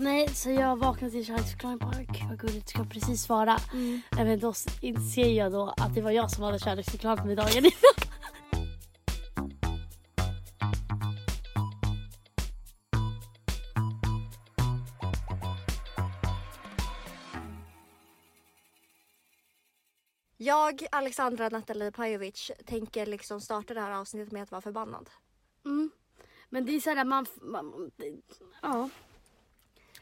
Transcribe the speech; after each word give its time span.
Nej, 0.00 0.28
så 0.28 0.50
jag 0.50 0.76
vaknade 0.76 1.10
till 1.10 1.24
kärleksförklaring 1.24 1.78
bara 1.78 2.02
gud 2.02 2.28
vad 2.28 2.38
gulligt, 2.38 2.68
ska 2.68 2.84
precis 2.84 3.22
svara. 3.22 3.58
Mm. 3.72 4.00
Nej, 4.12 4.24
men 4.24 4.40
då 4.40 4.54
inser 4.80 5.28
jag 5.28 5.52
då 5.52 5.74
att 5.76 5.94
det 5.94 6.00
var 6.00 6.10
jag 6.10 6.30
som 6.30 6.44
hade 6.44 6.58
kärleksförklarat 6.58 7.26
mig 7.26 7.36
dagen 7.36 7.58
innan. 7.58 7.72
Jag, 20.36 20.86
Alexandra 20.92 21.48
Nathalie 21.48 21.92
Pajovic, 21.92 22.50
tänker 22.66 23.06
liksom 23.06 23.40
starta 23.40 23.74
det 23.74 23.80
här 23.80 23.92
avsnittet 23.92 24.32
med 24.32 24.42
att 24.42 24.50
vara 24.50 24.62
förbannad. 24.62 25.10
Mm. 25.64 25.90
Men 26.48 26.66
det 26.66 26.76
är 26.76 26.80
såhär 26.80 27.04
man, 27.04 27.26
man 27.40 27.90
ja. 28.62 28.88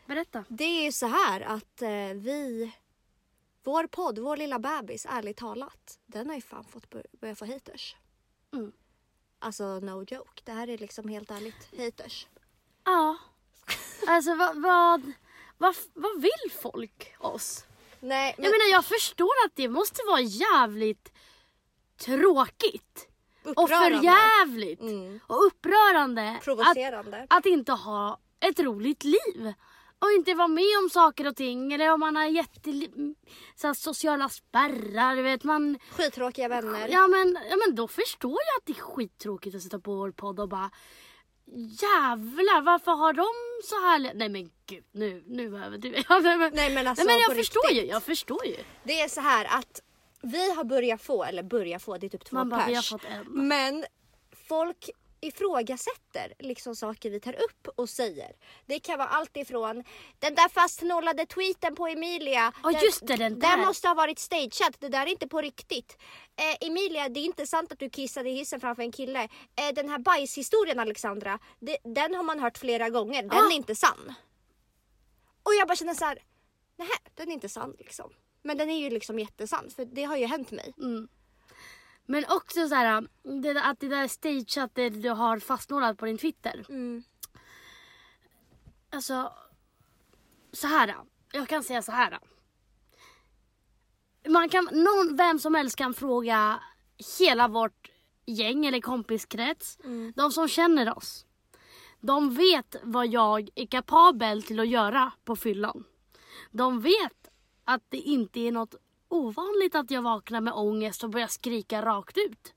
Berätta. 0.06 0.44
Det 0.48 0.64
är 0.64 0.84
ju 0.84 0.92
så 0.92 1.06
här 1.06 1.40
att 1.40 1.82
eh, 1.82 1.88
vi, 2.14 2.72
vår 3.64 3.86
podd, 3.86 4.18
vår 4.18 4.36
lilla 4.36 4.58
bebis, 4.58 5.06
ärligt 5.10 5.36
talat, 5.36 5.98
den 6.06 6.28
har 6.28 6.34
ju 6.34 6.40
fan 6.42 6.64
fått 6.64 6.90
bör- 6.90 7.06
börja 7.20 7.34
få 7.34 7.46
haters. 7.46 7.96
Mm. 8.52 8.72
Alltså 9.38 9.64
no 9.80 10.04
joke, 10.08 10.42
det 10.44 10.52
här 10.52 10.68
är 10.68 10.78
liksom 10.78 11.08
helt 11.08 11.30
ärligt 11.30 11.68
haters. 11.78 12.26
Ja. 12.84 13.16
Alltså 14.08 14.34
vad, 14.34 14.62
vad, 14.62 15.12
vad, 15.58 15.76
vad 15.94 16.20
vill 16.20 16.52
folk 16.62 17.14
oss? 17.18 17.64
Nej, 18.00 18.34
men, 18.38 18.44
Jag 18.44 18.50
menar 18.52 18.70
jag 18.72 18.84
förstår 18.84 19.32
att 19.46 19.52
det 19.56 19.68
måste 19.68 20.02
vara 20.06 20.20
jävligt 20.20 21.12
tråkigt. 21.96 23.08
Och 23.56 23.68
förjävligt. 23.68 24.80
Mm. 24.80 25.20
Och 25.26 25.46
upprörande. 25.46 26.30
Att, 26.30 26.44
Provocerande. 26.44 27.26
att 27.30 27.46
inte 27.46 27.72
ha 27.72 28.18
ett 28.40 28.60
roligt 28.60 29.04
liv. 29.04 29.52
Och 29.98 30.10
inte 30.12 30.34
vara 30.34 30.48
med 30.48 30.78
om 30.82 30.90
saker 30.90 31.26
och 31.26 31.36
ting. 31.36 31.72
Eller 31.72 31.92
om 31.92 32.00
man 32.00 32.16
har 32.16 32.24
jätte, 32.26 32.70
så 33.54 33.74
sociala 33.74 34.28
spärrar. 34.28 35.22
Vet, 35.22 35.44
man, 35.44 35.78
Skittråkiga 35.90 36.48
vänner. 36.48 36.88
ja, 36.88 37.06
men, 37.08 37.38
ja 37.50 37.56
men 37.66 37.74
då 37.74 37.88
förstår 37.88 38.30
jag 38.46 38.60
att 38.60 38.66
det 38.66 38.72
är 38.72 38.82
skittråkigt 38.82 39.56
att 39.56 39.62
sitta 39.62 39.78
på 39.78 39.94
vår 39.94 40.10
podd 40.10 40.40
och 40.40 40.48
bara 40.48 40.70
Jävlar 41.82 42.62
varför 42.62 42.92
har 42.92 43.12
de 43.12 43.26
så 43.64 43.74
här... 43.80 44.14
Nej 44.14 44.28
men 44.28 44.50
gud 44.66 44.84
nu, 44.92 45.24
nu 45.26 45.56
överdriver 45.64 46.04
jag. 46.08 46.22
Nej 46.22 46.36
men, 46.36 46.52
Nej 46.54 46.74
men 46.74 46.86
alltså 46.86 47.04
nej, 47.04 47.14
men 47.16 47.22
jag 47.28 47.36
förstår 47.36 47.68
riktigt. 47.68 47.84
ju, 47.84 47.88
jag 47.90 48.02
förstår 48.02 48.46
ju. 48.46 48.56
Det 48.84 49.00
är 49.00 49.08
så 49.08 49.20
här 49.20 49.44
att 49.58 49.80
vi 50.22 50.54
har 50.54 50.64
börjat 50.64 51.02
få, 51.02 51.24
eller 51.24 51.42
börjat 51.42 51.82
få, 51.82 51.96
det 51.98 52.06
är 52.06 52.10
typ 52.10 52.24
två 52.24 52.36
Man 52.36 52.48
bara, 52.48 52.60
pers. 52.60 52.68
vi 52.70 52.74
har 52.74 52.82
fått 52.82 53.04
en. 53.04 53.48
Men 53.48 53.84
folk 54.48 54.90
ifrågasätter 55.20 56.34
liksom 56.38 56.76
saker 56.76 57.10
vi 57.10 57.20
tar 57.20 57.32
upp 57.34 57.68
och 57.76 57.88
säger. 57.88 58.32
Det 58.66 58.80
kan 58.80 58.98
vara 58.98 59.08
allt 59.08 59.36
ifrån 59.36 59.84
den 60.18 60.34
där 60.34 60.48
fastnollade 60.48 61.26
tweeten 61.26 61.74
på 61.76 61.86
Emilia. 61.86 62.52
Ja, 62.62 62.70
den- 62.72 62.80
just 62.84 63.06
det, 63.06 63.16
den 63.16 63.38
där. 63.38 63.56
måste 63.56 63.88
ha 63.88 63.94
varit 63.94 64.18
stageat, 64.18 64.80
det 64.80 64.88
där 64.88 65.02
är 65.06 65.10
inte 65.10 65.28
på 65.28 65.40
riktigt. 65.40 65.96
Eh, 66.36 66.66
Emilia, 66.68 67.08
det 67.08 67.20
är 67.20 67.24
inte 67.24 67.46
sant 67.46 67.72
att 67.72 67.78
du 67.78 67.90
kissade 67.90 68.30
i 68.30 68.34
hissen 68.34 68.60
framför 68.60 68.82
en 68.82 68.92
kille. 68.92 69.22
Eh, 69.56 69.74
den 69.74 69.88
här 69.88 69.98
bajshistorien 69.98 70.78
Alexandra, 70.78 71.38
det, 71.60 71.76
den 71.84 72.14
har 72.14 72.22
man 72.22 72.40
hört 72.40 72.58
flera 72.58 72.90
gånger, 72.90 73.22
den 73.22 73.32
Ah. 73.32 73.46
är 73.50 73.56
inte 73.56 73.74
sann. 73.74 74.14
Och 75.42 75.54
jag 75.54 75.68
bara 75.68 75.76
känner 75.76 75.94
så 75.94 76.04
här, 76.04 76.18
nej 76.76 76.88
den 77.14 77.28
är 77.28 77.32
inte 77.32 77.48
sann 77.48 77.76
liksom. 77.78 78.10
Men 78.42 78.58
den 78.58 78.70
är 78.70 78.78
ju 78.78 78.90
liksom 78.90 79.18
jättesann 79.18 79.70
för 79.70 79.84
det 79.84 80.04
har 80.04 80.16
ju 80.16 80.26
hänt 80.26 80.50
mig. 80.50 80.72
Mm. 80.78 81.08
Men 82.06 82.24
också 82.28 82.68
så 82.68 82.74
här, 82.74 83.08
det, 83.42 83.62
att 83.62 83.80
det 83.80 83.88
där 83.88 84.08
stageat 84.08 84.74
det 84.74 84.90
du 84.90 85.10
har 85.10 85.38
fastnålat 85.38 85.98
på 85.98 86.06
din 86.06 86.18
Twitter. 86.18 86.64
Mm. 86.68 87.02
Alltså, 88.90 89.32
så 90.52 90.66
här. 90.66 90.94
Jag 91.32 91.48
kan 91.48 91.62
säga 91.62 91.82
så 91.82 91.92
här. 91.92 92.18
Man 94.28 94.48
kan, 94.48 94.68
någon, 94.72 95.16
vem 95.16 95.38
som 95.38 95.54
helst 95.54 95.76
kan 95.76 95.94
fråga 95.94 96.60
hela 97.18 97.48
vårt 97.48 97.90
gäng 98.26 98.66
eller 98.66 98.80
kompiskrets. 98.80 99.78
Mm. 99.84 100.12
De 100.16 100.32
som 100.32 100.48
känner 100.48 100.98
oss. 100.98 101.26
De 102.00 102.34
vet 102.34 102.76
vad 102.82 103.06
jag 103.06 103.48
är 103.54 103.66
kapabel 103.66 104.42
till 104.42 104.60
att 104.60 104.68
göra 104.68 105.12
på 105.24 105.36
fyllan. 105.36 105.84
De 106.50 106.80
vet 106.80 107.30
att 107.64 107.82
det 107.88 107.98
inte 107.98 108.40
är 108.40 108.52
något 108.52 108.74
ovanligt 109.08 109.74
att 109.74 109.90
jag 109.90 110.02
vaknar 110.02 110.40
med 110.40 110.52
ångest 110.54 111.04
och 111.04 111.10
börjar 111.10 111.26
skrika 111.26 111.82
rakt 111.82 112.16
ut. 112.18 112.54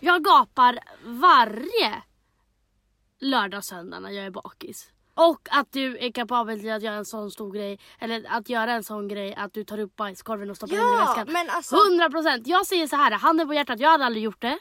Jag 0.00 0.24
gapar 0.24 0.78
varje 1.04 2.02
lördag 3.20 3.64
söndag 3.64 4.00
när 4.00 4.10
jag 4.10 4.26
är 4.26 4.30
bakis. 4.30 4.88
Och 5.14 5.48
att 5.50 5.72
du 5.72 5.98
är 5.98 6.12
kapabel 6.12 6.60
till 6.60 6.72
att 6.72 6.82
göra 6.82 6.94
en 6.94 7.04
sån 7.04 7.30
stor 7.30 7.52
grej, 7.52 7.78
eller 7.98 8.24
att 8.28 8.48
göra 8.48 8.72
en 8.72 8.84
sån 8.84 9.08
grej 9.08 9.34
att 9.34 9.52
du 9.52 9.64
tar 9.64 9.78
upp 9.78 9.96
bajskorven 9.96 10.50
och 10.50 10.56
stoppar 10.56 10.74
in 10.74 10.80
den 10.80 10.88
i 10.88 10.92
Ja, 10.92 11.04
väskan. 11.06 11.32
men 11.32 11.50
alltså. 11.50 11.76
100 11.86 12.10
procent. 12.10 12.46
Jag 12.46 12.66
säger 12.66 12.86
så 12.86 12.96
här, 12.96 13.10
handen 13.12 13.46
på 13.48 13.54
hjärtat, 13.54 13.80
jag 13.80 13.90
hade 13.90 14.04
aldrig 14.04 14.24
gjort 14.24 14.40
det. 14.40 14.58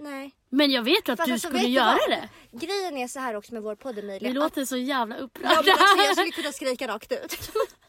Nej. 0.00 0.34
Men 0.48 0.70
jag 0.70 0.82
vet 0.82 1.08
ju 1.08 1.12
att 1.12 1.18
Fast 1.18 1.26
du 1.26 1.32
alltså, 1.32 1.48
skulle 1.48 1.66
göra 1.68 1.98
det. 2.08 2.28
Grejen 2.52 2.96
är 2.96 3.08
så 3.08 3.20
här 3.20 3.36
också 3.36 3.54
med 3.54 3.62
vår 3.62 3.74
podd 3.76 3.98
Emilia. 3.98 4.28
Vi 4.28 4.34
låter 4.34 4.64
så 4.64 4.76
jävla 4.76 5.16
Ja, 5.16 5.22
upprörda. 5.22 5.48
men 5.48 5.58
alltså, 5.72 6.02
jag 6.04 6.12
skulle 6.16 6.30
kunna 6.30 6.52
skrika 6.52 6.88
rakt 6.88 7.12
ut. 7.12 7.50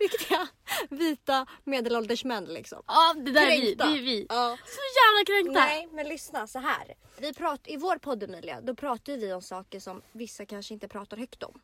Riktiga 0.00 0.48
vita 0.88 1.46
medelålders 1.64 2.24
män 2.24 2.44
liksom. 2.44 2.82
Ja, 2.86 3.14
det 3.16 3.32
där 3.32 3.46
är 3.46 3.60
vi. 3.60 3.66
Kränkta. 3.66 3.86
Det 3.86 3.98
är 3.98 4.02
vi. 4.02 4.26
Ja. 4.28 4.58
Så 4.66 4.80
jävla 5.00 5.24
kränkta. 5.26 5.64
Nej 5.64 5.88
men 5.92 6.08
lyssna 6.08 6.46
så 6.46 6.58
här. 6.58 6.94
Vi 7.18 7.34
prat, 7.34 7.60
I 7.64 7.76
vår 7.76 7.96
podd 7.96 8.22
Emilia, 8.22 8.60
då 8.60 8.74
pratar 8.74 9.16
vi 9.16 9.32
om 9.32 9.42
saker 9.42 9.80
som 9.80 10.02
vissa 10.12 10.46
kanske 10.46 10.74
inte 10.74 10.88
pratar 10.88 11.16
högt 11.16 11.42
om. 11.42 11.60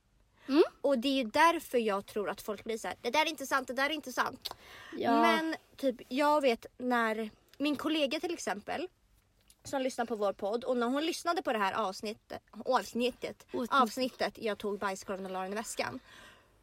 Mm. 0.48 0.62
Och 0.80 0.98
det 0.98 1.08
är 1.08 1.12
ju 1.12 1.24
därför 1.24 1.78
jag 1.78 2.06
tror 2.06 2.30
att 2.30 2.42
folk 2.42 2.64
blir 2.64 2.78
så 2.78 2.88
här: 2.88 2.96
det 3.00 3.10
där 3.10 3.22
är 3.22 3.28
inte 3.28 3.46
sant, 3.46 3.68
det 3.68 3.74
där 3.74 3.90
är 3.90 3.94
inte 3.94 4.12
sant. 4.12 4.54
Ja. 4.96 5.22
Men 5.22 5.56
typ 5.76 5.96
jag 6.08 6.40
vet 6.40 6.66
när 6.78 7.30
min 7.58 7.76
kollega 7.76 8.20
till 8.20 8.34
exempel 8.34 8.88
som 9.64 9.82
lyssnar 9.82 10.04
på 10.04 10.16
vår 10.16 10.32
podd 10.32 10.64
och 10.64 10.76
när 10.76 10.86
hon 10.86 11.06
lyssnade 11.06 11.42
på 11.42 11.52
det 11.52 11.58
här 11.58 11.72
avsnittet, 11.72 12.42
avsnittet, 12.64 13.46
Avsnitt. 13.52 13.72
avsnittet 13.72 14.38
jag 14.38 14.58
tog 14.58 14.78
bajskorven 14.78 15.26
och 15.26 15.32
la 15.32 15.42
den 15.42 15.52
i 15.52 15.54
väskan. 15.54 16.00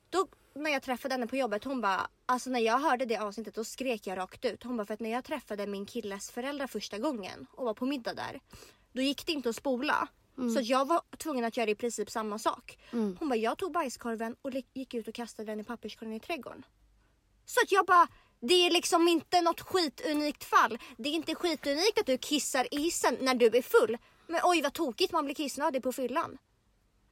Då 0.10 0.28
när 0.56 0.72
jag 0.72 0.82
träffade 0.82 1.14
henne 1.14 1.28
på 1.28 1.36
jobbet 1.36 1.64
hon 1.64 1.82
bara, 1.82 2.08
alltså 2.26 2.50
när 2.50 2.60
jag 2.60 2.80
hörde 2.80 3.06
det 3.06 3.18
avsnittet 3.18 3.56
då 3.56 3.64
skrek 3.64 4.08
jag 4.08 4.18
rakt 4.18 4.46
ut. 4.46 4.64
Hon 4.64 4.78
bara 4.78 4.86
för 4.86 4.94
att 4.94 5.00
när 5.00 5.12
jag 5.12 5.24
träffade 5.24 5.68
min 5.68 5.86
killes 5.86 6.32
föräldrar 6.32 6.68
första 6.68 6.98
gången 6.98 7.48
och 7.52 7.66
var 7.66 7.74
på 7.74 7.86
middag 7.86 8.14
där. 8.14 8.40
Då 8.92 9.02
gick 9.02 9.26
det 9.26 9.32
inte 9.32 9.50
att 9.50 9.56
spola. 9.56 10.08
Så 10.54 10.60
att 10.60 10.66
jag 10.66 10.88
var 10.88 11.02
tvungen 11.18 11.46
att 11.46 11.58
göra 11.58 11.70
i 11.70 11.76
princip 11.76 12.12
samma 12.12 12.40
sak. 12.40 12.78
Mm. 12.94 13.18
Hon 13.20 13.30
bara, 13.30 13.36
jag 13.36 13.58
tog 13.58 13.72
bajskorven 13.72 14.36
och 14.42 14.52
gick 14.74 14.94
ut 14.94 15.08
och 15.08 15.14
kastade 15.14 15.52
den 15.52 15.60
i 15.60 15.64
papperskorgen 15.64 16.16
i 16.16 16.20
trädgården. 16.20 16.66
Så 17.46 17.60
att 17.64 17.72
jag 17.72 17.86
bara, 17.86 18.08
det 18.40 18.54
är 18.54 18.72
liksom 18.72 19.08
inte 19.08 19.42
något 19.42 19.62
skitunikt 19.62 20.44
fall. 20.44 20.78
Det 20.98 21.10
är 21.10 21.14
inte 21.14 21.36
skitunikt 21.36 22.00
att 22.00 22.06
du 22.06 22.18
kissar 22.18 22.68
i 22.72 22.78
hissen 22.78 23.18
när 23.22 23.36
du 23.36 23.46
är 23.46 23.62
full. 23.62 23.98
Men 24.28 24.40
oj 24.44 24.62
vad 24.62 24.74
tokigt 24.74 25.12
man 25.12 25.26
blir 25.26 25.36
kissnödig 25.36 25.84
på 25.84 25.94
fyllan. 25.94 26.38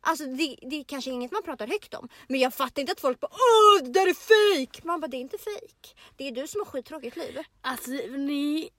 Alltså 0.01 0.25
det, 0.25 0.55
det 0.61 0.75
är 0.75 0.83
kanske 0.83 1.11
inget 1.11 1.31
man 1.31 1.43
pratar 1.43 1.67
högt 1.67 1.93
om. 1.93 2.09
Men 2.27 2.39
jag 2.39 2.53
fattar 2.53 2.81
inte 2.81 2.91
att 2.91 3.01
folk 3.01 3.19
bara 3.19 3.31
åh 3.31 3.83
det 3.83 3.91
där 3.91 4.07
är 4.07 4.13
fejk. 4.13 4.83
Man 4.83 4.99
bara 4.99 5.07
det 5.07 5.17
är 5.17 5.21
inte 5.21 5.37
fejk. 5.37 5.95
Det 6.15 6.27
är 6.27 6.31
du 6.31 6.47
som 6.47 6.61
har 6.61 6.65
skittråkigt 6.65 7.17
liv. 7.17 7.39
Alltså 7.61 7.91
ni 8.09 8.69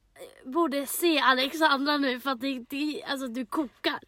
borde 0.44 0.86
se 0.86 1.18
Alexandra 1.18 1.96
nu 1.96 2.20
för 2.20 2.30
att 2.30 2.40
det, 2.40 2.64
det, 2.68 3.02
alltså, 3.02 3.28
du 3.28 3.46
kokar. 3.46 4.00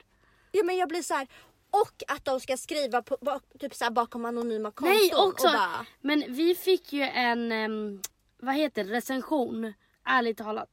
Ja 0.52 0.64
men 0.64 0.76
jag 0.76 0.88
blir 0.88 1.02
så 1.02 1.14
här. 1.14 1.28
Och 1.70 2.02
att 2.08 2.25
de 2.25 2.41
ska 2.41 2.56
skriva 2.56 3.02
på, 3.02 3.16
bak, 3.20 3.42
typ 3.58 3.75
så 3.75 3.84
här 3.84 3.91
bakom 3.91 4.25
anonyma 4.25 4.70
konton. 4.70 4.96
Nej 4.96 5.14
också. 5.14 5.46
Bara, 5.46 5.86
Men 6.00 6.25
vi 6.28 6.54
fick 6.54 6.92
ju 6.92 7.02
en, 7.02 7.52
em, 7.52 8.00
vad 8.38 8.54
heter 8.54 8.84
det, 8.84 8.92
recension. 8.92 9.72
Ärligt 10.04 10.38
talat. 10.38 10.69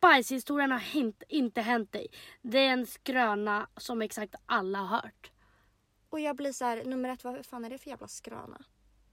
Bajshistorien 0.00 0.70
har 0.72 0.78
hint, 0.78 1.22
inte 1.28 1.60
hänt 1.60 1.92
dig. 1.92 2.06
Det 2.42 2.58
är 2.58 2.70
en 2.70 2.86
skröna 2.86 3.68
som 3.76 4.02
exakt 4.02 4.34
alla 4.46 4.78
har 4.78 4.96
hört. 4.96 5.30
Och 6.10 6.20
jag 6.20 6.36
blir 6.36 6.52
så 6.52 6.64
här, 6.64 6.84
nummer 6.84 7.08
ett 7.08 7.24
vad 7.24 7.46
fan 7.46 7.64
är 7.64 7.70
det 7.70 7.78
för 7.78 7.90
jävla 7.90 8.08
skröna? 8.08 8.58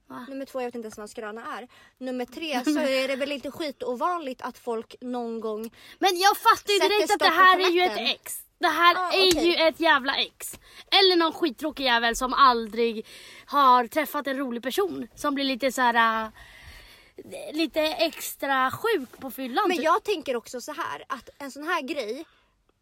Va? 0.08 0.26
Nummer 0.30 0.46
två, 0.46 0.62
jag 0.62 0.66
vet 0.68 0.76
inte 0.76 0.86
ens 0.86 0.98
vad 0.98 1.04
en 1.04 1.08
skröna 1.08 1.58
är. 1.58 1.68
Nummer 1.98 2.26
tre 2.26 2.64
så 2.74 2.80
är 2.80 3.08
det 3.08 3.16
väl 3.16 3.32
inte 3.32 3.52
skitovanligt 3.52 4.42
att 4.42 4.58
folk 4.58 4.96
någon 5.02 5.40
gång 5.40 5.72
Men 6.00 6.18
jag 6.20 6.38
fattar 6.38 6.74
ju 6.74 6.80
direkt 6.80 7.14
att 7.14 7.20
det 7.20 7.26
här 7.26 7.60
är 7.60 7.70
ju 7.72 7.82
ett 7.82 8.16
ex. 8.16 8.40
Det 8.58 8.68
här 8.68 8.96
Ah, 8.96 9.12
är 9.12 9.30
okej. 9.32 9.48
ju 9.48 9.56
ett 9.68 9.80
jävla 9.80 10.16
ex. 10.16 10.60
Eller 10.92 11.16
någon 11.16 11.34
skittråkig 11.34 11.84
jävel 11.84 12.16
som 12.16 12.34
aldrig 12.34 13.08
har 13.46 13.88
träffat 13.88 14.28
en 14.28 14.38
rolig 14.38 14.64
person. 14.64 15.08
Som 15.16 15.36
blir 15.36 15.46
lite 15.46 15.72
så 15.72 15.82
här. 15.82 16.24
äh, 16.26 17.54
lite 17.54 17.82
extra 17.82 18.72
sjuk 18.72 19.18
på 19.20 19.32
fyllan. 19.32 19.68
Men 19.68 19.78
typ. 19.78 19.86
jag 19.86 20.04
tänker 20.04 20.36
också 20.36 20.62
så 20.62 20.72
här 20.74 21.04
att 21.10 21.30
en 21.38 21.52
sån 21.52 21.64
här 21.64 21.82
grej. 21.82 22.26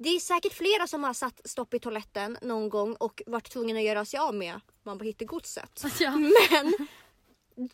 Det 0.03 0.09
är 0.09 0.19
säkert 0.19 0.53
flera 0.53 0.87
som 0.87 1.03
har 1.03 1.13
satt 1.13 1.41
stopp 1.45 1.73
i 1.73 1.79
toaletten 1.79 2.37
någon 2.41 2.69
gång 2.69 2.95
och 2.95 3.21
varit 3.25 3.49
tvungen 3.51 3.77
att 3.77 3.83
göra 3.83 4.05
sig 4.05 4.19
av 4.19 4.35
med 4.35 4.59
man 4.83 4.97
på 4.97 5.03
hittegodset. 5.03 5.83
Ja. 5.99 6.11
Men 6.11 6.87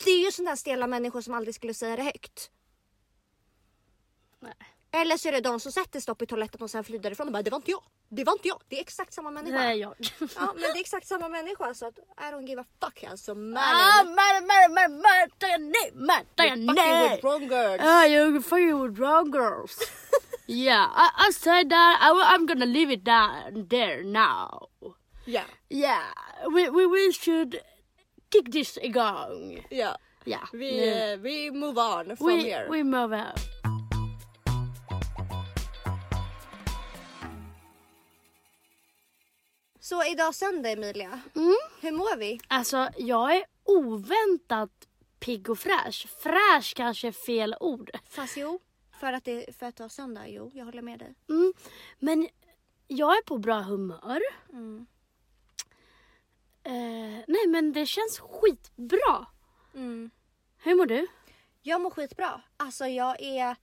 det 0.06 0.12
är 0.12 0.26
ju 0.26 0.32
sådana 0.32 0.50
här 0.52 0.56
stela 0.56 0.88
människor 0.88 1.22
som 1.22 1.34
aldrig 1.34 1.56
skulle 1.56 1.74
säga 1.74 1.96
det 1.96 2.04
högt. 2.04 2.52
Nej. 4.40 4.54
Eller 4.92 5.18
så 5.18 5.28
är 5.28 5.32
det 5.32 5.42
de 5.42 5.60
som 5.60 5.72
sätter 5.72 6.00
stopp 6.00 6.22
i 6.22 6.26
toaletten 6.26 6.62
och 6.62 6.72
sen 6.72 6.84
flyr 6.84 7.00
därifrån 7.00 7.28
och 7.28 7.34
bara 7.34 7.44
det 7.44 7.50
var 7.52 7.58
inte 7.58 7.72
jag. 7.72 7.84
Det 8.10 8.24
var 8.24 8.34
inte 8.34 8.48
jag. 8.48 8.62
Det 8.68 8.76
är 8.78 8.82
exakt 8.82 9.14
samma 9.14 9.32
människa. 9.32 9.58
är 9.64 9.74
jag. 9.74 9.96
Ja 10.20 10.54
men 10.54 10.62
det 10.62 10.68
är 10.68 10.80
exakt 10.80 11.08
samma 11.08 11.30
människa 11.30 11.74
så 11.74 11.86
att 11.88 11.98
I 11.98 12.22
don't 12.34 12.48
give 12.48 12.62
a 12.62 12.66
fuck 12.82 13.04
alltså. 13.04 13.32
Ah, 13.32 13.36
Mannen. 13.36 13.56
murder, 14.06 14.70
murder, 14.70 14.90
murder, 14.90 15.58
nej, 15.58 15.92
murder, 15.94 16.50
Fucking 16.50 16.66
nej. 16.66 17.10
with 17.16 17.24
wrong 17.26 17.42
girls. 17.50 17.82
Ah, 17.82 18.06
you're 18.06 18.42
fucking 18.42 18.84
with 18.84 19.00
wrong 19.02 19.32
girls. 19.32 19.78
Yeah, 20.48 20.88
I, 20.96 21.10
I 21.28 21.32
said 21.32 21.70
that. 21.70 22.00
I, 22.02 22.34
I'm 22.34 22.46
gonna 22.46 22.66
leave 22.66 22.90
it 22.92 23.04
down 23.04 23.68
there 23.70 24.04
now. 24.04 24.68
Ja. 25.26 25.44
Yeah, 25.70 26.04
we, 26.54 26.70
we, 26.70 26.86
we 26.86 27.12
should 27.12 27.60
kick 28.32 28.52
this 28.52 28.78
igång. 28.82 29.66
Ja. 29.70 29.98
Yeah. 30.26 30.48
Vi, 30.54 30.72
nu. 30.72 30.88
eh, 30.88 31.18
vi 31.18 31.52
move 31.52 31.78
on 31.78 32.16
from 32.18 32.28
we, 32.28 32.42
here. 32.42 32.68
we 32.70 32.84
move 32.84 33.14
on. 33.14 33.36
Så 39.80 40.04
idag 40.06 40.36
söndag 40.36 40.72
Emilia. 40.72 41.20
Mm. 41.36 41.56
Hur 41.82 41.92
mår 41.92 42.18
vi? 42.18 42.40
Alltså, 42.48 42.90
jag 42.98 43.36
är 43.36 43.44
oväntat 43.64 44.72
pigg 45.20 45.50
och 45.50 45.60
fräsch. 45.60 46.08
Fräsch 46.24 46.74
kanske 46.76 47.08
är 47.08 47.12
fel 47.12 47.56
ord. 47.60 47.90
Fast 48.10 48.38
jo. 48.38 48.60
För 49.00 49.14
att 49.14 49.24
det 49.24 49.56
för 49.58 49.66
att 49.66 49.76
det 49.76 49.84
var 49.84 49.90
söndag. 49.90 50.28
Jo, 50.28 50.52
jag 50.54 50.66
håller 50.66 50.82
med 50.82 51.00
dig. 51.00 51.14
Mm. 51.30 51.54
Men 52.00 52.28
jag 52.88 53.18
är 53.18 53.22
på 53.22 53.38
bra 53.38 53.60
humör. 53.62 54.22
Mm. 54.50 54.86
Eh, 56.64 57.24
nej 57.28 57.48
men 57.48 57.74
det 57.74 57.86
känns 57.86 58.20
skitbra. 58.20 59.26
Mm. 59.74 60.10
Hur 60.58 60.76
mår 60.76 60.86
du? 60.86 61.08
Jag 61.62 61.82
mår 61.82 61.90
skitbra. 61.90 62.42
Alltså 62.58 62.86
jag 62.88 63.22
är... 63.22 63.56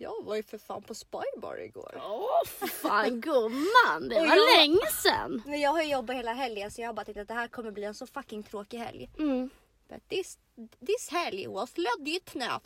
Jag 0.00 0.24
var 0.24 0.36
ju 0.36 0.42
för 0.42 0.58
fan 0.58 0.82
på 0.82 0.94
Spybar 0.94 1.60
igår. 1.64 2.00
Åh 2.04 2.44
fan 2.68 3.20
gumman, 3.20 4.08
det 4.08 4.14
var 4.14 4.26
jag- 4.26 4.58
länge 4.58 4.86
sedan. 5.02 5.42
Men 5.46 5.60
jag 5.60 5.70
har 5.70 5.82
ju 5.82 5.90
jobbat 5.92 6.16
hela 6.16 6.32
helgen 6.32 6.70
så 6.70 6.80
jag 6.80 6.88
har 6.88 6.92
bara 6.94 7.04
tänkt 7.04 7.18
att 7.18 7.28
det 7.28 7.34
här 7.34 7.48
kommer 7.48 7.70
bli 7.70 7.84
en 7.84 7.94
så 7.94 8.06
fucking 8.06 8.42
tråkig 8.42 8.78
helg. 8.78 9.10
Mm. 9.18 9.50
But 9.88 10.08
this, 10.08 10.38
this 10.86 11.08
helg 11.10 11.46
was 11.48 11.74
legit 11.78 12.36
enough. 12.36 12.62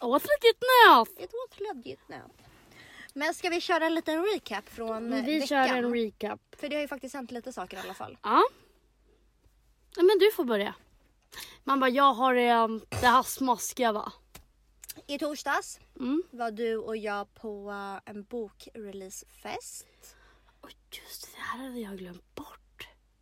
What's 0.00 0.24
it 0.24 0.62
now? 0.88 1.06
It 1.18 1.30
was 1.32 1.60
legit 1.74 1.98
enough. 2.10 2.30
Men 3.14 3.34
ska 3.34 3.48
vi 3.50 3.60
köra 3.60 3.86
en 3.86 3.94
liten 3.94 4.24
recap 4.24 4.68
från 4.68 5.10
Vi 5.10 5.38
veckan? 5.38 5.46
kör 5.48 5.76
en 5.76 5.94
recap. 5.94 6.40
För 6.56 6.68
det 6.68 6.76
har 6.76 6.80
ju 6.82 6.88
faktiskt 6.88 7.14
hänt 7.14 7.30
lite 7.30 7.52
saker 7.52 7.76
i 7.76 7.80
alla 7.80 7.94
fall. 7.94 8.18
Ja. 8.22 8.42
Men 9.96 10.18
du 10.20 10.30
får 10.32 10.44
börja. 10.44 10.74
Man 11.64 11.80
bara, 11.80 11.90
jag 11.90 12.14
har 12.14 12.34
det 12.34 13.06
här 13.06 13.22
smaskiga 13.22 13.92
va? 13.92 14.12
I 15.06 15.18
torsdags 15.18 15.80
Mm. 16.00 16.22
var 16.30 16.50
du 16.50 16.76
och 16.76 16.96
jag 16.96 17.34
på 17.34 17.70
eh, 17.70 18.10
en 18.10 18.22
bokreleasefest. 18.24 19.86
Och 20.60 20.70
just 20.92 21.22
det 21.34 21.40
här 21.40 21.58
hade 21.58 21.80
jag 21.80 21.98
glömt 21.98 22.34
bort. 22.34 22.60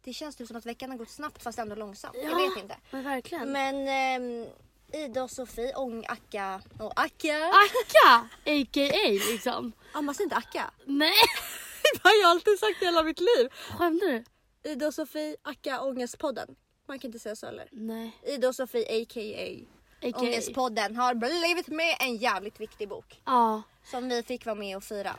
Det 0.04 0.12
känns 0.12 0.37
typ 0.37 0.49
som 0.49 0.56
att 0.56 0.66
veckan 0.66 0.90
har 0.90 0.99
gått 0.99 1.10
snabbt 1.10 1.43
fast 1.43 1.58
ändå 1.58 1.75
långsamt. 1.75 2.16
Ja. 2.22 2.31
Jag 2.31 2.37
vet 2.50 2.62
inte. 2.62 2.76
Men 2.90 3.04
verkligen. 3.04 3.52
Men 3.52 3.88
ehm, 3.88 4.46
Ida 4.93 5.22
och 5.22 5.31
Sofie, 5.31 5.75
Ång, 5.76 6.04
Akka 6.08 6.62
och 6.78 6.93
Akka. 7.00 7.37
Akka, 7.46 8.28
a.k.a. 8.46 9.08
liksom. 9.32 9.72
Ah, 9.94 10.00
man 10.02 10.14
säger 10.14 10.26
inte 10.26 10.37
Akka. 10.37 10.70
Nej, 10.84 11.14
Det 11.82 12.08
har 12.08 12.20
jag 12.22 12.31
alltid 12.31 12.58
sagt 12.58 12.82
i 12.82 12.84
hela 12.84 13.02
mitt 13.02 13.20
liv. 13.20 13.49
skämtar 13.78 14.06
du? 14.06 14.25
Ida 14.70 14.87
och 14.87 14.94
Sofie, 14.94 15.37
Akka, 15.43 15.81
Ångestpodden. 15.81 16.56
Man 16.88 16.98
kan 16.98 17.08
inte 17.08 17.19
säga 17.19 17.37
så 17.37 17.46
eller? 17.46 17.69
Nej. 17.72 18.19
Ida 18.22 18.48
och 18.48 18.55
Sofie 18.55 19.02
a.k.a. 19.02 19.66
A.k.a. 20.08 20.20
Ångestpodden 20.20 20.96
har 20.96 21.14
blivit 21.14 21.69
med 21.69 21.96
en 22.00 22.16
jävligt 22.16 22.60
viktig 22.60 22.88
bok. 22.88 23.20
Ja. 23.25 23.62
Som 23.90 24.08
vi 24.08 24.22
fick 24.22 24.46
vara 24.46 24.55
med 24.55 24.76
och 24.76 24.84
fira. 24.84 25.16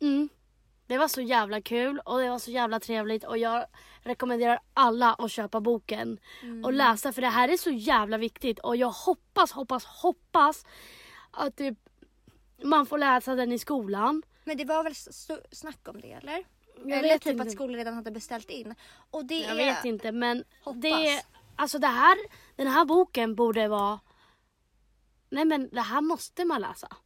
Mm. 0.00 0.28
Det 0.86 0.98
var 0.98 1.08
så 1.08 1.20
jävla 1.20 1.60
kul 1.60 2.00
och 2.04 2.18
det 2.20 2.30
var 2.30 2.38
så 2.38 2.50
jävla 2.50 2.80
trevligt 2.80 3.24
och 3.24 3.38
jag 3.38 3.66
rekommenderar 4.06 4.58
alla 4.74 5.14
att 5.14 5.30
köpa 5.30 5.60
boken 5.60 6.18
och 6.64 6.72
läsa 6.72 7.12
för 7.12 7.22
det 7.22 7.28
här 7.28 7.48
är 7.48 7.56
så 7.56 7.70
jävla 7.70 8.18
viktigt 8.18 8.58
och 8.58 8.76
jag 8.76 8.90
hoppas, 8.90 9.52
hoppas, 9.52 9.84
hoppas 9.84 10.64
att 11.30 11.56
typ, 11.56 11.78
man 12.64 12.86
får 12.86 12.98
läsa 12.98 13.34
den 13.34 13.52
i 13.52 13.58
skolan. 13.58 14.22
Men 14.44 14.56
det 14.56 14.64
var 14.64 14.84
väl 14.84 14.94
snack 15.52 15.88
om 15.88 16.00
det 16.00 16.12
eller? 16.12 16.44
Jag 16.84 16.98
eller 16.98 17.02
vet 17.08 17.22
typ 17.22 17.32
inte. 17.32 17.42
att 17.42 17.52
skolan 17.52 17.76
redan 17.76 17.94
hade 17.94 18.10
beställt 18.10 18.50
in. 18.50 18.74
Och 19.10 19.24
det 19.24 19.38
Jag 19.40 19.50
är... 19.50 19.56
vet 19.56 19.84
inte 19.84 20.12
men 20.12 20.44
Hoppas. 20.64 20.82
det, 20.82 21.22
alltså 21.56 21.78
det 21.78 21.86
här, 21.86 22.16
den 22.56 22.66
här 22.66 22.84
boken 22.84 23.34
borde 23.34 23.68
vara, 23.68 24.00
nej 25.30 25.44
men 25.44 25.68
det 25.72 25.80
här 25.80 26.00
måste 26.00 26.44
man 26.44 26.60
läsa. 26.60 26.96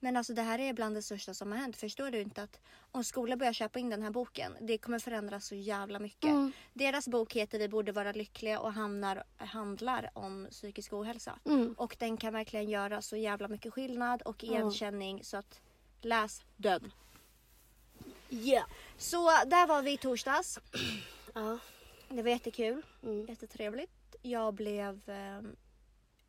Men 0.00 0.16
alltså 0.16 0.34
det 0.34 0.42
här 0.42 0.58
är 0.58 0.72
bland 0.72 0.94
det 0.94 1.02
största 1.02 1.34
som 1.34 1.52
har 1.52 1.58
hänt. 1.58 1.76
Förstår 1.76 2.10
du 2.10 2.20
inte 2.20 2.42
att 2.42 2.60
om 2.92 3.04
skolan 3.04 3.38
börjar 3.38 3.52
köpa 3.52 3.78
in 3.78 3.90
den 3.90 4.02
här 4.02 4.10
boken, 4.10 4.56
det 4.60 4.78
kommer 4.78 4.98
förändras 4.98 5.46
så 5.46 5.54
jävla 5.54 5.98
mycket. 5.98 6.30
Mm. 6.30 6.52
Deras 6.72 7.08
bok 7.08 7.32
heter 7.32 7.58
Vi 7.58 7.68
borde 7.68 7.92
vara 7.92 8.12
lyckliga 8.12 8.60
och 8.60 8.72
hamnar, 8.72 9.24
handlar 9.36 10.10
om 10.14 10.48
psykisk 10.50 10.92
ohälsa. 10.92 11.38
Mm. 11.44 11.74
Och 11.78 11.96
den 11.98 12.16
kan 12.16 12.32
verkligen 12.32 12.70
göra 12.70 13.02
så 13.02 13.16
jävla 13.16 13.48
mycket 13.48 13.74
skillnad 13.74 14.22
och 14.22 14.44
igenkänning 14.44 15.24
så 15.24 15.36
att 15.36 15.60
läs 16.00 16.42
den. 16.56 16.92
Yeah. 18.30 18.66
Så 18.96 19.30
där 19.46 19.66
var 19.66 19.82
vi 19.82 19.92
i 19.92 19.96
torsdags. 19.96 20.58
Ja. 21.34 21.58
Det 22.08 22.22
var 22.22 22.30
jättekul. 22.30 22.82
Mm. 23.02 23.26
Jättetrevligt. 23.26 24.16
Jag 24.22 24.54
blev 24.54 25.10
eh, 25.10 25.42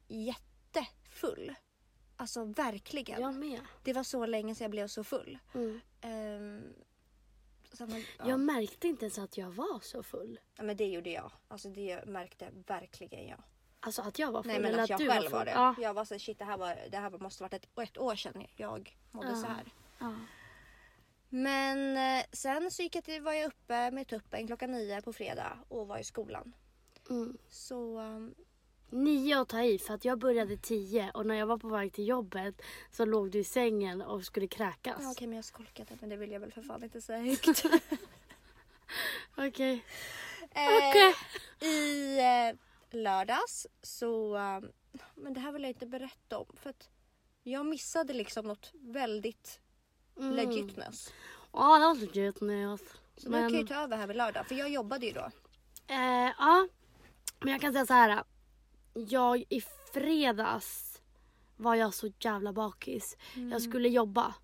jättefull. 0.08 1.56
Alltså 2.18 2.44
verkligen. 2.44 3.22
Jag 3.22 3.36
med. 3.36 3.60
Det 3.84 3.94
var 3.94 4.04
så 4.04 4.26
länge 4.26 4.56
sedan 4.56 4.66
jag 4.66 4.72
blev 4.72 4.88
så 4.88 5.04
full. 5.04 5.38
Mm. 5.54 5.82
Ehm, 6.02 6.74
så 7.74 7.86
man, 7.86 8.04
ja. 8.18 8.30
Jag 8.30 8.40
märkte 8.40 8.88
inte 8.88 9.06
ens 9.06 9.18
att 9.20 9.38
jag 9.38 9.52
var 9.52 9.80
så 9.84 10.04
full. 10.04 10.40
ja, 10.58 10.64
men 10.64 10.78
det 10.78 10.86
gjorde 10.88 11.10
jag. 11.10 11.32
Alltså 11.48 11.70
det 11.70 12.06
märkte 12.06 12.50
verkligen 12.68 13.28
jag. 13.28 13.44
Alltså 13.80 14.02
att 14.02 14.20
jag 14.20 14.32
var 14.32 14.44
full 14.44 14.52
Nej 14.52 14.62
men 14.62 14.72
eller 14.74 14.84
att 14.84 14.90
jag 14.90 15.00
du 15.00 15.10
själv 15.10 15.24
full. 15.24 15.32
var 15.32 15.46
det. 15.46 15.52
Ja. 15.52 15.76
Jag 15.80 15.94
var 15.94 16.06
så 16.06 16.20
shit 16.20 16.40
det 16.40 16.46
här, 16.46 16.58
var, 16.58 16.78
det 16.92 16.98
här 16.98 17.10
måste 17.10 17.44
varit 17.44 17.54
ett, 17.54 17.68
ett 17.82 17.98
år 17.98 18.16
sedan 18.16 18.46
jag 18.56 18.98
mådde 19.12 19.30
Ja. 19.30 19.36
så 19.36 19.48
här. 19.48 19.64
Ja. 20.00 20.16
Men 21.30 21.98
eh, 22.20 22.26
sen 22.32 22.72
så 22.72 22.82
gick 22.84 22.96
jag 22.96 23.04
till, 23.04 23.22
var 23.22 23.34
jag 23.34 23.46
uppe 23.48 23.92
med 23.92 24.08
tuppen 24.08 24.48
klockan 24.48 24.72
nio 24.72 25.02
på 25.02 25.14
fredag 25.14 25.58
och 25.68 25.88
var 25.88 25.98
i 25.98 26.04
skolan. 26.04 26.54
Mm. 27.10 27.38
Så 27.50 28.00
um, 28.00 28.36
Nio 28.90 29.42
att 29.42 29.50
ta 29.50 29.64
i 29.64 29.80
för 29.80 29.94
att 29.94 30.06
jag 30.06 30.20
började 30.20 30.58
tio 30.58 31.12
och 31.14 31.26
när 31.26 31.36
jag 31.36 31.46
var 31.46 31.58
på 31.58 31.68
väg 31.68 31.94
till 31.94 32.08
jobbet 32.08 32.62
så 32.92 33.06
låg 33.06 33.32
du 33.32 33.40
i 33.40 33.44
sängen 33.44 34.02
och 34.02 34.24
skulle 34.24 34.48
kräkas. 34.48 34.98
ja, 35.02 35.12
okej 35.12 35.28
men 35.28 35.36
jag 35.36 35.46
skolkade 35.46 35.98
men 36.00 36.10
det 36.10 36.16
vill 36.16 36.32
jag 36.32 36.40
väl 36.40 36.52
för 36.52 36.62
fan 36.62 36.84
inte 36.84 37.02
säga 37.02 37.20
högt. 37.24 37.66
Okej. 39.38 39.84
Eh, 40.52 40.90
Okej. 40.90 41.16
I 41.72 42.18
eh, 42.20 42.56
lördags 43.00 43.68
så, 43.82 44.36
eh, 44.36 44.60
men 45.16 45.34
det 45.34 45.40
här 45.40 45.52
vill 45.52 45.62
jag 45.64 45.70
inte 45.70 45.86
berätta 45.88 46.38
om 46.38 46.46
för 46.62 46.70
att 46.70 46.90
jag 47.44 47.66
missade 47.66 48.14
liksom 48.14 48.46
något 48.46 48.72
väldigt 48.74 49.60
Mm. 50.20 50.36
legitness. 50.36 51.14
Ja, 51.54 51.78
det 51.80 51.86
var 51.86 51.96
legit 51.96 52.42
nyhet. 52.42 52.82
Så 53.18 53.30
nu 53.30 53.36
kan 53.38 53.42
jag 53.44 53.52
ju 53.62 53.68
ta 53.68 53.76
över 53.76 53.98
här 53.98 54.08
vid 54.08 54.16
lördag 54.18 54.48
för 54.48 54.56
jag 54.56 54.70
jobbade 54.70 55.06
ju 55.06 55.12
då. 55.12 55.30
Eh, 55.88 56.32
ja, 56.38 56.68
men 57.40 57.52
jag 57.52 57.62
kan 57.62 57.74
säga 57.74 57.86
så 57.86 57.94
här. 57.94 58.24
Jag 59.08 59.44
i 59.50 59.62
fredags 59.94 61.02
var 61.56 61.76
jag 61.76 61.94
så 61.94 62.12
jävla 62.20 62.54
bakis. 62.54 63.18
Jag 63.52 63.62
skulle 63.62 63.90
jobba. 63.90 64.36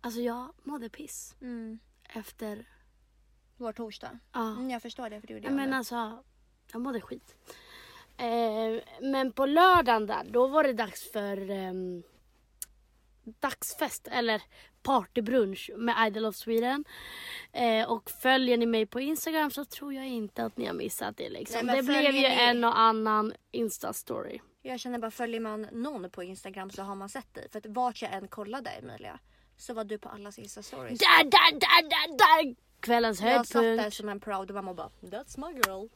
Alltså 0.00 0.20
jag 0.20 0.52
mådde 0.62 0.88
piss 0.88 1.34
Mm. 1.40 1.78
efter... 2.08 2.68
Vår 3.56 3.72
torsdag. 3.72 4.18
Ja. 4.32 4.50
Mm, 4.50 4.70
jag 4.70 4.82
förstår 4.82 5.10
det 5.10 5.20
för 5.20 5.26
det 5.26 5.32
gjorde 5.34 5.46
jag 5.46 5.54
men 5.54 5.70
med. 5.70 5.78
alltså, 5.78 6.22
jag 6.72 6.80
mådde 6.80 7.00
skit. 7.00 7.34
Eh, 8.16 8.82
men 9.00 9.32
på 9.32 9.46
lördagen 9.46 10.06
där, 10.06 10.24
då 10.30 10.46
var 10.46 10.62
det 10.64 10.72
dags 10.72 11.12
för 11.12 11.50
ehm, 11.50 12.02
dagsfest 13.24 14.08
eller 14.10 14.42
partybrunch 14.84 15.70
med 15.76 16.06
Idol 16.06 16.24
of 16.24 16.36
Sweden. 16.36 16.84
Eh, 17.52 17.90
och 17.90 18.10
följer 18.10 18.56
ni 18.56 18.66
mig 18.66 18.86
på 18.86 19.00
Instagram 19.00 19.50
så 19.50 19.64
tror 19.64 19.94
jag 19.94 20.06
inte 20.08 20.44
att 20.44 20.56
ni 20.56 20.66
har 20.66 20.74
missat 20.74 21.16
det. 21.16 21.30
Liksom. 21.30 21.66
Nej, 21.66 21.76
det 21.76 21.82
blev 21.82 22.02
ju 22.02 22.12
ni- 22.12 22.24
en 22.40 22.64
och 22.64 22.78
annan 22.78 23.32
Insta-story. 23.52 24.40
Jag 24.62 24.80
känner 24.80 24.98
bara 24.98 25.10
följer 25.10 25.40
man 25.40 25.62
någon 25.72 26.10
på 26.10 26.22
Instagram 26.22 26.70
så 26.70 26.82
har 26.82 26.94
man 26.94 27.08
sett 27.08 27.34
dig. 27.34 27.48
För 27.52 27.58
att 27.58 27.66
vart 27.66 28.02
jag 28.02 28.12
än 28.12 28.28
kollade 28.28 28.70
Emilia 28.70 29.18
så 29.56 29.74
var 29.74 29.84
du 29.84 29.98
på 29.98 30.08
allas 30.08 30.38
Insta-stories. 30.38 30.98
Där, 30.98 31.24
där, 31.24 31.52
där, 31.52 31.82
där, 31.88 32.08
där! 32.18 32.54
Kvällens 32.80 33.20
Jag 33.20 33.46
satt 33.46 33.52
där 33.52 33.68
höjdpunkt. 33.68 33.96
som 33.96 34.08
en 34.08 34.20
proud 34.20 34.50
mamma 34.54 34.70
och 34.70 34.76
bara 34.76 34.90
That's 35.00 35.40
my 35.40 35.52
girl. 35.66 35.88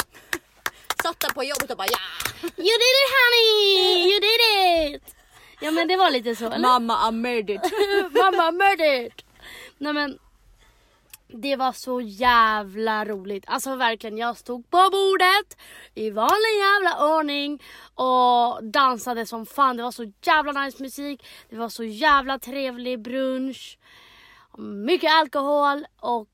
satt 1.02 1.20
där 1.20 1.30
på 1.34 1.44
jobbet 1.44 1.70
och 1.70 1.76
bara 1.76 1.86
ja! 1.90 1.98
You 2.42 2.76
did 2.82 2.94
it 3.02 3.10
honey! 3.18 4.10
You 4.10 4.20
did 4.20 4.96
it! 4.96 5.14
Ja 5.60 5.70
men 5.70 5.88
det 5.88 5.96
var 5.96 6.10
lite 6.10 6.36
så 6.36 6.46
eller? 6.46 6.58
Mamma 6.58 7.08
I 7.08 7.12
made 7.12 7.52
it. 7.54 7.60
Mamma 8.12 8.50
murdered! 8.50 9.12
Nej 9.78 9.92
men. 9.92 10.18
Det 11.30 11.56
var 11.56 11.72
så 11.72 12.00
jävla 12.00 13.04
roligt. 13.04 13.44
Alltså 13.46 13.76
verkligen, 13.76 14.18
jag 14.18 14.36
stod 14.36 14.70
på 14.70 14.76
bordet 14.76 15.56
i 15.94 16.10
vanlig 16.10 16.58
jävla 16.58 17.18
ordning 17.18 17.62
och 17.94 18.64
dansade 18.64 19.26
som 19.26 19.46
fan. 19.46 19.76
Det 19.76 19.82
var 19.82 19.90
så 19.90 20.12
jävla 20.22 20.52
nice 20.52 20.82
musik. 20.82 21.26
Det 21.50 21.56
var 21.56 21.68
så 21.68 21.84
jävla 21.84 22.38
trevlig 22.38 23.02
brunch. 23.02 23.78
Mycket 24.58 25.12
alkohol 25.12 25.86
och 26.00 26.28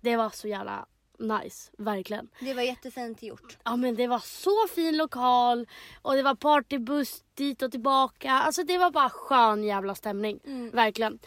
det 0.00 0.16
var 0.16 0.30
så 0.30 0.48
jävla 0.48 0.86
nice, 1.18 1.72
verkligen. 1.78 2.28
Det 2.40 2.54
var 2.54 2.62
jättefint 2.62 3.22
gjort. 3.22 3.58
Ja 3.64 3.76
men 3.76 3.96
det 3.96 4.06
var 4.06 4.18
så 4.18 4.68
fin 4.74 4.96
lokal 4.96 5.66
och 6.02 6.14
det 6.14 6.22
var 6.22 6.34
partybuss 6.34 7.24
dit 7.34 7.62
och 7.62 7.70
tillbaka. 7.70 8.32
Alltså 8.32 8.62
det 8.62 8.78
var 8.78 8.90
bara 8.90 9.10
skön 9.10 9.64
jävla 9.64 9.94
stämning. 9.94 10.40
Mm. 10.44 10.70
Verkligen. 10.70 11.18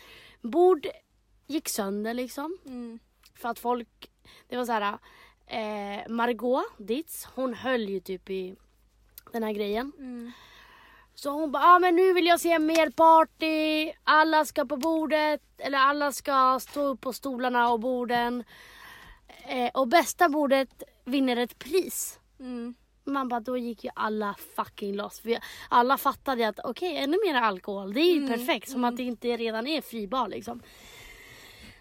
Bord 0.42 0.88
gick 1.48 1.70
sönder 1.70 2.14
liksom. 2.14 2.58
Mm. 2.66 3.00
För 3.36 3.50
att 3.50 3.60
folk, 3.60 4.10
det 4.48 4.58
var 4.58 4.66
så 4.66 4.72
här. 4.72 4.98
Eh, 5.48 6.10
Margot 6.10 6.66
Ditz, 6.78 7.28
hon 7.36 7.54
höll 7.54 7.90
ju 7.90 8.00
typ 8.00 8.30
i 8.30 8.56
den 9.32 9.44
här 9.44 9.52
grejen. 9.52 9.92
Mm. 9.98 10.32
Så 11.16 11.30
hon 11.30 11.52
bara, 11.52 11.64
ah, 11.64 11.80
men 11.80 11.96
nu 11.96 12.14
vill 12.14 12.26
jag 12.26 12.40
se 12.40 12.60
mer 12.60 12.90
party. 12.90 13.92
Alla 14.04 14.46
ska 14.46 14.66
på 14.66 14.78
bordet, 14.78 15.42
eller 15.58 15.78
alla 15.78 16.12
ska 16.12 16.60
stå 16.60 16.82
upp 16.82 17.02
på 17.02 17.14
stolarna 17.14 17.72
och 17.72 17.80
borden. 17.80 18.44
Eh, 19.50 19.70
och 19.74 19.88
bästa 19.88 20.30
bordet 20.30 20.84
vinner 21.06 21.38
ett 21.38 21.60
pris. 21.60 22.20
Mm. 22.40 22.74
Man 23.04 23.28
bara, 23.30 23.40
då 23.40 23.58
gick 23.58 23.84
ju 23.84 23.90
alla 23.96 24.36
fucking 24.56 24.96
loss. 24.96 25.20
För 25.20 25.38
alla 25.70 25.98
fattade 25.98 26.48
att 26.48 26.60
okej, 26.64 26.98
ännu 26.98 27.18
mer 27.26 27.36
alkohol. 27.36 27.94
Det 27.94 28.00
är 28.00 28.14
ju 28.14 28.28
perfekt. 28.28 28.70
Som 28.70 28.84
att 28.84 28.98
det 28.98 29.04
inte 29.04 29.38
redan 29.38 29.68
är 29.68 29.82
fribar 29.82 30.28
liksom. 30.28 30.62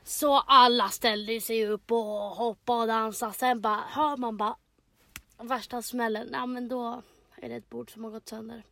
Så 0.04 0.38
alla 0.38 0.88
ställde 0.88 1.40
sig 1.40 1.66
upp 1.66 1.92
och 1.92 1.98
hoppade 1.98 2.80
och 2.80 2.86
dansade. 2.86 3.32
Sen 3.32 3.60
bara 3.60 3.80
hör 3.88 4.16
man 4.16 4.36
bara 4.36 4.56
värsta 5.38 5.82
smällen. 5.82 6.28
Ja 6.32 6.46
men 6.46 6.68
då 6.68 7.02
är 7.36 7.48
det 7.48 7.54
ett 7.54 7.70
bord 7.70 7.92
som 7.92 8.04
har 8.04 8.10
gått 8.10 8.28
sönder. 8.28 8.62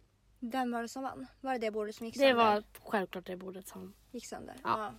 Vem 0.40 0.72
var 0.72 0.82
det 0.82 0.88
som 0.88 1.02
vann? 1.02 1.26
Var 1.40 1.52
det 1.52 1.58
det 1.58 1.70
bordet 1.70 1.94
som 1.94 2.06
gick 2.06 2.14
Det 2.14 2.20
sönder? 2.20 2.34
var 2.44 2.62
självklart 2.84 3.26
det 3.26 3.36
bordet 3.36 3.68
som... 3.68 3.94
Gick 4.10 4.26
sönder? 4.26 4.56
Ja. 4.64 4.92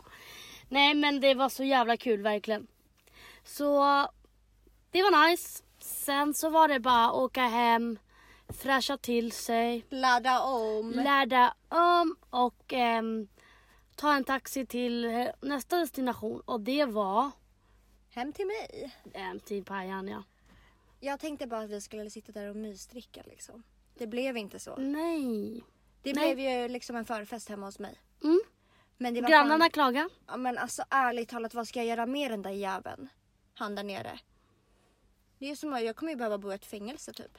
Nej 0.70 0.94
men 0.94 1.20
det 1.22 1.34
var 1.34 1.50
så 1.50 1.64
jävla 1.64 1.98
kul 1.98 2.22
verkligen. 2.22 2.68
Så 3.48 3.78
det 4.92 5.02
var 5.04 5.30
nice. 5.30 5.64
Sen 5.80 6.34
så 6.34 6.50
var 6.50 6.68
det 6.68 6.80
bara 6.80 7.12
åka 7.14 7.42
hem, 7.42 8.00
fräscha 8.50 8.98
till 8.98 9.32
sig, 9.32 9.86
Ladda 9.90 10.42
om. 10.42 10.92
ladda 10.92 11.54
om 11.70 12.16
och 12.30 12.74
ehm, 12.74 13.28
ta 13.96 14.14
en 14.16 14.24
taxi 14.24 14.66
till 14.66 15.06
eh, 15.06 15.28
nästa 15.42 15.78
destination. 15.78 16.42
Och 16.42 16.62
det 16.62 16.86
var 16.86 17.32
Hem 18.10 18.34
till 18.34 18.46
mig. 18.48 18.96
ähm, 19.14 19.40
till 19.40 19.64
Pajan 19.66 20.08
ja. 20.08 20.24
Jag 21.00 21.20
tänkte 21.20 21.48
bara 21.48 21.62
att 21.62 21.70
vi 21.70 21.82
skulle 21.82 22.10
sitta 22.10 22.32
där 22.32 22.50
och 22.50 22.56
mysdricka 22.56 23.22
liksom. 23.26 23.64
Det 23.98 24.08
blev 24.08 24.38
inte 24.38 24.60
så. 24.60 24.76
Nej. 24.76 25.64
Det 26.02 26.14
Nej. 26.14 26.36
blev 26.36 26.40
ju 26.62 26.68
liksom 26.68 26.96
en 26.96 27.06
förfest 27.06 27.50
hemma 27.50 27.66
hos 27.66 27.80
mig. 27.80 28.02
Mm. 28.24 28.40
Men 28.98 29.14
det 29.14 29.22
var 29.22 29.30
Grannarna 29.30 29.64
Fan, 29.64 29.70
klagade. 29.72 30.10
ja, 30.28 30.38
men 30.38 30.58
alltså 30.58 30.84
ärligt 30.90 31.30
talat, 31.30 31.54
vad 31.54 31.68
ska 31.68 31.80
jag 31.80 31.86
göra 31.88 32.06
med 32.06 32.32
den 32.32 32.42
där 32.42 32.52
jäveln? 32.52 33.10
Han 33.58 33.76
där 33.76 33.84
nere. 33.84 34.20
Det 35.40 35.52
är 35.52 35.56
som 35.56 35.74
att 35.74 35.84
jag 35.84 35.96
kommer 35.96 36.12
ju 36.12 36.16
behöva 36.16 36.38
bo 36.38 36.52
i 36.52 36.56
ett 36.56 36.66
fängelse 36.66 37.14
typ. 37.14 37.38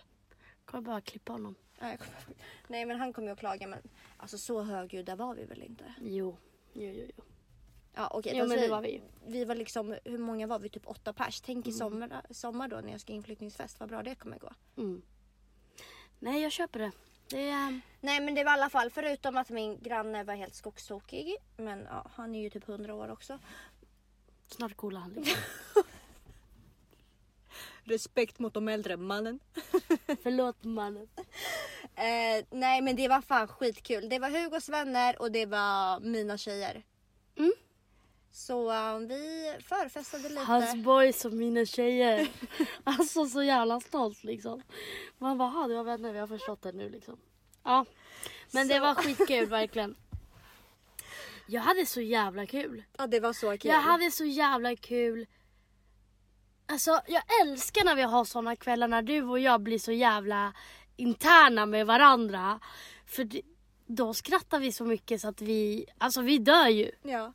Kommer 0.65 0.83
bara 0.83 1.01
klippa 1.01 1.33
honom. 1.33 1.55
Nej, 1.81 1.97
kommer- 1.99 2.37
Nej 2.67 2.85
men 2.87 2.99
han 3.01 3.13
kommer 3.13 3.29
ju 3.29 3.33
att 3.33 3.39
klaga 3.39 3.67
men 3.67 3.79
alltså 4.17 4.39
så 4.39 4.63
högljudda 4.63 5.17
var 5.17 5.35
vi 5.35 5.45
väl 5.45 5.63
inte? 5.63 5.95
Jo. 6.01 6.37
Jo, 6.73 6.83
jo, 6.93 7.07
jo. 7.17 7.25
Ja 7.95 8.09
okej. 8.15 8.33
Jo 8.35 8.43
fast 8.45 8.49
men 8.49 8.61
det 8.61 8.69
var 8.69 8.81
vi 8.83 9.03
vi 9.27 9.45
var 9.45 9.55
liksom, 9.55 9.97
hur 10.05 10.19
många 10.19 10.47
var 10.47 10.59
vi? 10.59 10.69
Typ 10.69 10.87
åtta 10.87 11.13
pers. 11.13 11.41
Tänk 11.41 11.67
Mm. 11.67 11.75
i 11.77 11.79
sommar, 11.79 12.23
sommar 12.31 12.69
då 12.69 12.77
när 12.77 12.91
jag 12.93 13.01
ska 13.01 13.13
inflyttningsfest, 13.13 13.81
vad 13.81 13.89
bra 13.89 14.03
det 14.03 14.15
kommer 14.15 14.39
gå. 14.39 14.53
Mm. 14.77 15.03
Nej 16.19 16.43
jag 16.43 16.53
köper 16.53 16.79
det. 16.81 16.93
Det 17.31 17.49
är... 17.51 17.81
Nej 18.01 18.21
men 18.21 18.35
det 18.35 18.45
var 18.45 18.53
i 18.53 18.55
alla 18.55 18.71
fall 18.71 18.91
förutom 18.91 19.37
att 19.37 19.51
min 19.51 19.81
granne 19.83 20.25
var 20.25 20.35
helt 20.35 20.55
skogstokig. 20.55 21.37
Men 21.57 21.85
ja, 21.91 22.07
han 22.15 22.35
är 22.35 22.41
ju 22.43 22.51
typ 22.51 22.69
100 22.69 22.95
år 22.95 23.09
också. 23.11 23.39
Snart 24.47 24.77
coolar 24.77 25.01
han 25.01 25.11
liksom. 25.13 25.43
Respekt 27.89 28.39
mot 28.39 28.55
de 28.55 28.69
äldre 28.69 28.97
mannen. 28.97 29.41
Förlåt 30.23 30.65
mannen. 30.65 31.09
Eh, 31.95 32.45
nej 32.51 32.81
men 32.83 32.97
det 32.97 33.09
var 33.09 33.21
fan 33.21 33.49
skitkul. 33.49 34.09
Det 34.09 34.19
var 34.19 34.31
Hugos 34.31 34.69
vänner 34.69 35.23
och 35.23 35.33
det 35.33 35.47
var 35.47 36.01
mina 36.01 36.39
tjejer. 36.39 36.83
Mm. 37.39 37.53
Så 38.33 38.73
eh, 38.73 38.99
vi 38.99 39.53
förfestade 39.63 40.29
lite. 40.29 40.41
Hans 40.41 40.75
boys 40.85 41.25
och 41.25 41.33
mina 41.33 41.65
tjejer. 41.65 42.29
Alltså 42.85 43.27
så 43.27 43.43
jävla 43.43 43.81
stolt 43.81 44.25
liksom. 44.25 44.63
Man 45.19 45.39
bara, 45.39 45.49
"Ha, 45.49 45.67
det 45.69 45.75
var 45.75 45.85
vänner, 45.85 46.13
vi 46.13 46.19
har 46.19 46.27
förstått 46.27 46.63
det 46.63 46.73
nu 46.73 46.89
liksom. 46.91 47.19
Ja. 47.65 47.85
Men 48.53 48.69
det 48.69 48.75
Så- 48.75 48.81
var 48.81 48.95
skitkul 48.95 49.47
verkligen. 49.47 49.97
Jag 51.47 51.61
hade 51.63 51.87
så 51.87 52.01
jävla 52.01 52.47
kul. 52.47 52.83
Ja 52.99 53.07
det 53.07 53.21
var 53.21 53.33
så 53.33 53.59
kul. 53.59 53.71
Jag 53.71 53.81
hade 53.81 54.11
så 54.11 54.25
jävla 54.25 54.77
kul. 54.77 55.27
Alltså 56.71 57.01
jag 57.07 57.23
älskar 57.43 57.85
när 57.85 57.95
vi 57.95 58.03
har 58.03 58.25
såna 58.25 58.57
kvällar 58.57 58.89
när 58.89 59.03
du 59.03 59.23
och 59.23 59.39
jag 59.39 59.61
blir 59.61 59.79
så 59.79 59.93
jävla 59.93 60.53
interna 60.97 61.67
med 61.67 61.87
varandra. 61.87 62.61
För 63.07 63.25
det, 63.25 63.43
då 63.87 64.15
skrattar 64.15 64.61
vi 64.61 64.73
så 64.73 64.85
mycket 64.85 65.21
så 65.21 65.29
att 65.29 65.41
vi, 65.41 65.87
alltså 65.99 66.21
vi 66.21 66.39
dör 66.39 66.69
ju. 66.69 66.91
Ja. 67.03 67.33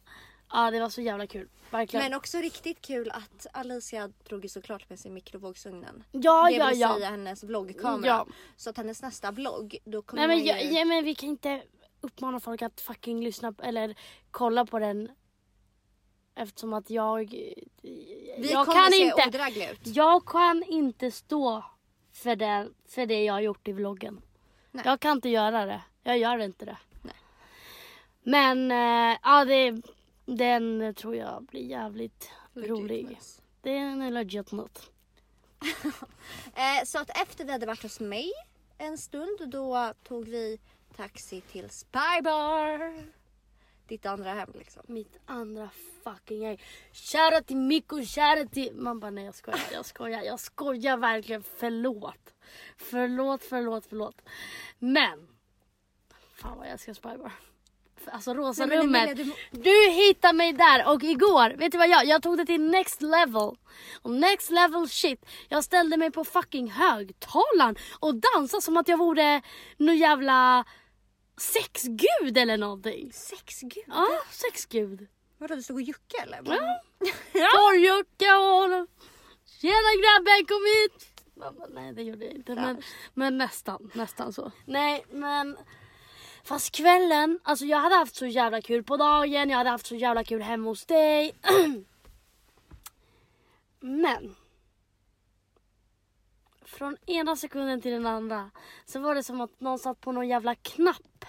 Ja 0.52 0.72
det 0.72 0.80
var 0.80 0.90
så 0.90 1.02
jävla 1.02 1.28
kul. 1.28 1.50
Verkligen. 1.70 2.06
Men 2.06 2.14
också 2.14 2.38
riktigt 2.38 2.82
kul 2.82 3.12
att 3.12 3.48
Alicia 3.54 4.08
drog 4.24 4.44
ju 4.44 4.50
såklart 4.50 4.90
med 4.90 5.00
sig 5.00 5.12
mikrovågsugnen. 5.12 6.04
ja 6.12 6.46
det 6.50 6.56
ja 6.56 6.68
vill 6.70 6.80
ja. 6.80 6.94
säga 6.96 7.10
hennes 7.10 7.44
vloggkamera. 7.44 8.08
Ja. 8.08 8.28
Så 8.58 8.70
att 8.70 8.78
hennes 8.78 9.02
nästa 9.02 9.32
vlogg, 9.32 9.78
då 9.84 10.02
kommer 10.02 10.28
Nej 10.28 10.38
men, 10.38 10.56
man 10.56 10.70
ju... 10.70 10.78
ja, 10.78 10.86
men 10.86 11.04
vi 11.04 11.16
kan 11.16 11.30
inte 11.30 11.64
uppmana 12.02 12.40
folk 12.40 12.62
att 12.62 12.82
fucking 12.82 13.24
lyssna 13.24 13.54
eller 13.64 13.96
kolla 14.32 14.66
på 14.66 14.80
den. 14.80 15.12
Eftersom 16.36 16.74
att 16.74 16.90
jag... 16.90 17.36
Vi 18.38 18.52
jag 18.52 18.66
kommer 18.66 18.82
kan 18.82 18.92
se 18.92 19.04
inte. 19.04 19.28
odrägliga 19.28 19.72
ut. 19.72 19.80
Jag 19.84 20.26
kan 20.26 20.64
inte 20.64 21.12
stå 21.12 21.64
för 22.14 22.36
det, 22.36 22.70
för 22.88 23.06
det 23.06 23.24
jag 23.24 23.34
har 23.34 23.42
gjort 23.42 23.68
i 23.68 23.72
vloggen. 23.72 24.22
Nej. 24.72 24.84
Jag 24.86 25.00
kan 25.00 25.12
inte 25.12 25.30
göra 25.30 25.66
det. 25.66 25.82
Jag 26.04 26.18
gör 26.18 26.38
inte 26.38 26.66
det. 26.66 26.78
Nej. 27.02 27.16
Men 28.24 28.72
eh, 28.72 29.18
ja, 29.24 29.46
det, 29.46 29.82
den 30.26 30.96
tror 30.96 31.16
jag 31.16 31.44
blir 31.44 31.66
jävligt 31.66 32.32
Legit 32.54 32.70
rolig. 32.70 33.20
Det 33.62 33.70
är 33.70 33.82
en 33.82 34.14
legit 34.14 34.52
något. 34.52 34.90
Eh, 36.56 36.86
så 36.86 37.00
att 37.00 37.10
efter 37.22 37.46
vi 37.46 37.52
hade 37.52 37.66
varit 37.66 37.84
hos 37.84 38.00
mig 38.00 38.32
en 38.78 38.98
stund 38.98 39.50
då 39.50 39.94
tog 40.04 40.28
vi 40.28 40.60
taxi 40.96 41.42
till 41.42 41.70
Spybar. 41.70 43.04
Ditt 43.88 44.06
andra 44.06 44.34
hem 44.34 44.50
liksom. 44.54 44.84
Mitt 44.88 45.20
andra 45.26 45.70
fucking 46.04 46.42
gäng. 46.42 46.62
Shoutout 46.94 47.48
till 47.48 47.58
Mikko, 47.58 47.96
shoutout 48.06 48.52
till... 48.52 48.76
Man 48.76 49.00
bara 49.00 49.12
nej 49.12 49.26
jag 49.26 49.36
skojar, 49.36 49.60
jag 49.72 49.86
skojar, 49.86 50.22
jag 50.22 50.40
skojar 50.40 50.98
verkligen. 50.98 51.44
Förlåt. 51.44 52.34
Förlåt, 52.78 53.44
förlåt, 53.44 53.86
förlåt. 53.90 54.22
Men. 54.80 55.28
Fan 56.36 56.58
vad 56.58 56.66
jag 56.68 56.72
älskar 56.72 56.94
Spybar. 56.94 57.32
Alltså 58.12 58.34
rosa 58.34 58.66
Nej, 58.66 58.78
rummet. 58.78 59.10
Emilia, 59.10 59.36
Du 59.52 59.90
hittade 59.92 60.34
mig 60.34 60.54
där 60.54 60.88
och 60.88 61.04
igår, 61.04 61.58
vet 61.58 61.72
du 61.72 61.78
vad 61.78 61.90
jag 61.90 62.06
Jag 62.06 62.24
tog 62.24 62.38
det 62.38 62.46
till 62.46 62.62
next 62.62 63.02
level. 63.02 63.56
Och 64.02 64.12
next 64.12 64.52
level 64.52 64.90
shit. 64.90 65.26
Jag 65.50 65.64
ställde 65.64 65.98
mig 65.98 66.12
på 66.12 66.24
fucking 66.24 66.72
högtalaren 66.72 67.76
och 68.00 68.16
dansade 68.16 68.62
som 68.62 68.78
att 68.78 68.88
jag 68.88 68.98
vore 68.98 69.42
någon 69.78 69.98
jävla 69.98 70.66
sexgud 71.38 72.38
eller 72.38 72.58
någonting. 72.58 73.14
Sexgud? 73.14 73.84
Ja, 73.88 74.08
sexgud. 74.32 75.08
Vadå 75.38 75.56
du 75.56 75.62
stod 75.62 75.76
och 75.76 75.82
juckade 75.82 76.36
eller? 76.36 76.54
Ja. 77.34 77.50
Torrjucka 77.54 78.40
och 78.40 78.88
Tjena 79.46 79.94
grabben 80.02 80.46
kom 80.48 80.66
hit! 80.66 81.24
Mamma, 81.36 81.66
nej 81.70 81.94
det 81.94 82.04
gjorde 82.04 82.26
jag 82.26 82.34
inte 82.34 82.56
men, 82.56 82.82
men 83.14 83.38
nästan, 83.38 83.92
nästan 83.94 84.34
så. 84.34 84.52
Nej 84.66 85.06
men 85.12 85.58
Fast 86.44 86.76
kvällen, 86.76 87.40
alltså 87.44 87.66
jag 87.66 87.78
hade 87.78 87.96
haft 87.96 88.16
så 88.16 88.26
jävla 88.26 88.62
kul 88.62 88.84
på 88.84 88.98
dagen, 88.98 89.50
jag 89.50 89.58
hade 89.58 89.70
haft 89.70 89.86
så 89.86 89.96
jävla 89.96 90.24
kul 90.24 90.42
hemma 90.42 90.70
hos 90.70 90.86
dig. 90.86 91.36
men 93.80 94.36
från 96.74 96.98
ena 97.06 97.36
sekunden 97.36 97.82
till 97.82 97.92
den 97.92 98.06
andra 98.06 98.52
så 98.86 99.00
var 99.00 99.16
det 99.16 99.24
som 99.24 99.42
att 99.42 99.60
någon 99.60 99.80
satt 99.80 100.02
på 100.02 100.12
någon 100.12 100.28
jävla 100.28 100.56
knapp. 100.56 101.26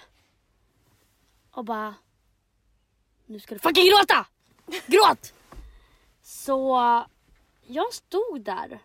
Och 1.51 1.65
bara 1.65 1.95
nu 3.25 3.39
ska 3.39 3.55
du 3.55 3.59
fucking 3.59 3.85
gråta! 3.85 4.27
Gråt! 4.87 5.33
Så 6.21 6.77
jag 7.67 7.93
stod 7.93 8.41
där. 8.41 8.79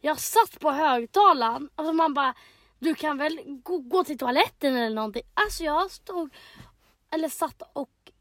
Jag 0.00 0.20
satt 0.20 0.60
på 0.60 0.70
högtalaren. 0.70 1.70
Alltså 1.74 1.92
man 1.92 2.14
bara, 2.14 2.34
du 2.78 2.94
kan 2.94 3.18
väl 3.18 3.40
gå, 3.46 3.78
gå 3.78 4.04
till 4.04 4.18
toaletten 4.18 4.76
eller 4.76 4.96
någonting. 4.96 5.22
Alltså 5.34 5.64
jag 5.64 5.90
stod, 5.90 6.34
eller 7.10 7.28
satt 7.28 7.62
och 7.72 8.12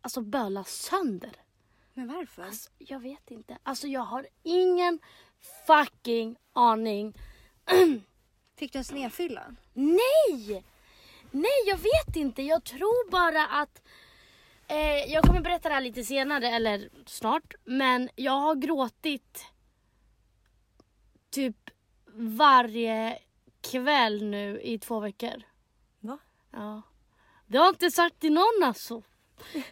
alltså 0.00 0.20
böla 0.20 0.64
sönder. 0.64 1.32
Men 1.94 2.08
varför? 2.08 2.42
Alltså, 2.42 2.70
jag 2.78 3.00
vet 3.00 3.30
inte. 3.30 3.58
Alltså 3.62 3.86
jag 3.86 4.00
har 4.00 4.26
ingen 4.42 4.98
fucking 5.66 6.36
aning. 6.52 7.14
Fick 8.56 8.72
du 8.72 8.78
en 8.78 8.84
snedfylla? 8.84 9.54
Nej! 9.72 10.64
Nej, 11.30 11.62
jag 11.66 11.76
vet 11.76 12.16
inte. 12.16 12.42
Jag 12.42 12.64
tror 12.64 13.10
bara 13.10 13.46
att... 13.46 13.82
Eh, 14.68 15.12
jag 15.12 15.24
kommer 15.24 15.40
berätta 15.40 15.68
det 15.68 15.74
här 15.74 15.82
lite 15.82 16.04
senare, 16.04 16.48
eller 16.48 16.88
snart. 17.06 17.54
Men 17.64 18.08
jag 18.16 18.32
har 18.32 18.54
gråtit 18.54 19.46
typ 21.30 21.70
varje 22.14 23.18
kväll 23.60 24.24
nu 24.24 24.60
i 24.60 24.78
två 24.78 25.00
veckor. 25.00 25.42
Va? 26.00 26.18
Ja. 26.50 26.82
Det 27.46 27.58
har 27.58 27.64
jag 27.64 27.74
inte 27.74 27.90
sagt 27.90 28.20
till 28.20 28.32
någon 28.32 28.62
alltså. 28.62 29.02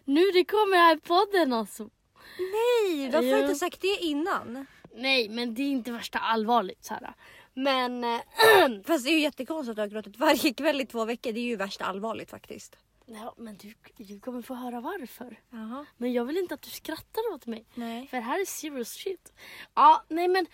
Nu 0.05 0.31
det 0.31 0.45
kommer 0.45 0.77
här 0.77 0.97
i 0.97 1.01
podden 1.01 1.53
alltså. 1.53 1.91
Nej, 2.39 3.11
varför 3.11 3.31
har 3.31 3.37
du 3.37 3.43
inte 3.43 3.55
sagt 3.55 3.81
det 3.81 3.97
innan? 4.01 4.67
Nej, 4.95 5.29
men 5.29 5.55
det 5.55 5.63
är 5.63 5.71
inte 5.71 5.93
värsta 5.93 6.19
allvarligt 6.19 6.85
så 6.85 6.95
här. 6.95 7.15
Men 7.55 8.05
eh, 8.05 8.21
Fast 8.85 9.05
det 9.05 9.11
är 9.11 9.15
ju 9.15 9.21
jättekonstigt 9.21 9.71
att 9.71 9.77
du 9.77 9.81
har 9.83 9.89
gråtit 9.89 10.19
varje 10.19 10.55
kväll 10.55 10.81
i 10.81 10.87
två 10.87 11.05
veckor. 11.05 11.33
Det 11.33 11.41
är 11.41 11.45
ju 11.45 11.57
värsta 11.57 11.85
allvarligt 11.85 12.31
faktiskt. 12.31 12.77
Ja, 13.07 13.35
men 13.37 13.57
du, 13.57 13.75
du 13.97 14.21
kommer 14.21 14.43
få 14.43 14.55
höra 14.55 14.81
varför. 14.81 15.41
Jaha. 15.51 15.87
Men 15.97 16.13
jag 16.13 16.25
vill 16.25 16.37
inte 16.37 16.55
att 16.55 16.63
du 16.63 16.71
skrattar 16.71 17.35
åt 17.35 17.47
mig. 17.47 17.67
Nej. 17.75 18.07
För 18.07 18.17
det 18.17 18.23
här 18.23 18.41
är 18.41 18.45
serious 18.45 18.93
shit. 18.93 19.33
Ja, 19.75 20.05
nej 20.09 20.29
men. 20.29 20.47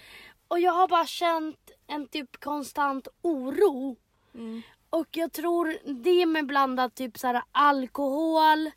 Och 0.48 0.60
jag 0.60 0.72
har 0.72 0.88
bara 0.88 1.06
känt 1.06 1.70
en 1.86 2.06
typ 2.08 2.40
konstant 2.40 3.08
oro. 3.22 3.96
Mm. 4.34 4.62
Och 4.90 5.08
jag 5.10 5.32
tror 5.32 5.78
det 6.02 6.26
med 6.26 6.46
blandat 6.46 6.94
typ 6.94 7.18
så 7.18 7.26
här 7.26 7.42
alkohol. 7.52 8.70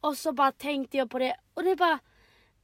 Och 0.00 0.18
så 0.18 0.32
bara 0.32 0.52
tänkte 0.52 0.96
jag 0.96 1.10
på 1.10 1.18
det. 1.18 1.36
Och 1.54 1.62
det 1.62 1.76
bara. 1.76 1.98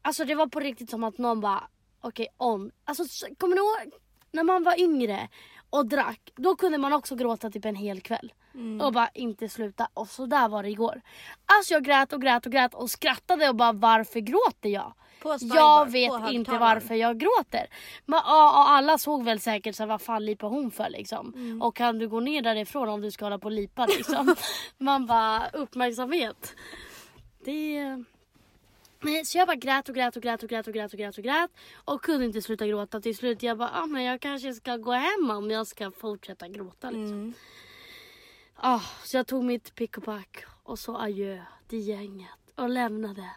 Alltså 0.03 0.25
det 0.25 0.35
var 0.35 0.47
på 0.47 0.61
riktigt 0.61 0.91
som 0.91 1.05
att 1.05 1.19
någon 1.19 1.41
bara. 1.41 1.69
Okej 2.03 2.29
on. 2.37 2.71
Alltså 2.85 3.05
så- 3.05 3.27
kommer 3.39 3.57
ni 3.57 3.61
ihåg 3.61 4.01
när 4.33 4.43
man 4.43 4.63
var 4.63 4.81
yngre 4.81 5.29
och 5.71 5.87
drack. 5.87 6.21
Då 6.37 6.57
kunde 6.57 6.79
man 6.79 6.93
också 6.93 7.15
gråta 7.17 7.51
typ 7.51 7.65
en 7.65 7.75
hel 7.77 8.01
kväll. 8.01 8.33
Och 8.81 8.93
bara 8.93 9.09
inte 9.15 9.49
sluta. 9.49 9.89
Och 9.95 10.09
så 10.09 10.27
där 10.27 10.49
var 10.49 10.63
det 10.63 10.69
igår. 10.71 11.01
Alltså 11.47 11.75
jag 11.75 11.85
grät 11.85 12.13
och 12.13 12.23
grät 12.23 12.47
och 12.47 12.53
grät 12.53 12.75
och 12.75 12.91
skrattade 12.91 13.49
och 13.49 13.57
bara 13.57 13.73
varför 13.73 14.21
gråter 14.21 14.69
jag? 14.69 14.93
Jag 15.57 15.91
vet 15.91 16.11
inte 16.33 16.51
varför 16.59 16.95
jag 16.95 17.19
gråter. 17.19 17.67
Men, 18.07 18.21
ja, 18.25 18.65
alla 18.69 18.99
såg 18.99 19.25
väl 19.25 19.41
säkert 19.41 19.77
så 19.77 19.83
här, 19.83 19.89
vad 19.89 20.01
fan 20.03 20.25
lipar 20.25 20.49
hon 20.49 20.71
för 20.71 20.89
liksom. 20.91 21.33
Mm. 21.35 21.63
Och 21.63 21.77
kan 21.77 21.99
du 21.99 22.09
gå 22.09 22.21
ner 22.21 22.43
därifrån 22.43 22.89
om 22.89 23.01
du 23.01 23.11
ska 23.11 23.25
hålla 23.25 23.39
på 23.39 23.45
och 23.45 23.53
lipa 23.53 23.87
liksom. 23.87 24.35
Man 24.79 25.07
bara 25.07 25.49
uppmärksamhet. 25.53 26.55
Det... 27.45 28.05
Nej, 29.03 29.25
så 29.25 29.39
jag 29.39 29.47
bara 29.47 29.57
grät 29.57 29.89
och 29.89 29.95
grät 29.95 30.17
och 30.17 30.23
grät 30.23 30.43
och 30.43 30.49
grät 30.49 30.67
och 30.67 30.75
grät 30.75 30.93
och 30.93 30.99
grät 30.99 31.19
och 31.19 31.25
grät. 31.25 31.51
Och 31.85 32.03
kunde 32.03 32.27
inte 32.27 32.43
sluta 32.43 32.67
gråta 32.67 33.01
till 33.01 33.17
slut. 33.17 33.43
Jag 33.43 33.59
bara, 33.59 33.71
ah, 33.71 33.87
men 33.87 34.05
jag 34.05 34.21
kanske 34.21 34.55
ska 34.55 34.77
gå 34.77 34.93
hem 34.93 35.31
om 35.31 35.51
jag 35.51 35.67
ska 35.67 35.91
fortsätta 35.91 36.49
gråta 36.49 36.91
liksom. 36.91 37.19
Mm. 37.19 37.35
Ah, 38.55 38.81
så 39.05 39.17
jag 39.17 39.27
tog 39.27 39.45
mitt 39.45 39.75
pick 39.75 39.99
och 39.99 40.05
pack 40.05 40.45
och 40.63 40.79
så 40.79 40.97
adjö 40.97 41.43
till 41.69 41.89
gänget 41.89 42.29
och 42.55 42.69
lämnade. 42.69 43.31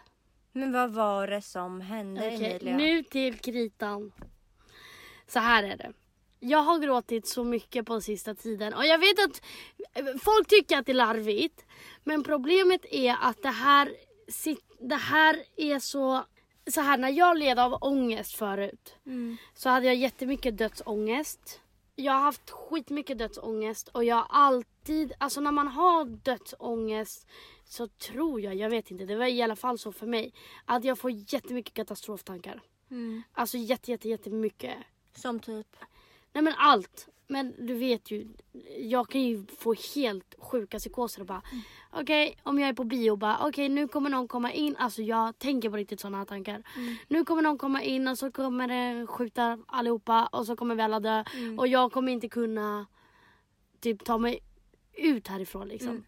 Men 0.52 0.72
vad 0.72 0.92
var 0.92 1.26
det 1.26 1.42
som 1.42 1.80
hände 1.80 2.20
Okej, 2.20 2.50
Emilia? 2.50 2.76
nu 2.76 3.02
till 3.02 3.38
kritan. 3.38 4.12
Så 5.26 5.38
här 5.38 5.62
är 5.64 5.76
det. 5.76 5.92
Jag 6.40 6.58
har 6.58 6.78
gråtit 6.78 7.26
så 7.28 7.44
mycket 7.44 7.86
på 7.86 8.00
sista 8.00 8.34
tiden 8.34 8.74
och 8.74 8.86
jag 8.86 8.98
vet 8.98 9.24
att 9.24 9.42
eh, 9.94 10.04
folk 10.22 10.48
tycker 10.48 10.78
att 10.78 10.86
det 10.86 10.92
är 10.92 10.94
larvigt. 10.94 11.64
Men 12.04 12.22
problemet 12.22 12.84
är 12.90 13.16
att 13.20 13.42
det 13.42 13.48
här, 13.48 13.96
det 14.80 14.96
här 14.96 15.44
är 15.56 15.78
så... 15.78 16.24
Så 16.70 16.80
här, 16.80 16.98
när 16.98 17.08
jag 17.08 17.38
led 17.38 17.58
av 17.58 17.78
ångest 17.80 18.34
förut 18.36 18.94
Mm. 19.06 19.36
så 19.54 19.68
hade 19.68 19.86
jag 19.86 19.96
jättemycket 19.96 20.58
dödsångest. 20.58 21.60
Jag 21.94 22.12
har 22.12 22.20
haft 22.20 22.50
skitmycket 22.50 23.18
dödsångest 23.18 23.88
och 23.88 24.04
jag 24.04 24.16
har 24.16 24.26
alltid, 24.30 25.12
alltså 25.18 25.40
när 25.40 25.52
man 25.52 25.68
har 25.68 26.04
dödsångest 26.04 27.26
så 27.64 27.88
tror 27.88 28.40
jag, 28.40 28.54
jag 28.54 28.70
vet 28.70 28.90
inte, 28.90 29.04
det 29.04 29.16
var 29.16 29.26
i 29.26 29.42
alla 29.42 29.56
fall 29.56 29.78
så 29.78 29.92
för 29.92 30.06
mig, 30.06 30.34
att 30.64 30.84
jag 30.84 30.98
får 30.98 31.10
jättemycket 31.10 31.74
katastroftankar. 31.74 32.62
Mm. 32.90 33.22
Alltså 33.32 33.58
jätte, 33.58 33.90
jätte, 33.90 34.08
jättemycket. 34.08 34.76
Som 35.14 35.40
typ? 35.40 35.76
Nej 36.32 36.42
men 36.42 36.54
allt. 36.56 37.08
Men 37.28 37.66
du 37.66 37.74
vet 37.74 38.10
ju, 38.10 38.28
jag 38.78 39.08
kan 39.08 39.20
ju 39.20 39.46
få 39.58 39.74
helt 39.94 40.34
sjuka 40.38 40.78
psykoser 40.78 41.20
och 41.20 41.26
bara 41.26 41.42
okej 41.90 42.36
om 42.42 42.58
jag 42.58 42.68
är 42.68 42.72
på 42.72 42.84
bio 42.84 43.10
och 43.10 43.18
bara 43.18 43.38
okej 43.48 43.68
nu 43.68 43.88
kommer 43.88 44.10
någon 44.10 44.28
komma 44.28 44.52
in, 44.52 44.76
alltså 44.76 45.02
jag 45.02 45.38
tänker 45.38 45.70
på 45.70 45.76
riktigt 45.76 46.00
sådana 46.00 46.24
tankar. 46.24 46.62
Nu 47.08 47.24
kommer 47.24 47.42
någon 47.42 47.58
komma 47.58 47.82
in 47.82 48.08
och 48.08 48.18
så 48.18 48.30
kommer 48.30 48.68
det 48.68 49.06
skjuta 49.06 49.58
allihopa 49.66 50.26
och 50.26 50.46
så 50.46 50.56
kommer 50.56 50.74
vi 50.74 50.82
alla 50.82 51.00
dö 51.00 51.24
och 51.58 51.68
jag 51.68 51.92
kommer 51.92 52.12
inte 52.12 52.28
kunna 52.28 52.86
typ 53.80 54.04
ta 54.04 54.18
mig 54.18 54.40
ut 54.92 55.28
härifrån 55.28 55.68
liksom. 55.68 56.04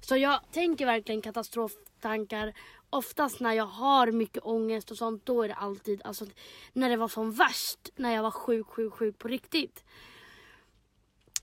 Så 0.00 0.16
jag 0.16 0.40
tänker 0.52 0.86
verkligen 0.86 1.22
katastroftankar. 1.22 2.52
Oftast 2.90 3.40
när 3.40 3.52
jag 3.52 3.66
har 3.66 4.12
mycket 4.12 4.42
ångest 4.42 4.90
och 4.90 4.96
sånt, 4.96 5.26
då 5.26 5.42
är 5.42 5.48
det 5.48 5.54
alltid, 5.54 6.02
alltså 6.04 6.26
när 6.72 6.90
det 6.90 6.96
var 6.96 7.08
som 7.08 7.32
värst, 7.32 7.90
när 7.96 8.14
jag 8.14 8.22
var 8.22 8.30
sjuk, 8.30 8.66
sjuk, 8.66 8.92
sjuk 8.92 9.18
på 9.18 9.28
riktigt. 9.28 9.84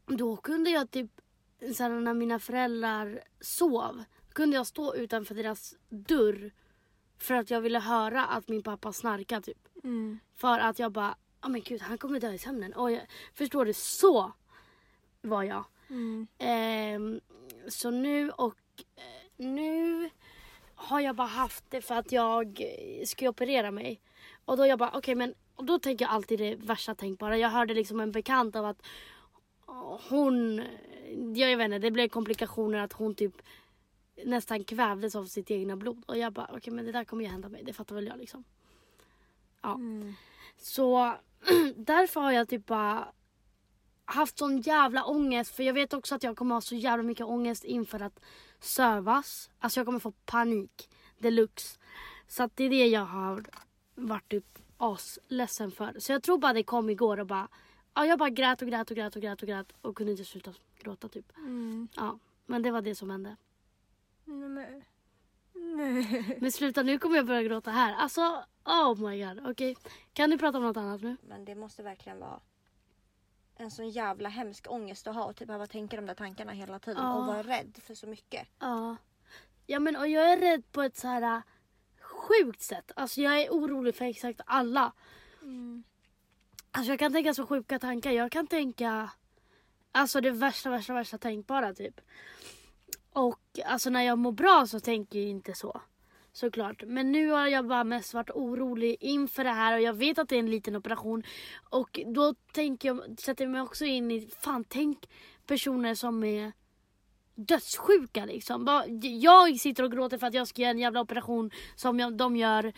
Då 0.05 0.35
kunde 0.35 0.69
jag 0.69 0.91
typ, 0.91 1.11
så 1.75 1.87
när 1.87 2.13
mina 2.13 2.39
föräldrar 2.39 3.23
sov, 3.39 4.03
kunde 4.33 4.55
jag 4.55 4.67
stå 4.67 4.95
utanför 4.95 5.35
deras 5.35 5.75
dörr 5.89 6.51
för 7.17 7.33
att 7.33 7.51
jag 7.51 7.61
ville 7.61 7.79
höra 7.79 8.25
att 8.25 8.47
min 8.47 8.63
pappa 8.63 8.93
snarkade 8.93 9.41
typ. 9.41 9.67
Mm. 9.83 10.19
För 10.35 10.59
att 10.59 10.79
jag 10.79 10.91
bara, 10.91 11.15
ja 11.41 11.47
men 11.47 11.61
gud 11.61 11.81
han 11.81 11.97
kommer 11.97 12.19
dö 12.19 12.31
i 12.31 12.37
sömnen. 12.37 12.73
Och 12.73 12.91
jag, 12.91 13.01
förstår 13.33 13.65
du? 13.65 13.73
Så 13.73 14.31
var 15.21 15.43
jag. 15.43 15.65
Mm. 15.89 16.27
Ehm, 16.37 17.21
så 17.67 17.91
nu 17.91 18.31
och 18.31 18.57
eh, 18.95 19.45
nu 19.45 20.09
har 20.75 20.99
jag 20.99 21.15
bara 21.15 21.27
haft 21.27 21.63
det 21.69 21.81
för 21.81 21.95
att 21.95 22.11
jag 22.11 22.61
eh, 22.61 23.05
ska 23.05 23.29
operera 23.29 23.71
mig. 23.71 24.01
Och 24.45 24.57
då 24.57 24.67
jag 24.67 24.79
bara 24.79 24.91
okej 24.93 25.15
men 25.15 25.33
och 25.55 25.65
då 25.65 25.79
tänker 25.79 26.05
jag 26.05 26.11
alltid 26.11 26.39
det 26.39 26.55
värsta 26.55 26.95
tänkbara. 26.95 27.37
Jag 27.37 27.49
hörde 27.49 27.73
liksom 27.73 27.99
en 27.99 28.11
bekant 28.11 28.55
av 28.55 28.65
att 28.65 28.81
eh, 28.81 28.87
hon, 30.09 30.61
jag 31.35 31.57
vet 31.57 31.65
inte, 31.65 31.79
det 31.79 31.91
blev 31.91 32.07
komplikationer 32.07 32.79
att 32.79 32.93
hon 32.93 33.15
typ 33.15 33.41
nästan 34.25 34.63
kvävdes 34.63 35.15
av 35.15 35.25
sitt 35.25 35.51
egna 35.51 35.75
blod. 35.75 36.03
Och 36.07 36.17
jag 36.17 36.33
bara 36.33 36.49
okej 36.53 36.73
men 36.73 36.85
det 36.85 36.91
där 36.91 37.03
kommer 37.03 37.23
ju 37.23 37.29
hända 37.29 37.49
mig, 37.49 37.63
det 37.63 37.73
fattar 37.73 37.95
väl 37.95 38.07
jag 38.07 38.17
liksom. 38.17 38.43
Ja. 39.61 39.73
Mm. 39.73 40.13
Så 40.57 41.13
därför 41.75 42.21
har 42.21 42.31
jag 42.31 42.49
typ 42.49 42.65
bara 42.65 43.07
haft 44.05 44.37
sån 44.37 44.61
jävla 44.61 45.05
ångest. 45.05 45.55
För 45.55 45.63
jag 45.63 45.73
vet 45.73 45.93
också 45.93 46.15
att 46.15 46.23
jag 46.23 46.37
kommer 46.37 46.55
ha 46.55 46.61
så 46.61 46.75
jävla 46.75 47.03
mycket 47.03 47.25
ångest 47.25 47.63
inför 47.63 48.01
att 48.01 48.19
sövas. 48.59 49.49
Alltså 49.59 49.79
jag 49.79 49.85
kommer 49.85 49.99
få 49.99 50.11
panik 50.11 50.89
deluxe. 51.17 51.79
Så 52.27 52.43
att 52.43 52.57
det 52.57 52.63
är 52.63 52.69
det 52.69 52.87
jag 52.87 53.05
har 53.05 53.45
varit 53.95 54.29
typ 54.29 54.45
asledsen 54.77 55.71
för. 55.71 55.99
Så 55.99 56.11
jag 56.11 56.23
tror 56.23 56.37
bara 56.37 56.53
det 56.53 56.63
kom 56.63 56.89
igår 56.89 57.19
och 57.19 57.27
bara... 57.27 57.47
Ja, 57.93 58.05
jag 58.05 58.19
bara 58.19 58.29
grät 58.29 58.61
och 58.61 58.67
grät 58.67 58.91
och 58.91 58.97
grät 58.97 59.15
och 59.15 59.21
grät 59.21 59.41
och 59.41 59.47
grät 59.47 59.73
och 59.81 59.95
kunde 59.97 60.11
inte 60.11 60.25
sluta 60.25 60.53
gråta 60.79 61.07
typ. 61.07 61.37
Mm. 61.37 61.87
Ja, 61.95 62.19
men 62.45 62.61
det 62.61 62.71
var 62.71 62.81
det 62.81 62.95
som 62.95 63.09
hände. 63.09 63.35
Nej, 64.25 64.49
men... 64.49 64.83
Nej. 65.53 66.37
Men 66.41 66.51
sluta, 66.51 66.83
nu 66.83 66.99
kommer 66.99 67.15
jag 67.15 67.25
börja 67.25 67.43
gråta 67.43 67.71
här. 67.71 67.93
Alltså, 67.93 68.43
oh 68.65 69.09
my 69.09 69.25
god. 69.25 69.47
Okej, 69.51 69.75
kan 70.13 70.29
du 70.29 70.37
prata 70.37 70.57
om 70.57 70.63
något 70.63 70.77
annat 70.77 71.01
nu? 71.01 71.17
Men 71.21 71.45
det 71.45 71.55
måste 71.55 71.83
verkligen 71.83 72.19
vara 72.19 72.39
en 73.55 73.71
sån 73.71 73.89
jävla 73.89 74.29
hemsk 74.29 74.71
ångest 74.71 75.07
att 75.07 75.15
ha 75.15 75.25
och 75.25 75.35
typ 75.35 75.47
behöva 75.47 75.67
tänka 75.67 75.95
de 75.95 76.05
där 76.05 76.13
tankarna 76.15 76.51
hela 76.51 76.79
tiden 76.79 77.03
Ja. 77.03 77.13
och 77.15 77.25
vara 77.25 77.43
rädd 77.43 77.79
för 77.83 77.95
så 77.95 78.07
mycket. 78.07 78.47
Ja. 78.59 78.95
Ja 79.65 79.79
men 79.79 79.95
och 79.95 80.07
jag 80.07 80.33
är 80.33 80.37
rädd 80.37 80.71
på 80.71 80.81
ett 80.81 80.97
så 80.97 81.07
här 81.07 81.21
äh, 81.21 81.41
sjukt 81.99 82.61
sätt. 82.61 82.91
Alltså 82.95 83.21
jag 83.21 83.41
är 83.41 83.49
orolig 83.49 83.95
för 83.95 84.05
exakt 84.05 84.41
alla. 84.45 84.93
Alltså 86.75 86.91
jag 86.91 86.99
kan 86.99 87.11
tänka 87.13 87.33
så 87.33 87.45
sjuka 87.47 87.79
tankar. 87.79 88.11
Jag 88.11 88.31
kan 88.31 88.47
tänka 88.47 89.09
alltså 89.91 90.21
det 90.21 90.31
värsta, 90.31 90.69
värsta, 90.69 90.93
värsta 90.93 91.17
tänkbara 91.17 91.73
typ. 91.73 92.01
Och 93.11 93.41
alltså 93.65 93.89
när 93.89 94.01
jag 94.01 94.17
mår 94.17 94.31
bra 94.31 94.65
så 94.67 94.79
tänker 94.79 95.19
jag 95.19 95.29
inte 95.29 95.53
så. 95.53 95.81
Såklart. 96.31 96.83
Men 96.87 97.11
nu 97.11 97.29
har 97.29 97.47
jag 97.47 97.67
bara 97.67 97.83
mest 97.83 98.13
varit 98.13 98.29
orolig 98.29 98.97
inför 98.99 99.43
det 99.43 99.51
här 99.51 99.73
och 99.73 99.81
jag 99.81 99.93
vet 99.93 100.19
att 100.19 100.29
det 100.29 100.35
är 100.35 100.39
en 100.39 100.51
liten 100.51 100.75
operation. 100.75 101.23
Och 101.69 101.99
då 102.05 102.33
tänker 102.33 102.87
jag, 102.87 103.19
sätter 103.19 103.45
jag 103.45 103.51
mig 103.51 103.61
också 103.61 103.85
in 103.85 104.11
i, 104.11 104.29
fan 104.39 104.63
tänk 104.63 105.09
personer 105.47 105.95
som 105.95 106.23
är 106.23 106.51
dödssjuka 107.35 108.25
liksom. 108.25 108.83
Jag 109.01 109.59
sitter 109.59 109.83
och 109.83 109.91
gråter 109.91 110.17
för 110.17 110.27
att 110.27 110.33
jag 110.33 110.47
ska 110.47 110.61
göra 110.61 110.71
en 110.71 110.79
jävla 110.79 111.01
operation 111.01 111.51
som 111.75 111.99
jag, 111.99 112.17
de 112.17 112.35
gör 112.35 112.73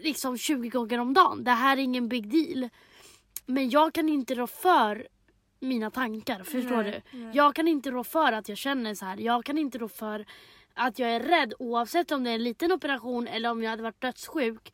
liksom 0.00 0.38
20 0.38 0.68
gånger 0.68 0.98
om 0.98 1.14
dagen. 1.14 1.44
Det 1.44 1.50
här 1.50 1.76
är 1.76 1.80
ingen 1.80 2.08
big 2.08 2.28
deal. 2.28 2.68
Men 3.46 3.70
jag 3.70 3.94
kan 3.94 4.08
inte 4.08 4.34
rå 4.34 4.46
för 4.46 5.08
mina 5.60 5.90
tankar, 5.90 6.42
förstår 6.42 6.82
Nej, 6.82 7.02
du? 7.12 7.18
nej. 7.18 7.36
Jag 7.36 7.54
kan 7.54 7.68
inte 7.68 7.90
rå 7.90 8.04
för 8.04 8.32
att 8.32 8.48
jag 8.48 8.58
känner 8.58 8.94
så 8.94 9.04
här. 9.04 9.16
Jag 9.16 9.44
kan 9.44 9.58
inte 9.58 9.78
rå 9.78 9.88
för 9.88 10.26
att 10.74 10.98
jag 10.98 11.10
är 11.10 11.20
rädd 11.20 11.54
oavsett 11.58 12.10
om 12.10 12.24
det 12.24 12.30
är 12.30 12.34
en 12.34 12.44
liten 12.44 12.72
operation 12.72 13.26
eller 13.28 13.50
om 13.50 13.62
jag 13.62 13.70
hade 13.70 13.82
varit 13.82 14.00
dödssjuk. 14.00 14.72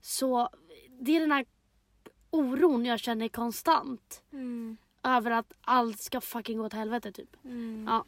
Så 0.00 0.48
det 1.00 1.16
är 1.16 1.20
den 1.20 1.32
här 1.32 1.46
oron 2.30 2.84
jag 2.86 3.00
känner 3.00 3.28
konstant. 3.28 4.22
Mm. 4.32 4.76
Över 5.02 5.30
att 5.30 5.52
allt 5.60 6.00
ska 6.00 6.20
fucking 6.20 6.58
gå 6.58 6.64
åt 6.64 6.72
helvete 6.72 7.12
typ. 7.12 7.44
Mm. 7.44 7.86
Ja. 7.88 8.04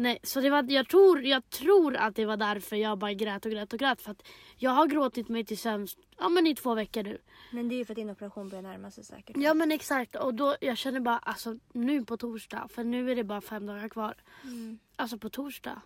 Nej, 0.00 0.18
så 0.22 0.40
det 0.40 0.50
var, 0.50 0.64
jag, 0.68 0.88
tror, 0.88 1.22
jag 1.22 1.50
tror 1.50 1.96
att 1.96 2.16
det 2.16 2.26
var 2.26 2.36
därför 2.36 2.76
jag 2.76 2.98
bara 2.98 3.12
grät 3.12 3.46
och 3.46 3.52
grät 3.52 3.72
och 3.72 3.78
grät. 3.78 4.02
För 4.02 4.10
att 4.10 4.22
jag 4.56 4.70
har 4.70 4.86
gråtit 4.86 5.28
mig 5.28 5.44
till 5.44 5.58
sömns 5.58 5.96
ja, 6.18 6.28
men 6.28 6.46
i 6.46 6.54
två 6.54 6.74
veckor 6.74 7.02
nu. 7.02 7.18
Men 7.52 7.68
det 7.68 7.74
är 7.74 7.76
ju 7.76 7.84
för 7.84 7.92
att 7.92 7.96
din 7.96 8.10
operation 8.10 8.48
börjar 8.48 8.62
närma 8.62 8.90
sig 8.90 9.04
säkert. 9.04 9.36
Ja 9.36 9.54
men 9.54 9.72
exakt 9.72 10.16
och 10.16 10.34
då 10.34 10.56
jag 10.60 10.78
känner 10.78 11.00
bara 11.00 11.18
alltså 11.18 11.56
nu 11.72 12.04
på 12.04 12.16
torsdag 12.16 12.68
för 12.70 12.84
nu 12.84 13.10
är 13.10 13.16
det 13.16 13.24
bara 13.24 13.40
fem 13.40 13.66
dagar 13.66 13.88
kvar. 13.88 14.14
Mm. 14.42 14.78
Alltså 14.96 15.18
på 15.18 15.30
torsdag. 15.30 15.82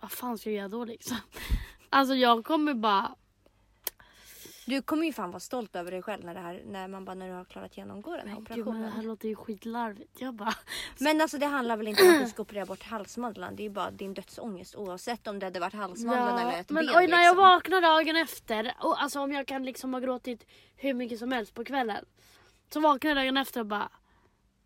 Vad 0.00 0.12
fan 0.12 0.38
ska 0.38 0.50
jag 0.50 0.56
göra 0.56 0.68
då 0.68 0.84
liksom? 0.84 1.16
Alltså 1.92 2.14
jag 2.14 2.44
kommer 2.44 2.74
bara 2.74 3.14
Du 4.66 4.82
kommer 4.82 5.06
ju 5.06 5.12
fan 5.12 5.30
vara 5.30 5.40
stolt 5.40 5.76
över 5.76 5.90
dig 5.90 6.02
själv 6.02 6.24
när, 6.24 6.34
det 6.34 6.40
här, 6.40 6.62
när 6.66 6.88
man 6.88 7.04
bara 7.04 7.14
när 7.14 7.28
du 7.28 7.34
har 7.34 7.44
klarat 7.44 7.76
genomgå 7.76 8.16
den 8.16 8.28
här 8.28 8.34
Men 8.34 8.44
gud 8.44 8.48
men 8.48 8.60
operationen. 8.60 8.82
det 8.82 8.96
här 8.96 9.02
låter 9.02 9.28
ju 9.28 9.34
skitlarvigt. 9.36 10.20
Jag 10.20 10.34
bara 10.34 10.54
Men 10.98 11.20
alltså 11.20 11.38
det 11.38 11.46
handlar 11.46 11.76
väl 11.76 11.88
inte 11.88 12.02
om 12.02 12.14
att 12.14 12.20
du 12.20 12.26
ska 12.26 12.42
operera 12.42 12.66
bort 12.66 12.82
halsmandlarna. 12.82 13.52
Det 13.56 13.62
är 13.62 13.64
ju 13.64 13.70
bara 13.70 13.90
din 13.90 14.14
dödsångest 14.14 14.76
oavsett 14.76 15.26
om 15.26 15.38
det 15.38 15.46
hade 15.46 15.60
varit 15.60 15.74
halsmandlarna 15.74 16.42
eller 16.42 16.60
ett 16.60 16.70
men 16.70 16.86
ben. 16.86 16.96
oj, 16.96 17.06
när 17.06 17.16
jag 17.16 17.20
liksom. 17.20 17.36
vaknar 17.36 17.80
dagen 17.80 18.16
efter, 18.16 18.74
och 18.80 19.02
alltså 19.02 19.20
om 19.20 19.32
jag 19.32 19.46
kan 19.46 19.64
liksom 19.64 19.94
ha 19.94 20.00
gråtit 20.00 20.46
hur 20.76 20.94
mycket 20.94 21.18
som 21.18 21.32
helst 21.32 21.54
på 21.54 21.64
kvällen. 21.64 22.04
Så 22.72 22.80
vaknar 22.80 23.10
jag 23.10 23.16
dagen 23.16 23.36
efter 23.36 23.60
och 23.60 23.66
bara... 23.66 23.90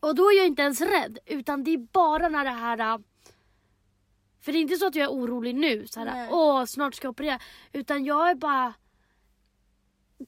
Och 0.00 0.14
då 0.14 0.22
är 0.30 0.36
jag 0.36 0.46
inte 0.46 0.62
ens 0.62 0.80
rädd, 0.80 1.18
utan 1.26 1.64
det 1.64 1.70
är 1.70 1.78
bara 1.78 2.28
när 2.28 2.44
det 2.44 2.50
här... 2.50 3.02
För 4.40 4.52
det 4.52 4.58
är 4.58 4.60
inte 4.60 4.76
så 4.76 4.86
att 4.86 4.94
jag 4.94 5.04
är 5.04 5.10
orolig 5.10 5.54
nu, 5.54 5.86
så 5.86 6.04
Nej. 6.04 6.14
här, 6.14 6.28
åh 6.30 6.64
snart 6.64 6.94
ska 6.94 7.06
jag 7.06 7.10
operera. 7.12 7.38
Utan 7.72 8.04
jag 8.04 8.30
är 8.30 8.34
bara... 8.34 8.74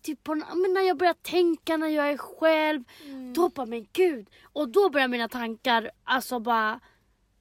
Typ 0.02 0.24
på, 0.24 0.34
men 0.34 0.72
när 0.74 0.80
jag 0.80 0.96
börjar 0.96 1.14
tänka 1.14 1.76
när 1.76 1.88
jag 1.88 2.10
är 2.10 2.16
själv, 2.18 2.84
Mm. 3.04 3.32
då 3.32 3.48
bara 3.48 3.66
men 3.66 3.86
gud. 3.92 4.30
Och 4.42 4.68
då 4.68 4.90
börjar 4.90 5.08
mina 5.08 5.28
tankar 5.28 5.90
alltså 6.04 6.38
bara 6.38 6.80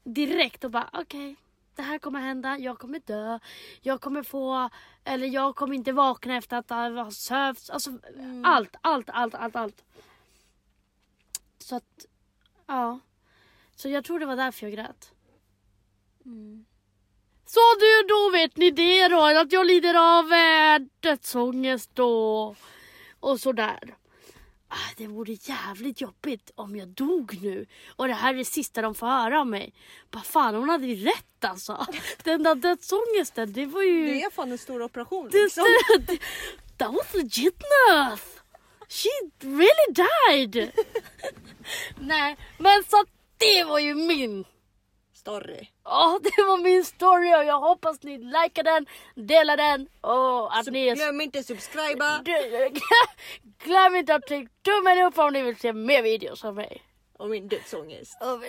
direkt 0.04 0.64
och 0.64 0.72
bara 0.72 0.90
okej. 0.94 1.36
det 1.76 1.82
här 1.82 2.00
kommer 2.00 2.20
hända, 2.20 2.58
jag 2.58 2.80
kommer 2.80 3.00
dö, 3.00 3.40
jag 3.82 4.02
kommer 4.02 4.24
få, 4.24 4.70
eller 5.04 5.28
jag 5.28 5.56
kommer 5.56 5.76
inte 5.76 5.92
vakna 5.92 6.36
efter 6.38 6.58
att 6.58 6.70
ha 6.70 7.12
sövts. 7.12 7.70
Alltså 7.70 7.90
Mm. 8.16 8.46
allt, 8.46 8.76
allt, 8.82 9.10
allt, 9.10 9.36
allt, 9.36 9.56
allt. 9.56 9.84
Så 11.60 11.76
att, 11.76 12.06
ja. 12.68 13.00
Så 13.76 13.90
jag 13.90 14.06
tror 14.06 14.20
det 14.20 14.26
var 14.26 14.36
därför 14.36 14.66
jag 14.68 14.74
grät. 14.74 15.12
Mm. 16.26 16.66
Så 17.46 17.60
du, 17.80 18.08
då 18.08 18.30
vet 18.30 18.58
ni 18.58 18.72
det 18.72 19.08
då, 19.08 19.22
att 19.22 19.52
jag 19.52 19.66
lider 19.66 20.20
av 20.20 20.34
eh, 20.34 20.88
dödsångest 21.00 21.90
då. 21.94 22.56
Och 23.20 23.40
sådär. 23.40 23.96
Ah, 24.68 24.94
det 24.98 25.08
vore 25.08 25.34
jävligt 25.34 26.02
jobbigt 26.02 26.52
om 26.56 26.76
jag 26.76 26.88
dog 26.88 27.40
nu. 27.42 27.66
Och 27.96 28.08
det 28.08 28.14
här 28.14 28.34
är 28.34 28.38
det 28.38 28.46
sista 28.46 28.82
de 28.82 28.96
får 28.96 29.08
höra 29.08 29.40
av 29.40 29.48
mig. 29.48 29.74
Vad 30.12 30.26
fan, 30.26 30.56
hon 30.56 30.70
hade 30.70 30.88
ju 30.88 31.06
rätt 31.06 31.46
alltså. 31.46 31.86
Den 32.24 32.44
där 32.44 32.56
dödsångesten, 32.56 33.54
det 33.54 33.66
var 33.66 33.82
ju... 33.82 34.06
Det 34.06 34.24
är 34.24 34.30
fan 34.32 34.52
en 34.52 34.58
stor 34.58 34.82
operation 34.82 35.30
Det, 35.32 35.44
liksom. 35.44 35.64
det, 36.00 36.20
that 36.78 36.94
was 36.94 37.14
legit 37.14 37.64
enough. 37.90 38.22
She 38.90 39.10
really 39.42 39.94
died. 39.94 40.72
Nej, 42.00 42.38
men 42.58 42.84
så 42.84 43.06
det 43.38 43.64
var 43.64 43.80
ju 43.80 43.96
min 43.96 44.46
Story. 45.26 45.68
Ja, 45.84 46.20
det 46.24 46.44
var 46.44 46.58
min 46.64 46.86
story 46.86 47.36
och 47.36 47.46
jag 47.46 47.60
hoppas 47.60 48.04
ni 48.04 48.18
likar 48.18 48.64
den, 48.64 48.86
delar 49.16 49.58
den 49.58 49.88
och 50.02 50.58
att 50.58 50.66
ni... 50.68 50.92
Glöm 50.96 51.22
inte 51.22 51.44
subscriba 51.44 52.24
Glöm 53.64 53.96
inte 53.96 54.16
att 54.16 54.24
trycka 54.28 54.52
tummen 54.62 55.04
upp 55.08 55.18
om 55.18 55.34
ni 55.34 55.42
vill 55.42 55.56
se 55.58 55.74
mer 55.74 56.04
videos 56.04 56.46
av 56.46 56.56
mig. 56.56 56.82
och 57.18 57.30
min 57.30 57.48
dödsångest. 57.48 58.18
Och 58.22 58.40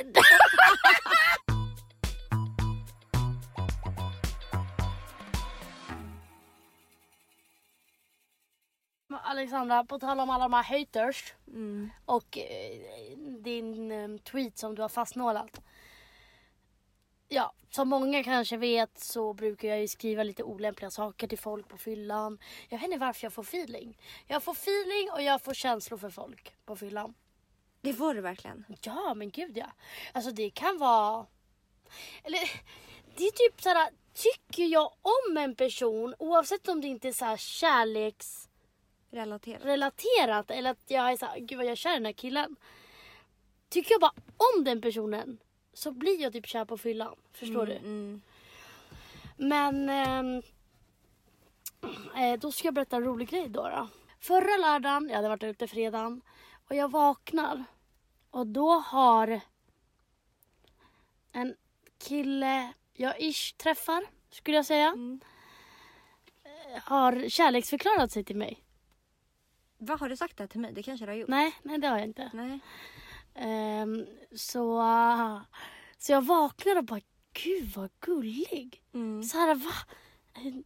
Men 9.08 9.18
Alexandra, 9.24 9.84
på 9.84 9.98
tal 9.98 10.20
om 10.20 10.30
alla 10.30 10.44
de 10.44 10.52
här 10.52 10.62
haters 10.78 11.34
Mm. 11.48 11.90
och 12.04 12.38
eh, 12.38 13.16
din 13.18 13.92
eh, 13.92 14.20
tweet 14.20 14.58
som 14.58 14.74
du 14.74 14.82
har 14.82 14.88
fastnålat. 14.88 15.60
Ja, 17.28 17.52
som 17.70 17.88
många 17.88 18.24
kanske 18.24 18.56
vet 18.56 18.98
så 18.98 19.32
brukar 19.32 19.68
jag 19.68 19.80
ju 19.80 19.88
skriva 19.88 20.22
lite 20.22 20.42
olämpliga 20.42 20.90
saker 20.90 21.26
till 21.26 21.38
folk 21.38 21.68
på 21.68 21.78
fyllan. 21.78 22.38
Jag 22.68 22.78
vet 22.78 22.84
inte 22.84 22.98
varför 22.98 23.24
jag 23.24 23.32
får 23.32 23.42
feeling. 23.42 23.98
Jag 24.26 24.42
får 24.42 24.52
feeling 24.52 25.10
och 25.12 25.22
jag 25.22 25.42
får 25.42 25.54
känslor 25.54 25.98
för 25.98 26.10
folk 26.10 26.54
på 26.64 26.76
fyllan. 26.76 27.14
Det 27.80 27.94
får 27.94 28.14
du 28.14 28.20
verkligen. 28.20 28.64
Ja, 28.82 29.14
men 29.14 29.30
gud 29.30 29.56
ja. 29.56 29.66
Alltså 30.12 30.30
det 30.30 30.50
kan 30.50 30.78
vara... 30.78 31.26
Eller 32.24 32.40
det 33.16 33.24
är 33.24 33.30
typ 33.30 33.62
såhär, 33.62 33.90
tycker 34.14 34.64
jag 34.64 34.92
om 35.02 35.36
en 35.36 35.54
person 35.54 36.14
oavsett 36.18 36.68
om 36.68 36.80
det 36.80 36.88
inte 36.88 37.08
är 37.08 37.12
så 37.12 37.24
här 37.24 37.36
kärleksrelaterat 37.36 39.64
Relatera. 39.64 40.44
eller 40.48 40.70
att 40.70 40.84
jag 40.86 41.12
är 41.12 41.16
såhär, 41.16 41.38
gud 41.38 41.58
vad 41.58 41.66
jag 41.66 41.72
är 41.72 41.76
kär 41.76 41.90
i 41.90 41.94
den 41.94 42.06
här 42.06 42.12
killen. 42.12 42.56
Tycker 43.68 43.92
jag 43.92 44.00
bara 44.00 44.14
om 44.36 44.64
den 44.64 44.80
personen 44.80 45.38
så 45.76 45.90
blir 45.92 46.20
jag 46.22 46.32
typ 46.32 46.46
kär 46.46 46.64
på 46.64 46.78
fyllan. 46.78 47.16
Förstår 47.32 47.66
du? 47.66 47.72
Mm. 47.72 48.22
Men 49.36 49.88
ehm, 49.88 50.42
eh, 52.16 52.38
då 52.40 52.52
ska 52.52 52.66
jag 52.66 52.74
berätta 52.74 52.96
en 52.96 53.04
rolig 53.04 53.28
grej 53.28 53.48
då. 53.48 53.62
då. 53.62 53.88
Förra 54.20 54.56
lördagen, 54.56 55.08
jag 55.08 55.16
hade 55.16 55.28
varit 55.28 55.42
ute 55.42 55.66
fredagen 55.66 56.20
och 56.68 56.74
jag 56.76 56.90
vaknar 56.90 57.64
och 58.30 58.46
då 58.46 58.70
har 58.72 59.40
en 61.32 61.54
kille 61.98 62.72
jag 62.92 63.20
ish 63.20 63.56
träffar, 63.56 64.04
skulle 64.30 64.56
jag 64.56 64.66
säga, 64.66 64.88
Mm. 64.88 65.20
eh, 66.44 66.82
har 66.82 67.28
kärleksförklarat 67.28 68.12
sig 68.12 68.24
till 68.24 68.36
mig. 68.36 68.62
Vad 69.78 70.00
har 70.00 70.08
du 70.08 70.16
sagt 70.16 70.36
det 70.36 70.42
här 70.42 70.48
till 70.48 70.60
mig? 70.60 70.72
Det 70.72 70.82
kanske 70.82 71.06
du 71.06 71.12
har 71.12 71.16
gjort? 71.16 71.28
Nej, 71.28 71.54
nej 71.62 71.78
det 71.78 71.88
har 71.88 71.98
jag 71.98 72.06
inte. 72.06 72.30
Nej. 72.34 72.58
Ehm, 73.38 74.06
så, 74.36 74.82
så 75.98 76.12
jag 76.12 76.22
vaknar 76.26 76.76
och 76.76 76.84
bara, 76.84 77.00
gud 77.44 77.72
vad 77.76 77.90
gullig. 78.00 78.82
Mm. 78.94 79.22
så 79.22 79.38
här, 79.38 79.54
va? 79.54 79.72
En 80.34 80.64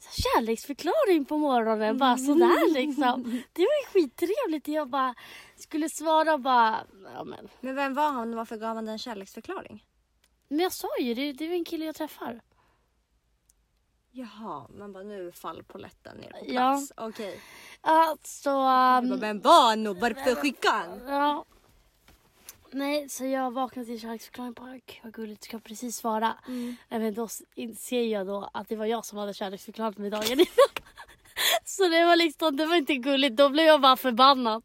kärleksförklaring 0.00 1.24
på 1.24 1.38
morgonen, 1.38 1.98
bara 1.98 2.16
sådär 2.18 2.72
liksom. 2.74 3.42
Det 3.52 3.62
var 3.62 3.80
ju 3.82 3.86
skittrevligt. 3.92 4.68
Jag 4.68 4.88
bara 4.88 5.14
skulle 5.56 5.88
svara 5.88 6.34
och 6.34 6.40
bara, 6.40 6.78
ja 7.14 7.24
men. 7.24 7.48
Men 7.60 7.74
vem 7.74 7.94
var 7.94 8.10
han 8.10 8.30
och 8.30 8.36
varför 8.36 8.56
gav 8.56 8.74
han 8.76 8.84
dig 8.84 8.92
en 8.92 8.98
kärleksförklaring? 8.98 9.84
Men 10.48 10.58
jag 10.58 10.72
sa 10.72 10.88
ju, 11.00 11.14
det, 11.14 11.32
det 11.32 11.44
är 11.44 11.52
en 11.52 11.64
kille 11.64 11.84
jag 11.84 11.94
träffar. 11.94 12.40
Jaha, 14.10 14.66
man 14.78 14.92
bara 14.92 15.02
nu 15.04 15.32
fall 15.32 15.62
på 15.62 15.78
lätten 15.78 16.16
ner 16.16 16.30
på 16.30 16.38
Ja. 16.46 16.52
plats. 16.52 16.92
Okej. 16.96 17.40
Ja, 17.82 18.16
så... 18.22 18.48
Jag 18.48 19.04
Um, 19.04 19.10
bara, 19.10 19.20
Vem 19.20 19.40
var 19.40 19.68
han 19.68 19.86
och 19.86 19.96
varför 19.96 20.34
skickade 20.34 20.74
han? 20.76 21.00
ja. 21.08 21.44
Nej, 22.76 23.08
så 23.08 23.24
jag 23.26 23.50
vaknade 23.50 23.86
till 23.86 24.00
kärleksförklaring 24.00 24.52
bara, 24.52 24.72
gud 24.72 25.00
vad 25.02 25.12
gulligt, 25.12 25.44
ska 25.44 25.54
jag 25.54 25.64
precis 25.64 25.96
svara. 25.96 26.34
Mm. 26.48 26.76
Nej, 26.88 27.00
men 27.00 27.14
då 27.14 27.28
inser 27.54 28.02
jag 28.02 28.26
då 28.26 28.50
att 28.54 28.68
det 28.68 28.76
var 28.76 28.86
jag 28.86 29.04
som 29.04 29.18
hade 29.18 29.34
kärleksförklarat 29.34 29.98
mig 29.98 30.10
dagen 30.10 30.32
innan. 30.32 30.46
Så 31.64 31.88
det 31.88 32.04
var 32.04 32.16
liksom, 32.16 32.56
det 32.56 32.66
var 32.66 32.76
inte 32.76 32.94
gulligt, 32.94 33.36
då 33.36 33.48
blev 33.48 33.66
jag 33.66 33.80
bara 33.80 33.96
förbannad. 33.96 34.62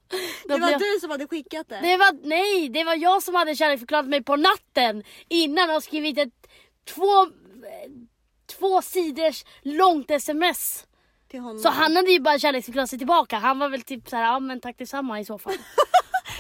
Då 0.48 0.56
Det 0.56 0.62
var 0.62 0.72
jag... 0.72 0.80
du 0.80 1.00
som 1.02 1.10
hade 1.12 1.28
skickat 1.28 1.70
det? 1.70 1.80
Det 1.82 1.98
var, 1.98 2.28
nej, 2.28 2.70
det 2.70 2.84
var 2.84 2.96
jag 2.96 3.24
som 3.24 3.36
hade 3.36 3.56
kärleksförklarat 3.56 4.08
mig 4.08 4.24
på 4.24 4.36
natten 4.36 5.04
innan 5.28 5.76
och 5.76 5.84
skrivit 5.84 6.18
ett 6.18 6.48
två, 6.96 7.22
eh, 7.24 7.92
två 8.60 8.82
sidors 8.82 9.46
långt 9.62 10.12
sms. 10.12 10.88
Till 11.30 11.40
honom? 11.40 11.60
Så 11.60 11.70
han 11.70 11.96
hade 11.96 12.12
ju 12.12 12.20
bara 12.20 12.40
kärleksförklarat 12.40 12.90
sig 12.90 13.00
tillbaka. 13.00 13.38
Han 13.38 13.60
var 13.60 13.70
väl 13.70 13.82
typ 13.82 14.10
såhär, 14.10 14.24
ja 14.24 14.40
men 14.40 14.60
tack 14.62 14.78
detsamma 14.78 15.20
i 15.20 15.26
så 15.26 15.38
fall. 15.38 15.54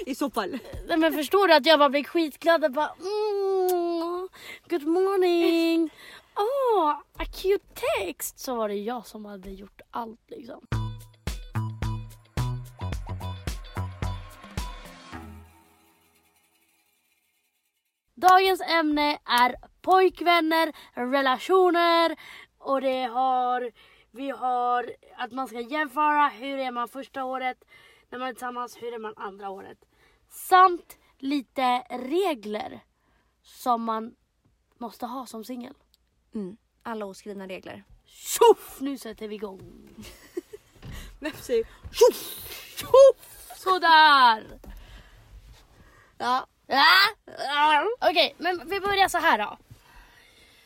I 0.06 0.16
så 0.16 0.30
fall. 0.30 0.60
Nej, 0.88 0.98
men 0.98 1.14
förstår 1.14 1.48
du 1.48 1.54
att 1.54 1.66
jag 1.66 1.80
bara 1.80 1.90
blev 1.90 2.04
skitglad 2.04 2.66
och 2.66 2.72
bara 2.72 2.90
mm, 3.00 4.30
Good 4.70 4.88
morning! 4.88 5.90
Åh, 6.36 6.44
oh, 6.86 6.90
a 6.92 7.26
cute 7.26 7.66
text! 7.74 8.40
Så 8.40 8.56
var 8.56 8.70
det 8.70 8.76
jag 8.76 9.08
som 9.08 9.26
hade 9.26 9.50
gjort 9.50 9.82
allt 9.92 10.30
liksom. 10.30 10.68
Dagens 18.16 18.62
ämne 18.62 19.20
är 19.26 19.56
pojkvänner, 19.82 20.74
relationer 20.94 22.16
och 22.58 22.82
det 22.82 23.04
har 23.04 23.72
vi 24.12 24.30
har 24.30 24.92
att 25.18 25.32
man 25.32 25.48
ska 25.48 25.60
jämföra 25.60 26.28
hur 26.28 26.58
är 26.58 26.72
man 26.72 26.88
första 26.88 27.24
året 27.24 27.58
när 28.10 28.20
man 28.20 28.28
är 28.28 28.34
tillsammans, 28.34 28.78
hur 28.82 28.94
är 28.94 29.00
man 29.00 29.14
andra 29.16 29.50
året. 29.50 29.78
Samt 30.32 30.98
lite 31.18 31.84
regler 31.90 32.80
som 33.44 33.84
man 33.84 34.16
måste 34.78 35.06
ha 35.06 35.26
som 35.26 35.44
singel. 35.44 35.74
Mm. 36.36 36.58
Alla 36.84 37.06
oskrivna 37.06 37.48
regler. 37.48 37.84
Tjoff! 38.06 38.78
Nu 38.80 38.98
sätter 38.98 39.28
vi 39.28 39.36
igång. 39.36 39.90
Vem 41.20 41.34
säger 41.34 41.68
Tjoff! 42.78 43.58
Sådär! 43.58 44.60
Ja. 46.18 46.48
Okej, 48.02 48.36
men 48.38 48.70
vi 48.70 48.80
börjar 48.80 49.08
så 49.08 49.18
här 49.18 49.38
då. 49.38 49.58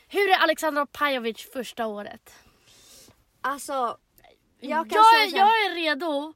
Hur 0.07 0.29
är 0.29 0.37
Alexandra 0.37 0.85
Pajovic 0.85 1.49
första 1.53 1.85
året? 1.87 2.33
Alltså. 3.41 3.97
Jag 4.59 4.89
kan 4.89 4.95
jag, 4.97 5.05
säga 5.05 5.23
är- 5.25 5.29
så 5.29 5.37
här. 5.37 5.43
jag 5.45 5.65
är 5.65 5.75
redo 5.75 6.33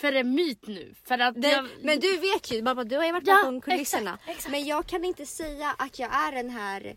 för 0.00 0.12
en 0.12 0.34
myt 0.34 0.66
nu. 0.66 0.94
För 1.04 1.18
att 1.18 1.42
Det, 1.42 1.48
jag, 1.50 1.68
Men 1.82 2.00
du 2.00 2.16
vet 2.16 2.52
ju, 2.52 2.62
mamma, 2.62 2.84
du 2.84 2.96
har 2.96 3.04
ju 3.04 3.12
varit 3.12 3.26
Ja, 3.26 3.34
bakom 3.36 3.60
kulisserna. 3.60 4.14
exakt, 4.14 4.28
exakt. 4.36 4.50
Men 4.50 4.64
jag 4.64 4.86
kan 4.86 5.04
inte 5.04 5.26
säga 5.26 5.74
att 5.78 5.98
jag 5.98 6.14
är 6.14 6.32
den 6.32 6.50
här... 6.50 6.96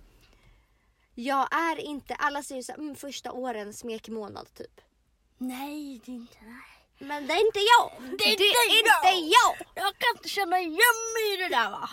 Jag 1.16 1.48
är 1.56 1.80
inte, 1.80 2.16
alla 2.16 2.44
säger 2.44 2.62
såhär, 2.62 2.80
mm, 2.80 2.96
första 2.96 3.32
åren 3.32 3.74
smekmånad 3.74 4.54
typ. 4.54 4.82
Nej, 5.38 6.02
det 6.06 6.12
är 6.12 6.16
inte 6.16 6.38
nej. 6.42 7.08
Men 7.10 7.28
det 7.28 7.34
är 7.34 7.46
inte 7.46 7.60
jag! 7.60 7.92
Det 8.18 8.24
är 8.24 8.32
inte 8.32 8.44
inte 8.44 9.28
jag! 9.28 9.68
Jag 9.76 9.94
kan 9.98 10.16
inte 10.18 10.30
känna 10.30 10.60
igen 10.60 11.00
mig 11.16 11.34
i 11.34 11.38
det 11.38 11.50
där 11.56 11.70
va? 11.72 11.90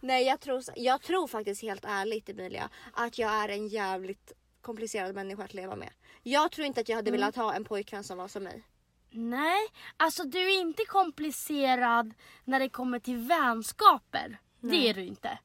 Nej 0.00 0.24
jag 0.26 0.40
tror, 0.40 0.62
jag 0.76 1.02
tror 1.02 1.26
faktiskt 1.26 1.62
helt 1.62 1.84
ärligt 1.84 2.28
Emilia 2.28 2.70
att 2.92 3.18
jag 3.18 3.30
är 3.32 3.48
en 3.48 3.68
jävligt 3.68 4.32
komplicerad 4.60 5.14
människa 5.14 5.44
att 5.44 5.54
leva 5.54 5.76
med. 5.76 5.90
Jag 6.22 6.52
tror 6.52 6.66
inte 6.66 6.80
att 6.80 6.88
jag 6.88 6.96
hade 6.96 7.08
Mm. 7.10 7.20
velat 7.20 7.36
ha 7.36 7.54
en 7.54 7.64
pojkvän 7.64 8.04
som 8.04 8.18
var 8.18 8.28
som 8.28 8.42
mig. 8.44 8.62
Nej, 9.10 9.60
alltså 9.96 10.24
du 10.24 10.38
är 10.38 10.60
inte 10.60 10.84
komplicerad 10.84 12.14
när 12.44 12.60
det 12.60 12.68
kommer 12.68 12.98
till 12.98 13.16
vänskaper. 13.16 14.38
Det 14.60 14.88
är 14.88 14.94
du 14.94 15.04
inte. 15.04 15.38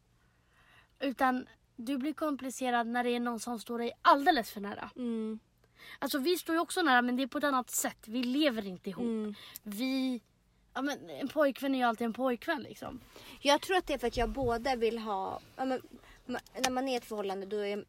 Utan 1.00 1.48
du 1.76 1.98
blir 1.98 2.14
komplicerad 2.14 2.88
när 2.88 3.04
det 3.04 3.10
är 3.10 3.20
någon 3.20 3.40
som 3.40 3.60
står 3.60 3.80
dig 3.80 3.92
alldeles 4.02 4.52
för 4.52 4.62
nära. 4.62 4.90
Mm. 4.96 5.40
Alltså 6.00 6.20
vi 6.20 6.38
står 6.38 6.56
ju 6.56 6.62
också 6.62 6.82
nära 6.82 7.02
men 7.02 7.16
det 7.16 7.24
är 7.24 7.28
på 7.28 7.38
ett 7.38 7.44
annat 7.44 7.70
sätt. 7.70 8.08
Vi 8.08 8.24
lever 8.24 8.68
inte 8.68 8.90
ihop. 8.90 9.04
Mm. 9.04 9.36
Vi... 9.64 10.22
Ja, 10.74 10.82
men 10.82 11.10
en 11.10 11.28
pojkvän 11.28 11.76
är 11.76 11.80
ju 11.80 11.86
alltid 11.86 12.06
en 12.06 12.14
pojkvän 12.14 12.62
liksom. 12.62 13.00
Jag 13.42 13.62
tror 13.62 13.78
att 13.78 13.88
det 13.88 13.94
är 13.94 13.98
för 13.98 14.08
att 14.08 14.18
jag 14.18 14.30
både 14.30 14.76
vill 14.76 15.00
ha, 15.00 15.40
ja, 15.56 15.66
men, 15.66 15.82
när 16.26 16.72
man 16.72 16.88
är 16.88 16.94
i 16.94 16.96
ett 16.96 17.06
förhållande 17.06 17.46
då 17.46 17.58
är 17.58 17.86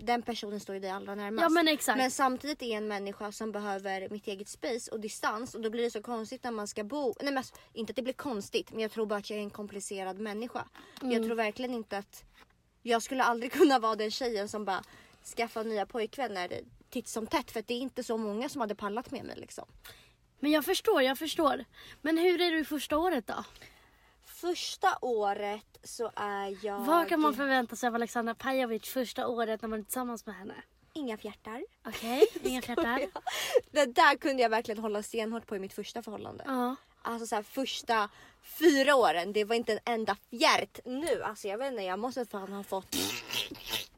den 0.00 0.22
personen 0.22 0.60
står 0.60 0.74
ju 0.74 0.80
dig 0.80 0.90
allra 0.90 1.14
närmast. 1.14 1.42
Ja 1.42 1.48
men 1.48 1.68
exakt. 1.68 1.98
Men 1.98 2.10
samtidigt 2.10 2.62
är 2.62 2.76
en 2.76 2.88
människa 2.88 3.32
som 3.32 3.52
behöver 3.52 4.08
mitt 4.08 4.26
eget 4.26 4.48
space 4.48 4.90
och 4.90 5.00
distans 5.00 5.54
och 5.54 5.60
då 5.60 5.70
blir 5.70 5.82
det 5.82 5.90
så 5.90 6.02
konstigt 6.02 6.44
när 6.44 6.50
man 6.50 6.68
ska 6.68 6.84
bo. 6.84 7.06
Nej 7.06 7.14
men 7.24 7.38
alltså, 7.38 7.54
inte 7.72 7.90
att 7.90 7.96
det 7.96 8.02
blir 8.02 8.14
konstigt 8.14 8.72
men 8.72 8.80
jag 8.80 8.90
tror 8.90 9.06
bara 9.06 9.18
att 9.18 9.30
jag 9.30 9.38
är 9.38 9.42
en 9.42 9.50
komplicerad 9.50 10.18
människa. 10.18 10.64
Mm. 11.00 11.12
Jag 11.12 11.24
tror 11.24 11.36
verkligen 11.36 11.74
inte 11.74 11.98
att 11.98 12.24
jag 12.82 13.02
skulle 13.02 13.22
aldrig 13.22 13.52
kunna 13.58 13.78
vara 13.78 13.96
den 13.96 14.10
tjejen 14.10 14.48
som 14.48 14.64
bara 14.64 14.82
skaffar 15.36 15.64
nya 15.64 15.86
pojkvänner 15.86 16.60
titt 16.90 17.08
som 17.08 17.26
tätt 17.26 17.50
för 17.50 17.60
att 17.60 17.66
det 17.66 17.74
är 17.74 17.80
inte 17.80 18.02
så 18.02 18.16
många 18.16 18.48
som 18.48 18.60
hade 18.60 18.74
pallat 18.74 19.10
med 19.10 19.24
mig 19.24 19.36
liksom. 19.36 19.64
Men 20.40 20.50
jag 20.50 20.64
förstår, 20.64 21.02
jag 21.02 21.18
förstår. 21.18 21.64
Men 22.02 22.18
hur 22.18 22.40
är 22.40 22.50
du 22.50 22.64
första 22.64 22.98
året 22.98 23.26
då? 23.26 23.44
Första 24.40 24.98
året 25.00 25.78
så 25.82 26.10
är 26.16 26.64
jag... 26.64 26.80
Vad 26.80 27.08
kan 27.08 27.20
man 27.20 27.34
förvänta 27.34 27.76
sig 27.76 27.86
av 27.86 27.94
Alexandra 27.94 28.34
Pajovic 28.34 28.88
första 28.88 29.28
året 29.28 29.62
när 29.62 29.68
man 29.68 29.78
är 29.78 29.82
tillsammans 29.82 30.26
med 30.26 30.34
henne? 30.34 30.54
Inga 30.92 31.16
fjärtar. 31.16 31.64
Okej, 31.86 32.26
inga 32.42 32.62
fjärtar. 32.62 33.06
Det 33.70 33.86
där 33.86 34.16
kunde 34.16 34.42
jag 34.42 34.50
verkligen 34.50 34.78
hålla 34.78 35.02
stenhårt 35.02 35.46
på 35.46 35.56
i 35.56 35.58
mitt 35.58 35.72
första 35.72 36.02
förhållande. 36.02 36.44
Ja. 36.46 36.76
Alltså 37.02 37.26
så 37.26 37.34
här, 37.34 37.42
första 37.42 38.08
fyra 38.42 38.94
åren, 38.94 39.32
det 39.32 39.44
var 39.44 39.56
inte 39.56 39.72
en 39.72 39.94
enda 39.94 40.16
fjärt. 40.30 40.78
Nu, 40.84 41.22
alltså 41.22 41.48
jag 41.48 41.58
vet 41.58 41.70
inte, 41.70 41.82
jag 41.82 41.98
måste 41.98 42.26
fan 42.26 42.52
ha 42.52 42.62
fått... 42.62 42.96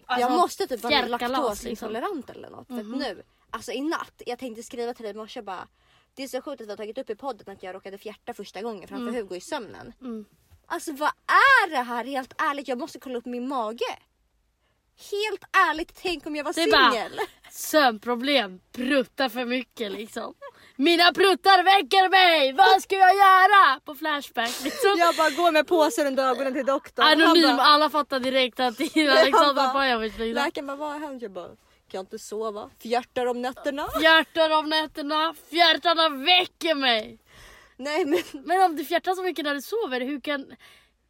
Alltså, 0.07 0.29
jag 0.29 0.33
måste 0.33 0.67
typ 0.67 0.83
vara 0.83 1.07
laktosintolerant 1.07 2.31
eller 2.31 2.51
något. 2.51 2.67
För 2.67 2.81
att 2.81 2.87
nu, 2.87 3.23
alltså 3.51 3.73
i 3.73 3.81
natt, 3.81 4.23
jag 4.27 4.39
tänkte 4.39 4.63
skriva 4.63 4.95
till 4.95 5.03
dig 5.03 5.11
i 5.11 5.17
morse 5.17 5.43
bara. 5.43 5.69
Det 6.19 6.25
är 6.25 6.29
så 6.29 6.43
sjukt 6.43 6.61
att 6.61 6.67
vi 6.67 6.71
har 6.71 6.77
tagit 6.77 6.99
upp 6.99 7.11
i 7.11 7.15
podden 7.15 7.55
att 7.57 7.63
jag 7.63 7.75
råkade 7.75 7.99
fjärta 7.99 8.35
första 8.35 8.63
gången 8.63 8.89
framför 8.89 9.13
Hugo 9.13 9.37
i 9.37 9.41
sömnen. 9.41 9.93
Mm. 10.01 10.25
Alltså 10.67 10.93
vad 10.93 11.09
är 11.27 11.71
det 11.71 11.77
här? 11.83 12.05
Helt 12.05 12.33
ärligt, 12.39 12.69
jag 12.69 12.79
måste 12.79 12.99
kolla 12.99 13.19
upp 13.19 13.27
min 13.27 13.49
mage. 13.49 13.85
Helt 15.11 15.45
ärligt, 15.53 15.93
tänk 16.03 16.27
om 16.27 16.37
jag 16.37 16.45
var 16.45 16.53
singel. 16.53 17.13
Sömnproblem, 17.51 18.61
prutta 18.73 19.29
för 19.29 19.45
mycket 19.45 19.93
liksom. 19.93 20.35
Mina 20.77 21.13
pruttar 21.13 21.63
väcker 21.65 22.09
mig! 22.09 22.53
Vad 22.53 22.83
ska 22.83 22.95
jag 22.97 23.17
göra? 23.17 23.81
På 23.85 23.95
Flashback 23.95 24.65
liksom. 24.65 24.95
Jag 24.99 25.17
bara 25.17 25.31
går 25.31 25.53
med 25.53 25.67
påsen 25.67 26.07
under 26.07 26.25
ögonen 26.29 26.53
till 26.55 26.67
doktorn. 26.67 27.07
Anonym, 27.07 27.57
bara- 27.57 27.67
alla 27.67 27.91
fattar 27.91 28.21
direkt 28.21 28.61
att 28.61 28.77
det 28.79 28.97
är 28.97 29.11
Alexandra 29.23 29.69
Pajovic 29.69 30.19
liksom. 30.19 30.45
Läkaren 30.45 30.67
bara, 30.67 30.77
vad 30.77 30.93
har 30.93 30.99
hänt? 30.99 31.23
Jag 31.23 31.31
bara, 31.31 31.51
kan 31.89 32.01
inte 32.01 32.19
sova? 32.19 32.71
Fjärtar 32.79 33.27
om 33.27 33.43
nätterna? 33.43 33.89
Fjärtar 34.01 34.51
av 34.51 34.69
nätterna, 34.69 35.35
fjärtarna 35.51 36.09
väcker 36.09 36.75
mig! 36.75 37.19
Nej 37.77 38.05
men 38.05 38.23
Men 38.45 38.63
om 38.63 38.77
du 38.77 38.85
fjärtar 38.85 39.15
så 39.15 39.23
mycket 39.23 39.45
när 39.45 39.55
du 39.55 39.63
sover, 39.63 40.01
hur 40.01 40.21
kan... 40.21 40.55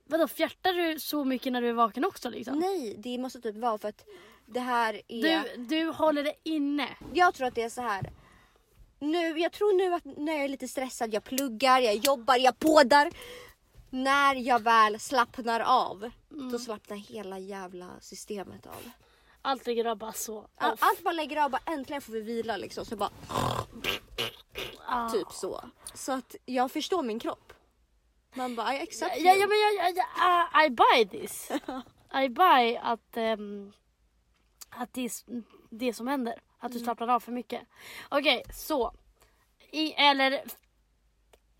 Vadå 0.04 0.28
fjärtar 0.28 0.72
du 0.72 1.00
så 1.00 1.24
mycket 1.24 1.52
när 1.52 1.62
du 1.62 1.68
är 1.68 1.72
vaken 1.72 2.04
också 2.04 2.30
liksom? 2.30 2.58
nej, 2.58 2.94
det 2.98 3.18
måste 3.18 3.40
typ 3.40 3.56
vara 3.56 3.78
för 3.78 3.88
att 3.88 4.04
det 4.46 4.60
här 4.60 5.02
är... 5.08 5.56
Du, 5.56 5.64
du 5.64 5.90
håller 5.90 6.24
det 6.24 6.34
inne. 6.42 6.88
Jag 7.12 7.34
tror 7.34 7.46
att 7.46 7.54
det 7.54 7.62
är 7.62 7.68
så 7.68 7.82
här. 7.82 8.10
Nu, 8.98 9.38
jag 9.38 9.52
tror 9.52 9.76
nu 9.76 9.94
att 9.94 10.04
när 10.04 10.32
jag 10.32 10.44
är 10.44 10.48
lite 10.48 10.68
stressad, 10.68 11.14
jag 11.14 11.24
pluggar, 11.24 11.80
jag 11.80 11.94
jobbar, 11.94 12.36
jag 12.36 12.58
poddar. 12.58 13.10
När 13.90 14.34
jag 14.34 14.62
väl 14.62 15.00
slappnar 15.00 15.60
av, 15.60 16.10
då 16.28 16.58
slappnar 16.58 16.96
hela 16.96 17.38
jävla 17.38 17.86
systemet 18.00 18.66
av. 18.66 18.90
Allt 19.42 19.66
ligger 19.66 19.94
bara 19.94 20.12
så. 20.12 20.38
Off. 20.38 20.48
allt 20.82 21.02
bara 21.04 21.12
lägger 21.12 21.36
av, 21.44 21.50
bara 21.50 21.62
äntligen 21.66 22.02
får 22.02 22.12
vi 22.12 22.20
vila 22.20 22.56
liksom. 22.56 22.84
Så 22.84 22.96
bara 22.96 23.10
Ah. 24.86 25.10
typ 25.10 25.32
så. 25.32 25.64
Så 25.94 26.12
att 26.12 26.36
jag 26.44 26.72
förstår 26.72 27.02
min 27.02 27.18
kropp. 27.18 27.52
Man 28.34 28.56
bara, 28.56 28.74
I 28.76 28.82
accept 28.82 29.16
Ja, 29.16 29.34
ja, 29.34 29.46
men 29.46 29.58
jag, 29.58 29.96
jag, 29.96 30.04
jag, 30.16 30.66
I 30.66 30.70
buy 30.70 31.20
this. 31.20 31.50
I 32.24 32.28
buy 32.28 32.76
att, 32.76 33.16
ehm, 33.16 33.72
att 34.70 34.92
det 34.92 35.00
är 35.04 35.10
det 35.70 35.92
som 35.92 36.06
händer. 36.08 36.34
Att 36.58 36.70
Mm. 36.70 36.78
du 36.78 36.84
slappnar 36.84 37.08
av 37.08 37.20
för 37.20 37.32
mycket. 37.32 37.62
Okej, 38.08 38.42
så. 38.54 38.92
I, 39.70 39.92
eller 39.92 40.42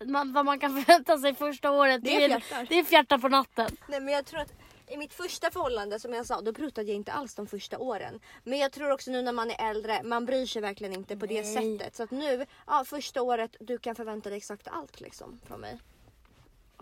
man, 0.05 0.33
vad 0.33 0.45
man 0.45 0.59
kan 0.59 0.75
förvänta 0.83 1.17
sig 1.17 1.35
första 1.35 1.71
året. 1.71 2.03
Det 2.03 2.23
är 2.23 2.27
fjärtar. 2.39 2.65
det 2.69 2.79
är 2.79 2.83
fjärtar 2.83 3.17
på 3.17 3.29
natten. 3.29 3.77
Nej 3.87 3.99
men 4.01 4.13
jag 4.13 4.25
tror 4.25 4.39
att 4.39 4.53
i 4.89 4.97
mitt 4.97 5.13
första 5.13 5.51
förhållande 5.51 5.99
som 5.99 6.13
jag 6.13 6.25
sa, 6.25 6.41
då 6.41 6.53
pruttade 6.53 6.87
jag 6.87 6.95
inte 6.95 7.11
alls 7.11 7.35
de 7.35 7.47
första 7.47 7.77
åren. 7.77 8.19
Men 8.43 8.59
jag 8.59 8.71
tror 8.71 8.91
också 8.91 9.11
nu 9.11 9.21
när 9.21 9.31
man 9.31 9.51
är 9.51 9.69
äldre, 9.69 10.03
man 10.03 10.25
bryr 10.25 10.45
sig 10.45 10.61
verkligen 10.61 10.93
inte 10.93 11.17
på 11.17 11.25
det 11.25 11.41
Nej. 11.41 11.77
sättet. 11.77 11.95
Så 11.95 12.03
att 12.03 12.11
nu, 12.11 12.45
ja 12.67 12.83
första 12.87 13.21
året, 13.21 13.55
du 13.59 13.77
kan 13.77 13.95
förvänta 13.95 14.29
dig 14.29 14.37
exakt 14.37 14.67
allt 14.67 14.99
liksom 15.01 15.39
från 15.45 15.59
mig. 15.59 15.79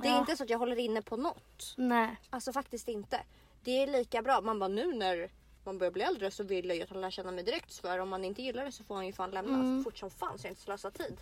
Det 0.02 0.08
är 0.08 0.12
Ja. 0.12 0.20
inte 0.20 0.38
så 0.38 0.44
att 0.44 0.50
jag 0.50 0.60
håller 0.60 0.80
inne 0.80 1.02
på 1.02 1.18
något. 1.18 1.74
Nej. 1.78 2.16
Alltså 2.30 2.54
faktiskt 2.54 2.88
inte. 2.88 3.22
Det 3.64 3.84
är 3.84 3.88
lika 3.88 4.22
bra. 4.22 4.42
Man 4.42 4.60
bara 4.60 4.68
nu 4.68 4.94
när 4.94 5.30
man 5.64 5.78
börjar 5.78 5.92
bli 5.92 6.04
äldre 6.04 6.32
så 6.32 6.44
vill 6.44 6.68
jag 6.68 6.78
ju 6.78 6.84
att 6.84 6.90
han 6.90 7.02
lär 7.02 7.12
känna 7.12 7.32
mig 7.32 7.44
direkt. 7.44 7.74
För 7.76 8.00
om 8.00 8.10
man 8.10 8.26
inte 8.26 8.42
gillar 8.42 8.66
det 8.66 8.72
så 8.72 8.84
får 8.84 8.96
han 8.96 9.06
ju 9.06 9.14
fan 9.14 9.32
lämna 9.32 9.84
fort 9.84 9.98
som 9.98 10.10
fan 10.10 10.38
så 10.40 10.48
jag 10.48 10.52
inte 10.52 10.62
slösar 10.62 10.92
tid. 10.92 11.18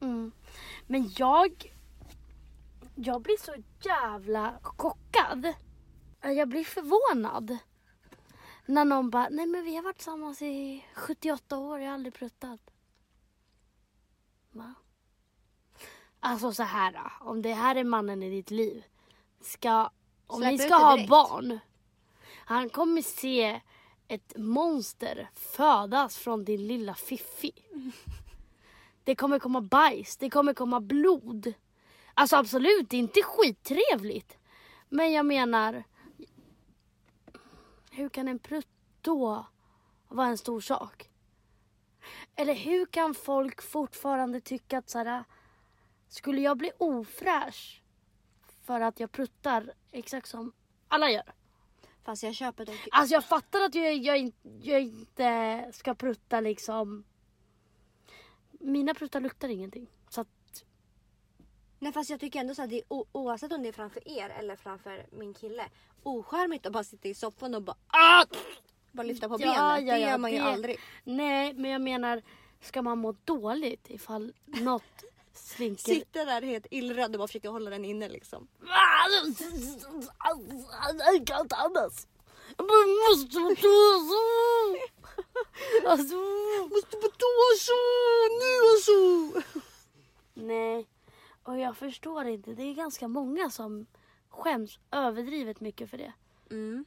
Mm. 0.00 0.32
Men 0.86 1.10
jag... 1.16 1.72
Jag 2.94 3.20
blir 3.22 3.36
så 3.44 3.54
jävla 3.84 4.54
chockad. 4.62 5.52
Jag 6.22 6.48
blir 6.48 6.64
förvånad. 6.64 7.58
När 8.66 8.84
någon 8.84 9.10
bara, 9.10 9.28
nej 9.28 9.46
men 9.46 9.64
vi 9.64 9.76
har 9.76 9.82
varit 9.82 9.96
tillsammans 9.96 10.42
i 10.42 10.84
78 10.94 11.58
år, 11.58 11.80
jag 11.80 11.86
har 11.86 11.94
aldrig 11.94 12.14
pruttat. 12.14 12.60
Va? 14.50 14.74
Alltså 16.20 16.52
så 16.52 16.62
här, 16.62 16.92
då, 16.92 17.30
om 17.30 17.42
det 17.42 17.52
här 17.52 17.76
är 17.76 17.84
mannen 17.84 18.22
i 18.22 18.30
ditt 18.30 18.50
liv. 18.50 18.84
Ska, 19.40 19.90
om 20.26 20.40
Släpp 20.40 20.52
ni 20.52 20.58
ska 20.58 20.74
ha 20.74 20.96
direkt. 20.96 21.10
barn. 21.10 21.58
Han 22.44 22.68
kommer 22.68 23.02
se 23.02 23.60
ett 24.08 24.36
monster 24.36 25.30
födas 25.34 26.16
från 26.16 26.44
din 26.44 26.66
lilla 26.66 26.94
fiffi. 26.94 27.52
Det 29.04 29.14
kommer 29.14 29.38
komma 29.38 29.60
bajs, 29.60 30.16
det 30.16 30.30
kommer 30.30 30.54
komma 30.54 30.80
blod. 30.80 31.54
Alltså 32.14 32.36
absolut, 32.36 32.90
det 32.90 32.96
är 32.96 33.00
inte 33.00 33.22
skittrevligt. 33.22 34.38
Men 34.88 35.12
jag 35.12 35.26
menar, 35.26 35.84
hur 37.92 38.08
kan 38.08 38.28
en 38.28 38.38
prutt 38.38 38.68
då 39.00 39.46
vara 40.08 40.26
en 40.26 40.38
stor 40.38 40.60
sak? 40.60 41.10
Eller 42.36 42.54
hur 42.54 42.86
kan 42.86 43.14
folk 43.14 43.62
fortfarande 43.62 44.40
tycka 44.40 44.78
att 44.78 44.90
så 44.90 44.98
här, 44.98 45.24
skulle 46.08 46.40
jag 46.40 46.56
bli 46.56 46.72
ofräsch 46.78 47.82
för 48.62 48.80
att 48.80 49.00
jag 49.00 49.12
pruttar 49.12 49.72
exakt 49.90 50.28
som 50.28 50.52
alla 50.88 51.10
gör? 51.10 51.32
Fast 52.02 52.22
jag 52.22 52.34
köper 52.34 52.66
dock... 52.66 52.88
Alltså 52.90 53.14
jag 53.14 53.24
fattar 53.24 53.60
att 53.60 53.74
jag, 53.74 53.96
jag, 53.96 54.32
jag 54.62 54.82
inte 54.82 55.70
ska 55.72 55.94
prutta 55.94 56.40
liksom. 56.40 57.04
Mina 58.50 58.94
pruttar 58.94 59.20
luktar 59.20 59.48
ingenting. 59.48 59.86
Nej 61.82 61.92
fast 61.92 62.10
jag 62.10 62.20
tycker 62.20 62.40
ändå 62.40 62.54
så 62.54 62.62
att 62.62 62.70
det 62.70 62.76
är 62.78 62.84
oavsett 63.12 63.52
om 63.52 63.62
det 63.62 63.68
är 63.68 63.72
framför 63.72 64.08
er 64.08 64.28
eller 64.38 64.56
framför 64.56 65.06
min 65.10 65.34
kille. 65.34 65.64
Ocharmigt 66.02 66.66
att 66.66 66.72
bara 66.72 66.84
sitta 66.84 67.08
i 67.08 67.14
soffan 67.14 67.54
och 67.54 67.62
bara 67.62 67.76
ah! 67.86 68.24
Bara 68.92 69.02
lyfta 69.02 69.28
på 69.28 69.34
Ja, 69.34 69.38
benet. 69.38 69.88
ja, 69.88 69.94
det 69.94 70.00
gör 70.00 70.18
man 70.18 70.32
ju 70.32 70.38
det- 70.38 70.44
aldrig. 70.44 70.78
Nej, 71.04 71.52
men 71.54 71.70
jag 71.70 71.80
menar, 71.80 72.22
ska 72.60 72.82
man 72.82 72.98
må 72.98 73.12
dåligt 73.24 73.90
ifall 73.90 74.32
något 74.46 75.04
slinker... 75.34 75.82
Sitter 75.94 76.26
där 76.26 76.42
helt 76.42 76.66
illröd 76.70 77.14
och 77.14 77.18
bara 77.18 77.28
försöker 77.28 77.48
hålla 77.48 77.70
den 77.70 77.84
inne 77.84 78.08
liksom. 78.08 78.48
Jag 80.98 81.26
kan 81.26 81.40
inte 81.40 81.56
andas. 81.56 82.06
Jag 82.56 82.66
måste 83.10 83.36
på 83.38 83.54
toa. 83.60 84.78
Alltså. 85.92 86.14
Måste 86.70 86.96
på 86.96 87.08
toa 87.08 87.56
så, 87.58 87.72
nu 88.40 88.52
alltså! 88.72 89.42
Nej, 90.34 90.86
och 91.42 91.58
jag 91.58 91.76
förstår 91.76 92.24
inte. 92.26 92.54
Det 92.54 92.62
är 92.62 92.74
ganska 92.74 93.08
många 93.08 93.50
som 93.50 93.86
skäms 94.28 94.78
överdrivet 94.90 95.60
mycket 95.60 95.90
för 95.90 95.98
det. 95.98 96.12
Mm. 96.50 96.84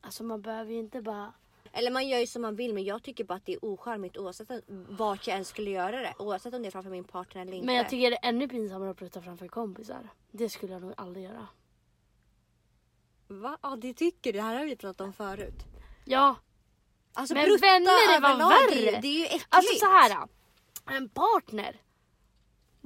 Alltså 0.00 0.24
man 0.24 0.42
behöver 0.42 0.72
ju 0.72 0.78
inte 0.78 1.02
bara... 1.02 1.32
Eller 1.72 1.90
man 1.90 2.08
gör 2.08 2.18
ju 2.18 2.26
som 2.26 2.42
man 2.42 2.56
vill 2.56 2.74
men 2.74 2.84
jag 2.84 3.02
tycker 3.02 3.24
bara 3.24 3.34
att 3.34 3.46
det 3.46 3.52
är 3.52 3.64
ocharmigt 3.64 4.16
oavsett 4.16 4.50
vart 4.88 5.26
jag 5.26 5.36
än 5.36 5.44
skulle 5.44 5.70
göra 5.70 6.00
det. 6.00 6.14
Oavsett 6.18 6.54
om 6.54 6.62
det 6.62 6.68
är 6.68 6.70
framför 6.70 6.90
min 6.90 7.04
partner 7.04 7.42
eller 7.42 7.52
inte. 7.52 7.66
Men 7.66 7.74
jag 7.74 7.88
tycker 7.88 8.10
det 8.10 8.16
är 8.22 8.28
ännu 8.28 8.48
pinsammare 8.48 8.90
att 8.90 8.96
prutta 8.96 9.22
framför 9.22 9.48
kompisar. 9.48 10.08
Det 10.30 10.48
skulle 10.48 10.72
jag 10.72 10.82
nog 10.82 10.94
aldrig 10.96 11.24
göra. 11.24 11.48
Va? 13.28 13.58
Ja 13.62 13.76
det 13.76 13.94
tycker 13.94 14.32
du. 14.32 14.38
Det 14.38 14.44
här 14.44 14.56
har 14.58 14.64
vi 14.64 14.76
pratat 14.76 15.00
om 15.00 15.12
förut. 15.12 15.64
Ja, 16.04 16.36
Alltså 17.16 17.34
Men 17.34 17.44
vänner 17.44 18.20
Det, 18.20 18.80
värre. 18.80 18.96
är- 18.96 19.02
det 19.02 19.08
är 19.08 19.18
ju 19.18 19.24
äckligt. 19.24 19.46
alltså 19.48 19.78
så 19.78 19.86
här. 19.86 20.28
En 20.86 21.08
partner. 21.08 21.80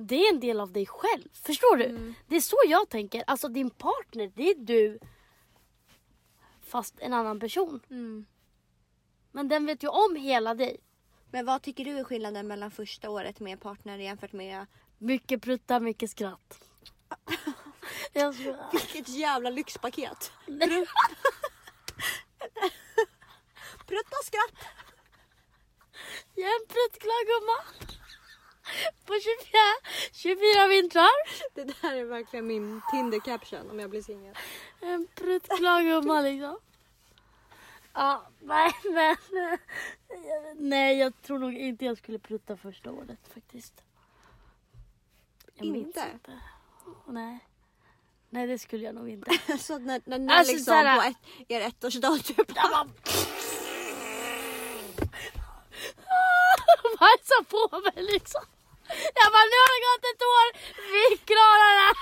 Det 0.01 0.15
är 0.15 0.35
en 0.35 0.41
del 0.41 0.61
av 0.61 0.73
dig 0.73 0.87
själv. 0.87 1.29
Förstår 1.33 1.77
du? 1.77 1.85
Mm. 1.85 2.15
Det 2.27 2.37
är 2.37 2.41
så 2.41 2.57
jag 2.67 2.89
tänker. 2.89 3.25
Alltså 3.27 3.49
din 3.49 3.71
partner, 3.71 4.33
det 4.35 4.51
är 4.51 4.55
du. 4.55 4.99
Fast 6.61 7.01
en 7.01 7.13
annan 7.13 7.41
person. 7.41 7.81
Mm. 7.91 8.27
Men 9.33 9.49
den 9.49 9.67
vet 9.67 9.83
ju 9.83 9.89
om 9.89 10.17
hela 10.17 10.55
dig. 10.55 10.81
Men 11.31 11.47
vad 11.47 11.63
tycker 11.63 11.85
du 11.85 11.99
är 11.99 12.05
skillnaden 12.05 12.47
mellan 12.47 12.71
första 12.71 13.11
året 13.11 13.41
med 13.41 13.61
partner 13.61 13.99
jämfört 13.99 14.33
med 14.33 14.67
Mycket 14.99 15.43
prutta, 15.43 15.81
mycket 15.81 16.11
skratt. 16.11 16.65
jag 18.13 18.35
skojar. 18.35 18.69
vilket 18.73 19.09
jävla 19.09 19.51
lyxpaket? 19.51 20.33
Prutta 23.87 24.17
skratt. 24.25 24.69
Jag 26.35 26.49
är 26.49 26.61
en 26.61 26.67
pruttglad 26.69 27.27
gumma. 27.27 27.88
På 29.07 29.13
24, 29.15 29.59
24 30.13 30.67
vintrar. 30.67 31.09
Det 31.55 31.65
där 31.65 31.95
är 31.95 32.05
verkligen 32.05 32.47
min 32.47 32.81
Tinder 32.93 33.21
caption 33.21 33.71
om 33.71 33.79
jag 33.81 33.91
blir 33.91 34.03
singel. 34.03 34.35
En 34.81 35.07
pruttglad 35.15 35.83
gumma 35.85 36.21
liksom. 36.21 36.59
Ja, 37.93 38.27
nej 38.41 38.73
men. 38.85 39.17
Nej, 40.57 40.99
jag 40.99 41.23
tror 41.23 41.39
nog 41.39 41.55
inte 41.55 41.85
jag 41.85 41.99
skulle 41.99 42.19
prutta 42.19 42.57
första 42.57 42.91
året 42.91 43.19
faktiskt. 43.35 43.75
Jag 45.55 45.67
Inte? 45.67 46.05
inte. 46.15 46.41
Nej. 47.07 47.39
Nej, 48.31 48.47
det 48.47 48.59
skulle 48.59 48.85
jag 48.85 48.95
nog 48.95 49.09
inte. 49.09 49.31
Så 49.59 49.79
när, 49.79 50.01
när 50.05 50.19
ni 50.19 50.33
Alltså, 50.33 50.53
liksom 50.53 50.73
såhär- 50.75 50.97
på 50.97 51.03
ett, 51.03 51.17
er 51.49 51.61
ettårsdag 51.61 52.19
typ 52.25 52.55
bara... 52.55 52.89
Bajsa 57.01 57.45
på 57.49 57.81
mig 57.81 58.05
liksom. 58.13 58.41
Jag 59.19 59.29
bara, 59.35 59.47
nu 59.53 59.59
har 59.65 59.71
det 59.75 59.83
gått 59.89 60.05
ett 60.13 60.23
år. 60.37 60.47
Vi 60.95 61.17
klarar 61.17 61.71
det 61.79 61.87
här. 61.89 61.95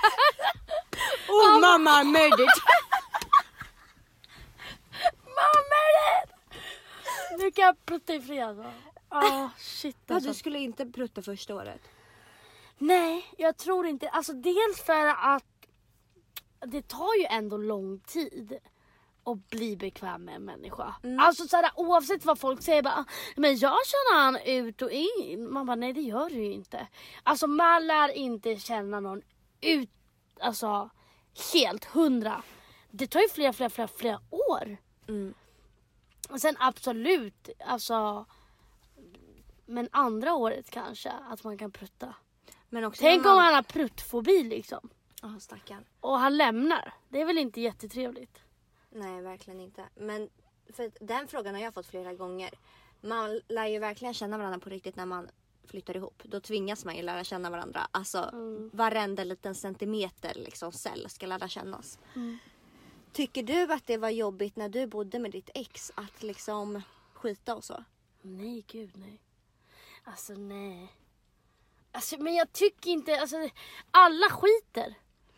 Oh 1.28 1.60
mamma 1.60 2.00
I 2.02 2.04
made 2.04 2.42
it! 2.42 2.58
Mamma 5.24 5.78
det? 5.96 6.34
Nu 7.38 7.50
kan 7.50 7.64
jag 7.64 7.86
prutta 7.86 8.14
i 8.14 8.20
fred. 8.20 8.64
Ah, 9.08 9.48
shit 9.58 9.96
Ja, 10.06 10.14
alltså. 10.14 10.28
du 10.30 10.34
skulle 10.34 10.58
inte 10.58 10.86
prutta 10.86 11.22
första 11.22 11.54
året? 11.54 11.80
Nej, 12.78 13.26
jag 13.38 13.56
tror 13.56 13.86
inte. 13.86 14.08
Alltså 14.08 14.32
dels 14.32 14.82
för 14.82 15.06
att 15.06 15.44
det 16.66 16.88
tar 16.88 17.14
ju 17.14 17.24
ändå 17.24 17.56
lång 17.56 18.00
tid 18.00 18.58
att 19.26 19.50
bli 19.50 19.76
bekväm 19.76 20.24
med 20.24 20.34
en 20.34 20.44
människa. 20.44 20.94
Mm. 21.02 21.18
Alltså 21.18 21.48
såhär, 21.48 21.70
oavsett 21.76 22.24
vad 22.24 22.38
folk 22.38 22.62
säger 22.62 22.82
bara, 22.82 23.04
men 23.36 23.50
jag 23.50 23.78
känner 23.86 24.22
han 24.22 24.36
ut 24.36 24.82
och 24.82 24.90
in. 24.90 25.52
Man 25.52 25.66
bara, 25.66 25.74
nej 25.74 25.92
det 25.92 26.00
gör 26.00 26.30
du 26.30 26.36
ju 26.36 26.52
inte. 26.52 26.86
Alltså 27.22 27.46
man 27.46 27.86
lär 27.86 28.08
inte 28.08 28.56
känna 28.56 29.00
någon 29.00 29.22
ut, 29.60 29.90
alltså 30.40 30.90
helt 31.52 31.84
hundra. 31.84 32.42
Det 32.90 33.06
tar 33.06 33.20
ju 33.20 33.28
flera, 33.28 33.52
flera, 33.52 33.70
flera, 33.70 33.88
flera 33.88 34.20
år. 34.30 34.76
Mm. 35.08 35.34
Och 36.28 36.40
sen 36.40 36.56
absolut, 36.58 37.48
alltså 37.66 38.26
men 39.66 39.88
andra 39.92 40.34
året 40.34 40.70
kanske 40.70 41.10
att 41.10 41.44
man 41.44 41.58
kan 41.58 41.70
prutta. 41.70 42.14
Men 42.68 42.84
också 42.84 43.00
Tänk 43.02 43.24
när 43.24 43.30
om 43.30 43.36
man... 43.36 43.44
han 43.44 43.54
har 43.54 43.62
pruttfobi 43.62 44.42
liksom. 44.42 44.90
Ja, 45.22 45.40
stackarn. 45.40 45.84
Och 46.00 46.18
han 46.18 46.36
lämnar. 46.36 46.94
Det 47.08 47.20
är 47.20 47.24
väl 47.24 47.38
inte 47.38 47.60
jättetrevligt? 47.60 48.45
Nej, 48.96 49.22
verkligen 49.22 49.60
inte. 49.60 49.84
Men 49.94 50.28
för 50.72 50.90
den 51.00 51.28
frågan 51.28 51.54
har 51.54 51.62
jag 51.62 51.74
fått 51.74 51.86
flera 51.86 52.14
gånger. 52.14 52.50
Man 53.00 53.40
lär 53.48 53.66
ju 53.66 53.78
verkligen 53.78 54.14
känna 54.14 54.38
varandra 54.38 54.58
på 54.58 54.70
riktigt 54.70 54.96
när 54.96 55.06
man 55.06 55.28
flyttar 55.64 55.96
ihop. 55.96 56.22
Då 56.24 56.40
tvingas 56.40 56.84
man 56.84 56.96
ju 56.96 57.02
lära 57.02 57.24
känna 57.24 57.50
varandra. 57.50 57.88
Alltså 57.90 58.18
Mm. 58.32 58.70
varenda 58.72 59.24
liten 59.24 59.54
centimeter 59.54 60.34
liksom 60.34 60.72
cell 60.72 61.10
ska 61.10 61.26
lära 61.26 61.48
kännas. 61.48 61.98
Mm. 62.14 62.38
Tycker 63.12 63.42
du 63.42 63.72
att 63.72 63.86
det 63.86 63.96
var 63.96 64.10
jobbigt 64.10 64.56
när 64.56 64.68
du 64.68 64.86
bodde 64.86 65.18
med 65.18 65.30
ditt 65.30 65.50
ex 65.54 65.92
att 65.94 66.22
liksom 66.22 66.82
skita 67.14 67.54
och 67.56 67.64
så? 67.64 67.84
Nej, 68.22 68.64
gud 68.66 68.90
nej. 68.96 69.20
Alltså 70.04 70.32
nej. 70.32 70.92
Alltså, 71.92 72.18
men 72.22 72.34
jag 72.34 72.52
tycker 72.52 72.90
inte, 72.90 73.20
alltså 73.20 73.36
alla 73.90 74.26
skiter. 74.30 74.94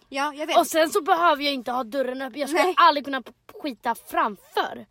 Ja, 0.09 0.35
jag 0.35 0.47
vet. 0.47 0.59
Och 0.59 0.66
sen 0.66 0.90
så 0.90 1.03
behöver 1.03 1.42
jag 1.44 1.55
inte 1.55 1.73
ha 1.73 1.85
dörren 1.85 2.23
öppen. 2.23 2.40
Jag 2.40 2.49
skulle 2.49 2.64
Nej. 2.64 2.75
aldrig 2.77 3.05
kunna 3.05 3.23
skita 3.62 3.94
framför. 3.94 4.87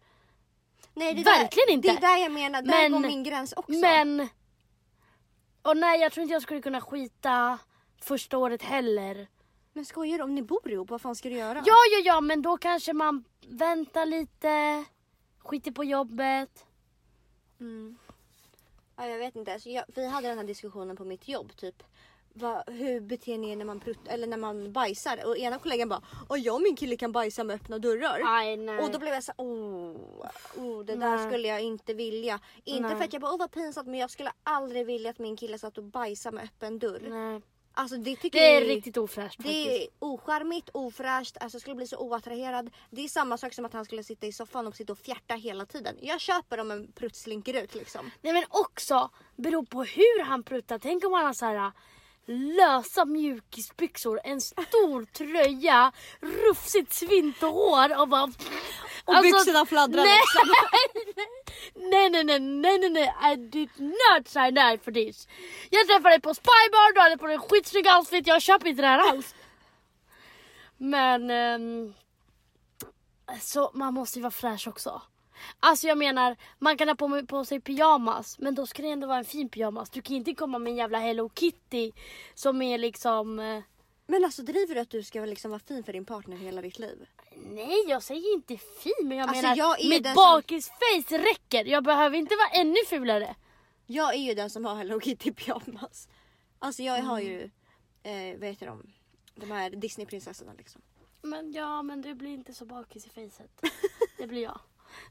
Nej, 0.94 1.14
det 1.14 1.24
verkligen 1.24 1.68
där, 1.68 1.74
inte. 1.74 1.88
Det 1.88 1.98
är 1.98 2.02
där 2.02 2.18
jag 2.24 2.32
menar, 2.32 2.62
där 2.62 2.90
Men- 2.90 2.92
går 2.92 3.00
min 3.00 3.24
gräns 3.24 3.54
också. 3.54 3.72
Men... 3.72 4.28
Och 5.62 5.78
nej, 5.78 6.00
jag 6.02 6.12
tror 6.12 6.22
inte 6.22 6.34
jag 6.34 6.42
skulle 6.42 6.62
kunna 6.62 6.82
skita 6.82 7.60
första 8.02 8.38
året 8.38 8.62
heller. 8.64 9.28
Men 9.74 9.86
skojar 9.86 10.18
du? 10.18 10.24
Om 10.24 10.36
ni 10.36 10.42
bor 10.42 10.72
ihop, 10.72 10.90
vad 10.90 11.02
fan 11.02 11.16
ska 11.16 11.30
du 11.30 11.36
göra? 11.36 11.64
Ja, 11.66 11.76
ja, 11.92 12.00
ja, 12.06 12.22
men 12.22 12.42
då 12.42 12.58
kanske 12.58 12.94
man 12.94 13.24
väntar 13.48 14.06
lite, 14.06 14.86
skiter 15.40 15.72
på 15.72 15.84
jobbet. 15.84 16.66
Mm. 17.60 17.98
Ja, 18.96 19.08
jag 19.08 19.18
vet 19.18 19.36
inte. 19.36 19.54
Alltså, 19.54 19.70
jag, 19.70 19.84
vi 19.88 20.08
hade 20.08 20.28
den 20.28 20.38
här 20.38 20.46
diskussionen 20.46 20.96
på 20.98 21.06
mitt 21.06 21.28
jobb. 21.28 21.56
Typ, 21.56 21.84
vad, 22.38 22.70
hur 22.70 23.00
beter 23.00 23.38
ni 23.38 23.52
er 23.52 23.56
när 23.56 23.66
man, 23.66 23.80
prutt, 23.80 24.08
eller 24.08 24.28
när 24.28 24.38
man 24.38 24.72
bajsar? 24.72 25.26
Och 25.26 25.38
ena 25.38 25.60
kollegan 25.60 25.90
bara 25.90 26.02
"Åh, 26.30 26.40
jag 26.40 26.56
och 26.56 26.62
min 26.62 26.76
kille 26.76 26.98
kan 26.98 27.12
bajsa 27.12 27.44
med 27.44 27.56
öppna 27.56 27.80
dörrar. 27.80 28.20
Nej, 28.24 28.58
nej. 28.58 28.80
Och 28.80 28.92
då 28.92 29.00
blev 29.00 29.14
jag 29.14 29.24
så 29.24 29.32
oh, 29.38 29.96
oh 30.56 30.84
det 30.86 30.96
där 30.96 31.18
Nej. 31.18 31.28
skulle 31.28 31.48
jag 31.48 31.62
inte 31.62 31.94
vilja. 31.94 32.40
Inte 32.64 32.88
Nej. 32.88 32.98
för 32.98 33.04
att 33.04 33.14
jag 33.14 33.22
bara, 33.22 33.32
åh 33.32 33.40
vad 33.40 33.52
pinsamt 33.52 33.88
men 33.88 34.00
jag 34.00 34.12
skulle 34.12 34.32
aldrig 34.44 34.86
vilja 34.86 35.10
att 35.10 35.20
min 35.20 35.38
kille 35.38 35.60
satt 35.60 35.78
och 35.78 35.84
bajsade 35.84 36.36
med 36.36 36.44
öppen 36.44 36.80
dörr. 36.80 37.02
nej. 37.10 37.42
Alltså 37.80 37.98
det 37.98 38.16
tycker 38.16 38.40
Det 38.40 38.46
är 38.46 38.62
jag 38.62 38.70
riktigt 38.70 38.98
ofräscht 38.98 39.36
faktiskt. 39.36 39.66
det 39.70 39.84
är 39.84 39.88
ocharmigt, 40.00 40.70
ofräscht, 40.74 41.38
alltså 41.40 41.56
jag 41.56 41.62
skulle 41.62 41.76
bli 41.76 41.88
så 41.88 41.98
oattraherad. 41.98 42.70
Det 42.90 43.02
är 43.04 43.08
samma 43.08 43.38
sak 43.38 43.54
som 43.54 43.66
att 43.66 43.74
han 43.74 43.86
skulle 43.86 44.04
sitta 44.04 44.28
i 44.28 44.32
soffan 44.32 44.68
och 44.68 44.76
sitta 44.76 44.94
och 44.94 45.00
fjärta 45.00 45.34
hela 45.34 45.66
tiden. 45.66 45.96
Jag 46.02 46.20
köper 46.22 46.60
om 46.60 46.72
en 46.72 46.92
prutt 46.92 47.16
slinker 47.16 47.64
ut 47.64 47.76
liksom. 47.76 48.12
Nej 48.22 48.34
men 48.34 48.44
också 48.50 49.10
beror 49.36 49.64
på 49.64 49.84
hur 49.84 50.24
han 50.24 50.44
pruttar. 50.44 50.80
Tänk 50.80 51.06
om 51.06 51.14
han 51.14 51.26
har 51.26 51.34
så 51.34 51.46
här 51.46 51.72
lösa 52.28 53.06
mjukisbyxor, 53.06 54.20
en 54.24 54.42
stor 54.42 55.06
tröja, 55.06 55.92
rufsigt 56.22 56.94
svinterhår 56.94 58.02
och 58.02 58.08
bara... 58.08 58.24
Och 59.06 59.22
byxorna 59.22 59.66
fladdrar 59.66 60.04
nej, 60.04 60.18
liksom. 60.18 60.54
nej, 61.92 62.10
nej, 62.10 62.24
nej, 62.24 62.40
nej, 62.40 62.80
nej, 62.80 62.90
nej, 62.90 63.34
I 63.34 63.36
did 63.36 63.70
not 63.80 64.28
sign 64.28 64.58
up 64.58 64.84
for 64.84 64.92
this. 64.92 65.28
Jag 65.70 65.88
träffade 65.88 66.10
dig 66.10 66.22
på 66.22 66.34
Spybar, 66.34 66.94
du 66.94 67.00
hade 67.00 67.18
på 67.18 67.26
dig 67.26 67.36
en 67.36 67.42
skitsnygg 67.42 67.88
outfit, 67.98 68.28
jag 68.28 68.42
köper 68.42 68.68
inte 68.68 68.82
det 68.82 68.88
här 68.88 69.10
alls. 69.10 69.36
Men... 70.78 71.30
ehm, 71.30 71.94
så 73.42 73.72
man 73.74 73.94
måste 73.94 74.20
ju 74.20 74.24
vara 74.24 74.32
fräsch 74.32 74.68
också. 74.68 75.02
Alltså 75.60 75.88
jag 75.88 75.98
menar, 75.98 76.36
man 76.60 76.78
kan 76.78 76.88
ha 76.88 76.96
på, 76.96 77.26
på 77.26 77.46
sig 77.46 77.60
pyjamas 77.62 78.40
men 78.40 78.56
då 78.56 78.68
ska 78.68 78.82
det 78.82 78.90
ändå 78.90 79.08
vara 79.08 79.18
en 79.18 79.26
fin 79.26 79.50
pyjamas. 79.50 79.90
Du 79.90 80.02
kan 80.02 80.16
inte 80.16 80.34
komma 80.34 80.60
med 80.60 80.72
en 80.72 80.78
jävla 80.78 81.00
Hello 81.00 81.30
Kitty 81.36 81.92
som 82.34 82.62
är 82.62 82.78
liksom... 82.78 83.40
eh, 83.40 83.62
Men 84.08 84.24
alltså 84.26 84.42
driver 84.44 84.76
du 84.76 84.82
att 84.82 84.90
du 84.90 85.04
ska 85.04 85.26
liksom 85.26 85.52
vara 85.52 85.60
fin 85.60 85.84
för 85.84 85.94
din 85.94 86.06
partner 86.06 86.38
hela 86.38 86.62
ditt 86.62 86.80
liv? 86.80 87.06
Nej 87.36 87.86
jag 87.88 88.04
säger 88.04 88.34
inte 88.34 88.58
fin 88.58 88.94
men 89.04 89.18
jag 89.18 89.30
Alltså, 89.30 89.42
menar 89.44 89.58
jag 89.58 89.82
är 89.86 89.90
mitt 89.90 90.04
den 90.04 90.16
som- 90.16 90.24
bakisface 90.24 91.18
räcker. 91.18 91.66
Jag 91.66 91.84
behöver 91.84 92.18
inte 92.18 92.36
vara 92.36 92.62
ännu 92.62 92.78
fulare. 92.90 93.36
Jag 93.86 94.14
är 94.14 94.20
ju 94.20 94.34
den 94.34 94.50
som 94.50 94.66
har 94.66 94.76
Hello 94.76 95.00
Kitty 95.02 95.32
pyjamas. 95.34 96.10
Alltså 96.60 96.84
jag 96.84 97.04
har 97.04 97.20
ju, 97.20 97.44
eh, 98.04 98.40
vad 98.40 98.50
heter 98.50 98.66
de? 98.68 98.94
De 99.36 99.52
här 99.52 99.70
Disneyprinsessorna 99.70 100.54
liksom. 100.58 100.82
Men 101.22 101.52
ja 101.54 101.82
men 101.82 102.02
du 102.02 102.14
blir 102.16 102.30
inte 102.34 102.54
så 102.54 102.66
bakis 102.66 103.06
i 103.06 103.10
facet. 103.10 103.62
Det 104.18 104.28
blir 104.28 104.44
jag. 104.44 104.60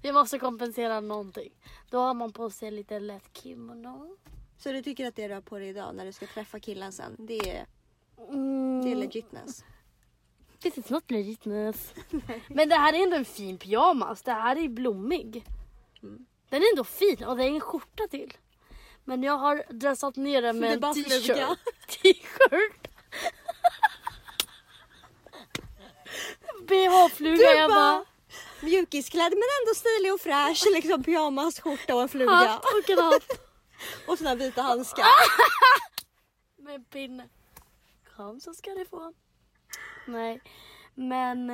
Vi 0.03 0.13
måste 0.13 0.39
kompensera 0.39 1.01
någonting. 1.01 1.53
Då 1.91 1.99
har 1.99 2.15
man 2.15 2.33
på 2.33 2.51
sig 2.51 2.71
lite 2.71 3.01
lätt 3.01 3.31
kimono. 3.43 4.17
Så 4.59 4.73
du 4.73 4.83
tycker 4.83 5.07
att 5.09 5.17
det 5.17 5.29
du 5.29 5.35
har 5.35 5.41
på 5.41 5.59
dig 5.59 5.69
idag 5.69 5.95
när 5.95 6.05
du 6.07 6.13
ska 6.13 6.27
träffa 6.27 6.61
killen 6.61 6.93
sen, 6.93 7.17
det 7.19 7.51
är, 7.51 7.67
Mm. 8.29 8.85
det 8.85 8.93
är 8.93 8.97
legitness? 8.97 9.65
This 10.61 10.79
is 10.79 10.91
not 10.91 11.11
legitness. 11.11 11.95
Men 12.49 12.69
det 12.69 12.75
här 12.77 12.93
är 12.93 13.03
ändå 13.03 13.17
en 13.17 13.25
fin 13.25 13.59
pyjamas. 13.59 14.23
Det 14.23 14.33
här 14.33 14.57
är 14.57 14.69
blommig. 14.69 15.45
Mm. 16.03 16.27
Den 16.49 16.63
är 16.63 16.73
ändå 16.73 16.85
fin 16.85 17.25
och 17.25 17.37
det 17.37 17.45
är 17.45 17.49
en 17.49 17.61
skjorta 17.61 18.07
till. 18.11 18.37
Men 19.05 19.23
jag 19.23 19.39
har 19.39 19.65
dressat 19.71 20.17
ner 20.17 20.43
den 20.43 20.59
med 20.59 20.85
en 20.85 20.95
t-shirt. 20.95 21.37
T-shirt. 21.89 22.89
BH-fluga. 26.69 27.53
Jag 27.57 27.71
bara 27.71 28.05
Mjukisklädd 28.61 29.33
men 29.33 29.49
ändå 29.61 29.75
stilig 29.75 30.15
och 30.15 30.21
fräsch. 30.21 30.65
Liksom 30.73 31.03
pyjamas, 31.03 31.61
skjorta 31.61 31.95
och 31.95 32.03
en 32.03 32.09
fluga. 32.09 32.33
hatt 32.33 32.65
och 32.65 32.91
en 32.91 32.99
hatt 32.99 33.23
Och 34.07 34.19
såna 34.19 34.31
här 34.31 34.37
vita 34.37 34.63
handskar. 34.63 35.05
med 36.63 36.75
en 36.75 36.85
pinne. 36.85 37.29
Kom 38.17 38.41
så 38.41 38.55
ska 38.55 38.71
ni 38.71 38.85
få. 38.85 39.13
Nej, 40.07 40.41
men... 40.95 41.51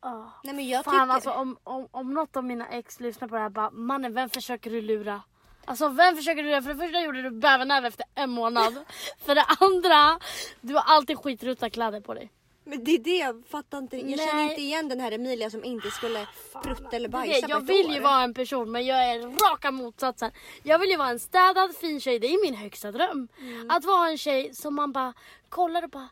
Ah. 0.00 0.24
Nej 0.44 0.54
men 0.54 0.68
jag 0.68 0.84
Fan 0.84 0.94
tycker... 0.94 1.14
alltså 1.14 1.30
om, 1.30 1.58
om, 1.64 1.88
om 1.90 2.14
något 2.14 2.36
av 2.36 2.44
mina 2.44 2.68
ex 2.68 3.00
lyssnar 3.00 3.28
på 3.28 3.34
det 3.34 3.40
här 3.40 3.48
bara 3.48 3.70
mannen 3.70 4.14
vem 4.14 4.28
försöker 4.28 4.70
du 4.70 4.80
lura? 4.80 5.22
Alltså 5.64 5.88
vem 5.88 6.16
försöker 6.16 6.42
du 6.42 6.48
lura? 6.48 6.62
För 6.62 6.74
det 6.74 6.80
första 6.80 7.00
gjorde 7.00 7.22
du 7.22 7.30
bävernäve 7.30 7.88
efter 7.88 8.06
en 8.14 8.30
månad. 8.30 8.84
För 9.24 9.34
det 9.34 9.44
andra, 9.60 10.20
du 10.60 10.74
har 10.74 10.82
alltid 10.86 11.18
skitrutta 11.18 11.70
kläder 11.70 12.00
på 12.00 12.14
dig. 12.14 12.30
Men 12.70 12.84
det 12.84 12.90
är 12.94 12.98
det 12.98 13.16
jag 13.16 13.42
fattar 13.48 13.78
inte. 13.78 13.96
Jag 13.96 14.18
känner 14.18 14.34
Nej. 14.34 14.50
inte 14.50 14.60
igen 14.62 14.88
den 14.88 15.00
här 15.00 15.12
Emilia 15.12 15.50
som 15.50 15.64
inte 15.64 15.90
skulle 15.90 16.26
prutta 16.62 16.96
eller 16.96 17.08
bajsa 17.08 17.46
det, 17.46 17.52
jag 17.52 17.62
ett 17.62 17.68
vill 17.68 17.86
år. 17.86 17.92
ju 17.92 18.00
vara 18.00 18.22
en 18.22 18.34
person 18.34 18.70
men 18.72 18.86
jag 18.86 19.04
är 19.04 19.50
raka 19.50 19.70
motsatsen. 19.70 20.30
Jag 20.62 20.78
vill 20.78 20.90
ju 20.90 20.96
vara 20.96 21.08
en 21.08 21.18
städad 21.20 21.76
fin 21.76 22.00
tjej, 22.00 22.18
det 22.18 22.26
är 22.26 22.42
min 22.50 22.54
högsta 22.54 22.92
dröm. 22.92 23.28
Mm. 23.38 23.70
Att 23.70 23.84
vara 23.84 24.08
en 24.08 24.18
tjej 24.18 24.54
som 24.54 24.74
man 24.74 24.92
bara 24.92 25.14
kollar 25.48 25.82
och 25.82 25.90
bara 25.90 26.08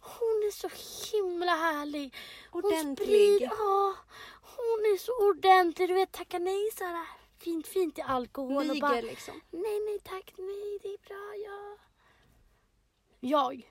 hon 0.00 0.28
är 0.46 0.50
så 0.50 0.68
himla 1.16 1.52
härlig. 1.52 2.14
Hon 2.50 2.64
Ordentlig. 2.64 3.06
sprider- 3.08 3.46
Ja, 3.58 3.94
hon 4.42 4.78
är 4.94 4.98
så 4.98 5.28
ordentlig. 5.30 5.88
Du 5.88 5.94
vet 5.94 6.12
tacka 6.12 6.38
nej 6.38 6.70
så 6.78 6.84
här 6.84 7.06
fint 7.38 7.66
fint 7.66 7.94
till 7.94 8.04
alkohol 8.06 8.56
och 8.56 8.66
Niger 8.66 8.80
bara 8.80 9.00
liksom. 9.00 9.40
nej 9.50 9.80
nej 9.86 9.98
tack 10.04 10.32
nej 10.38 10.78
det 10.82 10.88
är 10.88 11.08
bra 11.08 11.34
ja. 11.44 11.76
Jag, 13.20 13.70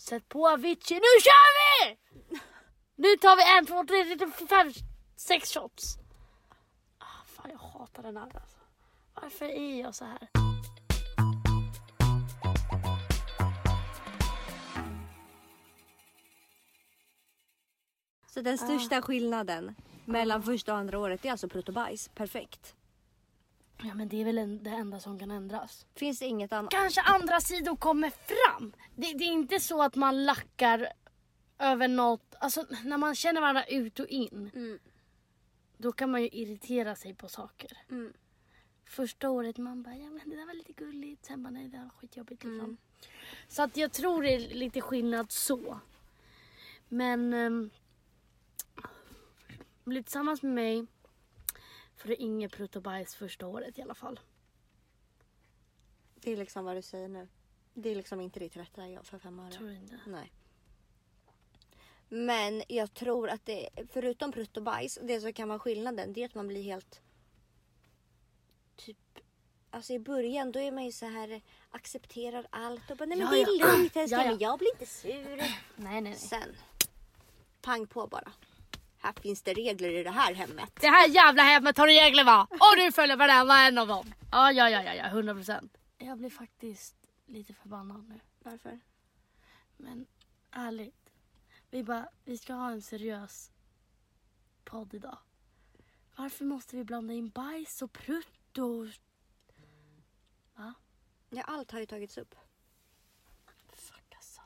sätt 0.00 0.28
på 0.28 0.48
Avicii, 0.48 0.96
nu 0.96 1.20
kör 1.22 1.48
vi! 1.58 1.98
Nu 2.96 3.16
tar 3.16 3.36
vi 3.36 3.58
en, 3.58 3.66
två, 3.66 3.84
tre, 3.84 4.04
fyra, 4.04 4.46
fem, 4.48 4.72
sex 5.16 5.54
shots. 5.54 5.98
Ah, 6.98 7.24
fan 7.26 7.50
jag 7.50 7.58
hatar 7.58 8.02
den 8.02 8.16
här 8.16 8.24
alltså. 8.34 8.58
Varför 9.14 9.44
är 9.44 9.80
jag 9.80 9.94
så 9.94 10.04
här? 10.04 10.28
Så 18.26 18.40
den 18.40 18.58
största 18.58 19.02
skillnaden 19.02 19.74
mellan 20.04 20.42
första 20.42 20.72
och 20.72 20.78
andra 20.78 20.98
året 20.98 21.24
är 21.24 21.30
alltså 21.30 21.48
prutt 21.48 21.68
och 21.68 21.74
bajs. 21.74 22.08
Perfekt. 22.08 22.74
Ja 23.84 23.94
men 23.94 24.08
det 24.08 24.20
är 24.20 24.24
väl 24.24 24.38
en, 24.38 24.62
det 24.62 24.70
enda 24.70 25.00
som 25.00 25.18
kan 25.18 25.30
ändras. 25.30 25.86
Finns 25.94 26.18
det 26.18 26.26
inget 26.26 26.52
annat? 26.52 26.70
Kanske 26.70 27.00
andra 27.00 27.40
sidor 27.40 27.76
kommer 27.76 28.10
fram. 28.10 28.72
Det, 28.96 29.12
det 29.12 29.24
är 29.24 29.32
inte 29.32 29.60
så 29.60 29.82
att 29.82 29.94
man 29.94 30.24
lackar 30.24 30.92
över 31.58 31.88
något. 31.88 32.34
Alltså 32.40 32.66
när 32.84 32.98
man 32.98 33.14
känner 33.14 33.40
varandra 33.40 33.64
ut 33.64 34.00
och 34.00 34.06
in. 34.06 34.50
Mm. 34.54 34.78
Då 35.76 35.92
kan 35.92 36.10
man 36.10 36.22
ju 36.22 36.28
irritera 36.28 36.94
sig 36.94 37.14
på 37.14 37.28
saker. 37.28 37.78
Mm. 37.90 38.12
Första 38.84 39.30
året 39.30 39.58
man 39.58 39.82
bara, 39.82 39.96
ja 39.96 40.10
men 40.10 40.30
det 40.30 40.36
där 40.36 40.46
var 40.46 40.54
lite 40.54 40.72
gulligt. 40.72 41.24
Sen 41.26 41.42
bara, 41.42 41.50
nej 41.50 41.68
det 41.68 41.78
var 41.78 41.88
skitjobbigt 41.88 42.44
liksom. 42.44 42.60
Mm. 42.60 42.76
Så 43.48 43.62
att 43.62 43.76
jag 43.76 43.92
tror 43.92 44.22
det 44.22 44.34
är 44.34 44.54
lite 44.54 44.80
skillnad 44.80 45.32
så. 45.32 45.80
Men 46.88 47.34
um, 47.34 47.70
bli 49.84 50.02
tillsammans 50.02 50.42
med 50.42 50.52
mig 50.54 50.86
för 51.98 52.08
det 52.08 52.22
är 52.22 52.24
inget 52.24 52.52
prutt 52.52 52.76
och 52.76 52.82
bajs 52.82 53.14
första 53.14 53.46
året 53.46 53.78
i 53.78 53.82
alla 53.82 53.94
fall. 53.94 54.20
Det 56.14 56.32
är 56.32 56.36
liksom 56.36 56.64
vad 56.64 56.76
du 56.76 56.82
säger 56.82 57.08
nu. 57.08 57.28
Det 57.74 57.90
är 57.90 57.94
liksom 57.94 58.20
inte 58.20 58.40
ditt 58.40 58.56
rätta 58.56 58.88
jag 58.88 59.06
för 59.06 59.18
fem 59.18 59.38
öre. 59.38 59.52
Tror 59.52 59.68
du 59.68 59.74
inte? 59.74 60.00
Nej. 60.06 60.32
Men 62.08 62.62
jag 62.68 62.94
tror 62.94 63.28
att 63.28 63.46
det, 63.46 63.68
förutom 63.92 64.32
prutt 64.32 64.56
och 64.56 64.62
bajs, 64.62 64.98
det 65.02 65.20
som 65.20 65.32
kan 65.32 65.48
vara 65.48 65.58
skillnaden 65.58 66.12
det 66.12 66.20
är 66.20 66.26
att 66.26 66.34
man 66.34 66.48
blir 66.48 66.62
helt... 66.62 67.00
Typ... 68.76 68.96
Alltså 69.70 69.92
i 69.92 69.98
början 69.98 70.52
då 70.52 70.60
är 70.60 70.72
man 70.72 70.84
ju 70.84 70.92
så 70.92 71.06
här 71.06 71.40
accepterar 71.70 72.46
allt 72.50 72.90
och 72.90 72.96
bara 72.96 73.06
nej 73.06 73.18
men 73.18 73.26
Ja, 73.26 73.32
det 73.32 73.40
är 73.40 73.60
ja. 73.60 73.66
lugnt 73.66 73.96
älskling, 73.96 74.20
Ja, 74.20 74.30
ja. 74.30 74.36
jag 74.40 74.58
blir 74.58 74.70
inte 74.72 74.86
sur. 74.86 75.36
Nej 75.36 75.58
nej 75.76 76.00
nej. 76.00 76.14
Sen, 76.14 76.56
pang 77.60 77.86
på 77.86 78.06
bara. 78.06 78.32
Här 78.98 79.12
finns 79.12 79.42
det 79.42 79.54
regler 79.54 79.88
i 79.88 80.02
det 80.02 80.10
här 80.10 80.34
hemmet. 80.34 80.72
Det 80.80 80.88
här 80.88 81.08
jävla 81.08 81.42
hemmet 81.42 81.78
har 81.78 81.86
regler 81.86 82.24
va? 82.24 82.46
Och 82.50 82.76
du 82.76 82.92
följer 82.92 83.16
varenda 83.16 83.66
en 83.66 83.78
av 83.78 83.88
dem. 83.88 84.14
Ja 84.32 84.52
ja 84.52 84.70
ja 84.70 84.82
ja, 84.82 84.94
ja 84.94 85.04
100 85.06 85.34
procent. 85.34 85.76
Jag 85.98 86.18
blir 86.18 86.30
faktiskt 86.30 86.96
lite 87.26 87.54
förbannad 87.54 88.08
nu. 88.08 88.20
Varför? 88.42 88.80
Men 89.76 90.06
ärligt. 90.50 91.10
Vi 91.70 91.84
bara, 91.84 92.08
vi 92.24 92.38
ska 92.38 92.54
ha 92.54 92.70
en 92.70 92.82
seriös 92.82 93.50
podd 94.64 94.94
idag. 94.94 95.18
Varför 96.16 96.44
måste 96.44 96.76
vi 96.76 96.84
blanda 96.84 97.14
in 97.14 97.28
bajs 97.28 97.82
och 97.82 97.92
prutt 97.92 98.58
och... 98.58 98.86
Ja, 101.30 101.42
allt 101.42 101.70
har 101.70 101.80
ju 101.80 101.86
tagits 101.86 102.18
upp. 102.18 102.34
Fuck 103.72 104.14
alltså. 104.14 104.40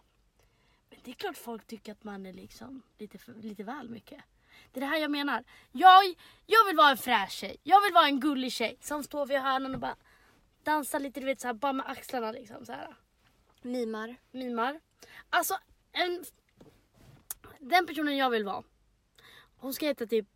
Men 0.91 0.99
det 1.05 1.11
är 1.11 1.15
klart 1.15 1.37
folk 1.37 1.67
tycker 1.67 1.93
att 1.93 2.05
man 2.05 2.27
är 2.27 2.33
liksom 2.33 2.83
lite, 2.99 3.19
för, 3.19 3.35
lite 3.35 3.65
väl 3.65 3.89
mycket. 3.89 4.25
Det 4.73 4.79
är 4.79 4.81
det 4.81 4.87
här 4.87 4.99
jag 4.99 5.11
menar. 5.11 5.45
Jag, 5.73 6.05
jag 6.47 6.65
vill 6.67 6.77
vara 6.77 6.91
en 6.91 6.97
fräsch 6.97 7.31
tjej. 7.31 7.57
Jag 7.63 7.81
vill 7.83 7.93
vara 7.93 8.07
en 8.07 8.21
gullig 8.21 8.53
tjej 8.53 8.79
som 8.81 9.03
står 9.03 9.27
vid 9.27 9.39
hörnan 9.39 9.75
och 9.75 9.81
bara 9.81 9.97
dansar 10.63 11.01
lite, 11.01 11.21
du 11.21 11.27
vet 11.27 11.41
så 11.41 11.47
här, 11.47 11.55
bara 11.55 11.73
med 11.73 11.91
axlarna 11.91 12.33
liksom 12.33 12.67
så 12.67 12.73
här. 12.73 12.97
Mimar. 13.63 14.17
mimar. 14.31 14.81
Alltså, 15.31 15.59
en, 15.93 16.25
den 17.59 17.87
personen 17.87 18.17
jag 18.17 18.31
vill 18.31 18.45
vara. 18.45 18.63
Hon 19.57 19.75
ska 19.75 19.87
heta 19.87 20.07
typ 20.07 20.27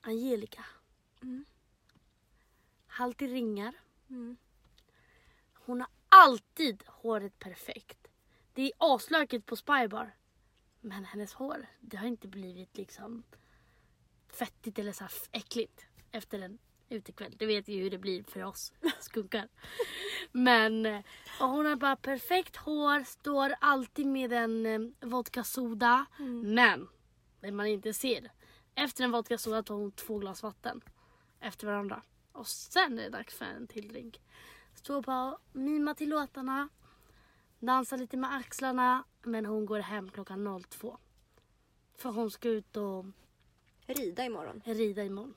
Angelica. 0.00 0.64
Mm. 1.22 1.44
Halt 2.86 3.22
i 3.22 3.26
ringar. 3.26 3.74
Mm. 4.10 4.36
Hon 5.54 5.80
har 5.80 5.90
alltid 6.08 6.82
håret 6.86 7.38
perfekt. 7.38 8.08
Det 8.54 8.62
är 8.62 8.72
aslökigt 8.78 9.46
på 9.46 9.56
Spybar. 9.56 10.14
Men 10.80 11.04
hennes 11.04 11.32
hår, 11.32 11.66
det 11.80 11.96
har 11.96 12.06
inte 12.06 12.28
blivit 12.28 12.76
liksom 12.76 13.22
fettigt 14.32 14.78
eller 14.78 14.92
så 14.92 15.04
här 15.04 15.12
äckligt 15.32 15.86
efter 16.12 16.40
en 16.40 16.58
utekväll. 16.88 17.34
Det 17.38 17.46
vet 17.46 17.68
ju 17.68 17.82
hur 17.82 17.90
det 17.90 17.98
blir 17.98 18.22
för 18.22 18.44
oss 18.44 18.72
skunkar. 19.00 19.48
Men 20.32 20.86
eh, 20.86 21.00
och 21.40 21.48
hon 21.48 21.66
har 21.66 21.76
bara 21.76 21.96
perfekt 21.96 22.56
hår, 22.56 23.04
står 23.04 23.54
alltid 23.60 24.06
med 24.06 24.32
en 24.32 24.66
eh, 24.66 25.08
vodka 25.08 25.44
soda. 25.44 26.06
Men 26.44 26.88
det 27.40 27.52
man 27.52 27.66
inte 27.66 27.92
ser. 27.92 28.32
Efter 28.74 29.04
en 29.04 29.10
vodka 29.10 29.38
soda 29.38 29.62
tar 29.62 29.74
hon 29.74 29.92
två 29.92 30.18
glas 30.18 30.42
vatten 30.42 30.80
efter 31.40 31.66
varandra. 31.66 32.02
Och 32.32 32.46
sen 32.46 32.98
är 32.98 33.02
det 33.02 33.08
dags 33.08 33.34
för 33.34 33.44
en 33.44 33.66
till 33.66 33.88
drink. 33.88 34.20
Står 34.74 35.02
bara 35.02 35.32
och 35.32 35.38
mimar 35.52 35.94
till 35.94 36.08
låtarna. 36.08 36.68
Dansar 37.58 37.98
lite 37.98 38.16
med 38.16 38.34
axlarna. 38.34 39.04
Men 39.22 39.46
hon 39.46 39.66
går 39.66 39.78
hem 39.78 40.10
klockan 40.10 40.62
02. 40.68 40.98
För 41.94 42.10
hon 42.10 42.30
ska 42.30 42.48
ut 42.48 42.76
och 42.76 43.04
Rida 43.94 44.24
imorgon. 44.24 44.62
rida 44.64 45.04
imorgon. 45.04 45.34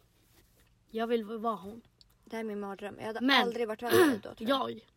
Jag 0.90 1.08
vill 1.08 1.24
vara 1.24 1.56
hon. 1.56 1.82
Det 2.26 2.36
här 2.36 2.44
är 2.44 2.48
min 2.48 2.60
mardröm. 2.60 2.96
Jag 3.00 3.06
hade 3.06 3.22
Men- 3.22 3.42
aldrig 3.42 3.68
varit 3.68 3.82
med 3.82 3.92
dig 3.94 4.20
då 4.24 4.36
tror 4.36 4.50
jag. 4.50 4.60
Jag. 4.72 4.88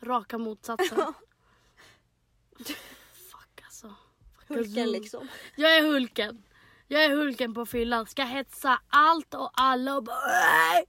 Raka 0.00 0.38
motsatsen. 0.38 0.98
Fuck 3.12 3.62
alltså. 3.64 3.94
Fuck 4.46 4.56
Hulken 4.56 4.82
alltså. 4.82 5.00
liksom. 5.00 5.28
Jag 5.56 5.76
är 5.76 5.82
Hulken. 5.82 6.42
Jag 6.86 7.04
är 7.04 7.10
Hulken 7.16 7.54
på 7.54 7.66
fyllan. 7.66 8.06
Ska 8.06 8.24
hetsa 8.24 8.80
allt 8.88 9.34
och 9.34 9.50
alla 9.54 9.96
och 9.96 10.04
bara 10.04 10.16
"Ey, 10.76 10.84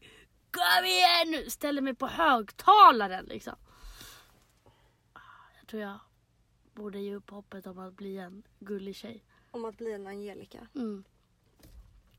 Kom 0.52 0.86
igen 0.86 1.32
nu! 1.32 1.50
Ställer 1.50 1.82
mig 1.82 1.96
på 1.96 2.08
högtalaren 2.08 3.26
liksom. 3.26 3.56
Jag 5.60 5.68
tror 5.68 5.82
jag 5.82 6.00
borde 6.74 7.00
ge 7.00 7.16
upp 7.16 7.30
hoppet 7.30 7.68
om 7.68 7.80
att 7.80 7.94
bli 7.94 8.18
en 8.18 8.44
gullig 8.60 8.96
tjej. 8.96 9.24
Om 9.52 9.66
att 9.66 9.78
bli 9.78 9.92
en 9.94 10.08
Angelica. 10.08 10.68
Mm. 10.76 11.04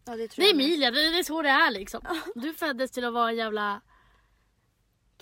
Ja 0.05 0.17
det 0.17 0.37
Det 0.37 0.43
är. 0.43 0.55
Emilia, 0.55 0.91
det 0.91 1.11
det 1.11 1.19
är 1.19 1.23
så 1.23 1.43
det 1.43 1.49
är 1.49 1.71
liksom. 1.71 2.01
Du 2.35 2.55
föddes 2.55 2.91
till 2.91 3.05
att 3.05 3.13
vara 3.13 3.31
en 3.31 3.37
jävla 3.37 3.81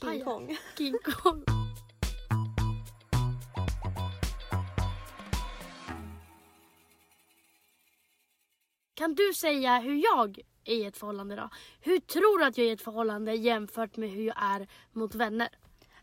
King. 0.00 0.24
Kong. 0.24 0.56
King 0.78 0.98
Kong. 1.04 1.44
Kan 8.94 9.14
du 9.14 9.34
säga 9.34 9.78
hur 9.78 9.94
jag 9.94 10.38
är 10.64 10.74
i 10.74 10.84
ett 10.84 10.96
förhållande 10.96 11.36
då? 11.36 11.50
Hur 11.80 11.98
tror 11.98 12.38
du 12.38 12.44
att 12.44 12.58
jag 12.58 12.66
är 12.66 12.70
i 12.70 12.72
ett 12.72 12.82
förhållande 12.82 13.34
jämfört 13.34 13.96
med 13.96 14.10
hur 14.10 14.22
jag 14.22 14.36
är 14.38 14.68
mot 14.92 15.14
vänner? 15.14 15.48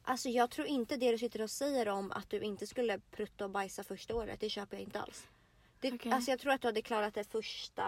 Alltså 0.04 0.30
jag 0.30 0.52
tror 0.52 0.68
inte 0.68 0.98
det 0.98 1.12
du 1.12 1.18
sitter 1.18 1.42
och 1.42 1.50
säger 1.50 1.88
om 1.90 2.12
att 2.12 2.30
du 2.30 2.40
inte 2.40 2.68
skulle 2.68 3.00
prutta 3.00 3.44
och 3.44 3.52
bajsa 3.52 3.84
första 3.84 4.16
året. 4.16 4.40
Det 4.40 4.50
köper 4.50 4.78
jag 4.78 4.82
inte 4.84 5.00
alls. 5.00 5.28
Det, 5.80 5.94
Okej. 5.94 6.12
Alltså 6.12 6.32
jag 6.32 6.40
tror 6.40 6.52
att 6.52 6.62
du 6.62 6.68
hade 6.68 6.82
klarat 6.82 7.14
det 7.14 7.24
första... 7.24 7.84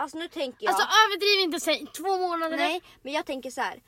Alltså 0.00 0.18
nu 0.18 0.28
tänker 0.28 0.64
jag... 0.64 0.72
Alltså 0.74 0.88
överdriv 1.06 1.40
inte, 1.40 1.60
säg 1.60 1.86
två 1.86 2.18
månader. 2.18 2.56
nej, 2.56 2.82
men 3.02 3.12
jag 3.12 3.26
tänker 3.26 3.50
så 3.50 3.60
här. 3.60 3.82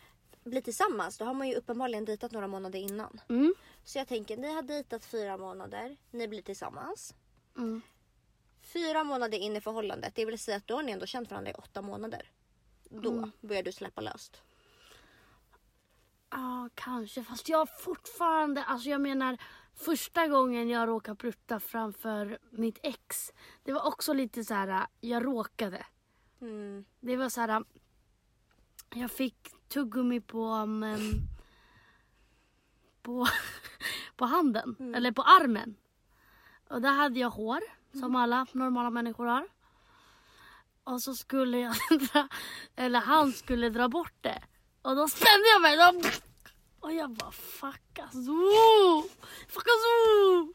Bli 0.45 0.63
tillsammans, 0.63 1.19
då 1.19 1.25
har 1.25 1.35
man 1.35 1.49
ju 1.49 1.55
uppenbarligen 1.55 2.05
dejtat 2.05 2.33
några 2.33 2.47
månader 2.47 2.79
innan. 2.79 3.21
Mm. 3.29 3.55
Så 3.85 3.99
jag 3.99 4.09
tänker, 4.09 4.37
ni 4.37 4.53
har 4.55 4.63
dejtat 4.63 5.05
fyra 5.05 5.37
månader, 5.37 5.97
ni 6.11 6.29
blir 6.29 6.43
tillsammans. 6.43 7.15
Mm. 7.57 7.83
Fyra 8.63 9.05
månader 9.05 9.39
in 9.39 9.57
i 9.57 9.61
förhållandet, 9.61 10.15
det 10.15 10.25
vill 10.25 10.39
säga 10.39 10.57
att 10.57 10.67
då 10.67 10.75
har 10.75 10.83
ni 10.83 10.93
ändå 10.93 11.07
känt 11.07 11.31
varandra 11.31 11.51
i 11.51 11.55
åtta 11.55 11.83
månader. 11.83 12.31
Då 12.91 13.11
Mm. 13.11 13.33
börjar 13.41 13.63
du 13.63 13.73
släppa 13.73 14.01
löst. 14.01 14.43
Ja, 16.31 16.69
kanske. 16.75 17.25
Fast 17.25 17.49
jag 17.49 17.81
fortfarande, 17.81 18.65
alltså 18.65 18.89
jag 18.91 19.01
menar 19.01 19.39
första 19.75 20.27
gången 20.29 20.69
jag 20.69 20.89
råkade 20.89 21.17
prutta 21.17 21.61
framför 21.61 22.39
mitt 22.51 22.79
ex. 22.83 23.33
Det 23.63 23.73
var 23.73 23.87
också 23.87 24.13
lite 24.13 24.45
så 24.45 24.55
här, 24.55 24.87
jag 25.01 25.25
råkade. 25.25 25.87
Mm. 26.43 26.85
Det 27.01 27.17
var 27.17 27.29
så 27.29 27.41
här, 27.41 27.65
jag 28.95 29.11
fick 29.11 29.69
tuggummi 29.69 30.21
på, 30.21 30.45
um, 30.47 30.85
på, 33.03 33.27
på 34.17 34.25
handen, 34.25 34.95
eller 34.95 35.13
på 35.13 35.23
armen. 35.23 35.77
Och 36.69 36.83
där 36.83 36.93
hade 36.93 37.21
jag 37.21 37.31
hår, 37.31 37.61
som 37.99 38.17
alla 38.17 38.47
normala 38.53 38.91
människor 38.91 39.27
har. 39.27 39.49
Och 40.85 41.03
så 41.03 41.15
skulle 41.15 41.59
jag 41.59 41.75
dra, 41.91 42.29
eller 42.77 43.01
han 43.01 43.33
skulle 43.33 43.69
dra 43.69 43.89
bort 43.89 44.15
det. 44.21 44.43
Och 44.83 44.97
då 44.97 45.09
spände 45.09 45.49
jag 45.55 45.63
mig. 45.63 45.77
Då, 45.77 46.09
och 46.81 46.93
jag 46.93 47.11
bara 47.11 47.33
fuck 47.33 47.99
alltså. 47.99 48.33
Fuck 49.49 49.67
alltså. 49.69 50.53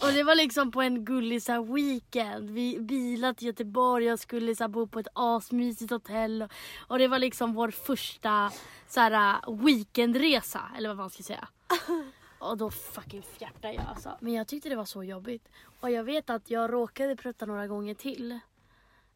Och 0.00 0.12
det 0.12 0.22
var 0.22 0.34
liksom 0.34 0.70
på 0.70 0.82
en 0.82 1.04
gullig 1.04 1.42
så 1.42 1.62
weekend. 1.62 2.50
Vi 2.50 2.80
bilade 2.80 3.34
till 3.34 3.46
Göteborg 3.46 4.12
och 4.12 4.20
skulle 4.20 4.54
så 4.54 4.68
bo 4.68 4.86
på 4.86 4.98
ett 4.98 5.08
asmysigt 5.12 5.90
hotell. 5.90 6.42
Och, 6.42 6.50
och 6.88 6.98
det 6.98 7.08
var 7.08 7.18
liksom 7.18 7.54
vår 7.54 7.70
första 7.70 8.50
så 8.88 9.00
här, 9.00 9.40
weekendresa. 9.64 10.60
Eller 10.76 10.88
vad 10.88 10.96
man 10.96 11.10
ska 11.10 11.22
säga. 11.22 11.48
Och 12.38 12.56
då 12.56 12.70
fucking 12.70 13.22
fjärtade 13.22 13.74
jag 13.74 13.84
alltså. 13.86 14.18
Men 14.20 14.32
jag 14.32 14.46
tyckte 14.46 14.68
det 14.68 14.76
var 14.76 14.84
så 14.84 15.04
jobbigt. 15.04 15.48
Och 15.80 15.90
jag 15.90 16.04
vet 16.04 16.30
att 16.30 16.50
jag 16.50 16.72
råkade 16.72 17.16
prutta 17.16 17.46
några 17.46 17.66
gånger 17.66 17.94
till. 17.94 18.38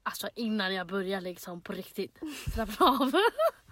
Alltså 0.02 0.28
innan 0.34 0.74
jag 0.74 0.86
började 0.86 1.24
liksom 1.24 1.60
på 1.60 1.72
riktigt 1.72 2.18
slappna 2.54 2.86
av. 2.86 3.12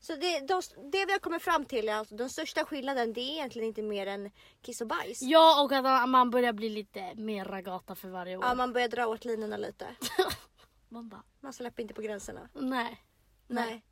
Så 0.00 0.16
det, 0.16 0.40
de, 0.40 0.62
det 0.92 1.06
vi 1.06 1.12
har 1.12 1.18
kommit 1.18 1.42
fram 1.42 1.64
till 1.64 1.88
är 1.88 1.94
alltså 1.94 2.14
den 2.14 2.30
största 2.30 2.64
skillnaden 2.64 3.12
det 3.12 3.20
är 3.20 3.32
egentligen 3.32 3.68
inte 3.68 3.82
mer 3.82 4.06
än 4.06 4.30
kiss 4.62 4.80
och 4.80 4.86
bajs. 4.86 5.22
ja 5.22 5.62
och 5.64 5.72
att 5.72 6.08
man 6.08 6.30
börjar 6.30 6.52
bli 6.52 6.68
lite 6.68 7.14
mer 7.14 7.44
ragata 7.44 7.94
för 7.94 8.08
varje 8.08 8.36
år. 8.36 8.44
Ja, 8.44 8.54
man 8.54 8.72
börjar 8.72 8.88
dra 8.88 9.06
åt 9.06 9.24
linorna 9.24 9.56
lite. 9.56 9.86
Man 10.92 11.08
bara, 11.08 11.22
Man 11.40 11.52
släpper 11.52 11.82
inte 11.82 11.94
på 11.94 12.02
gränserna. 12.02 12.48
nej. 12.52 13.02
Nej. 13.46 13.84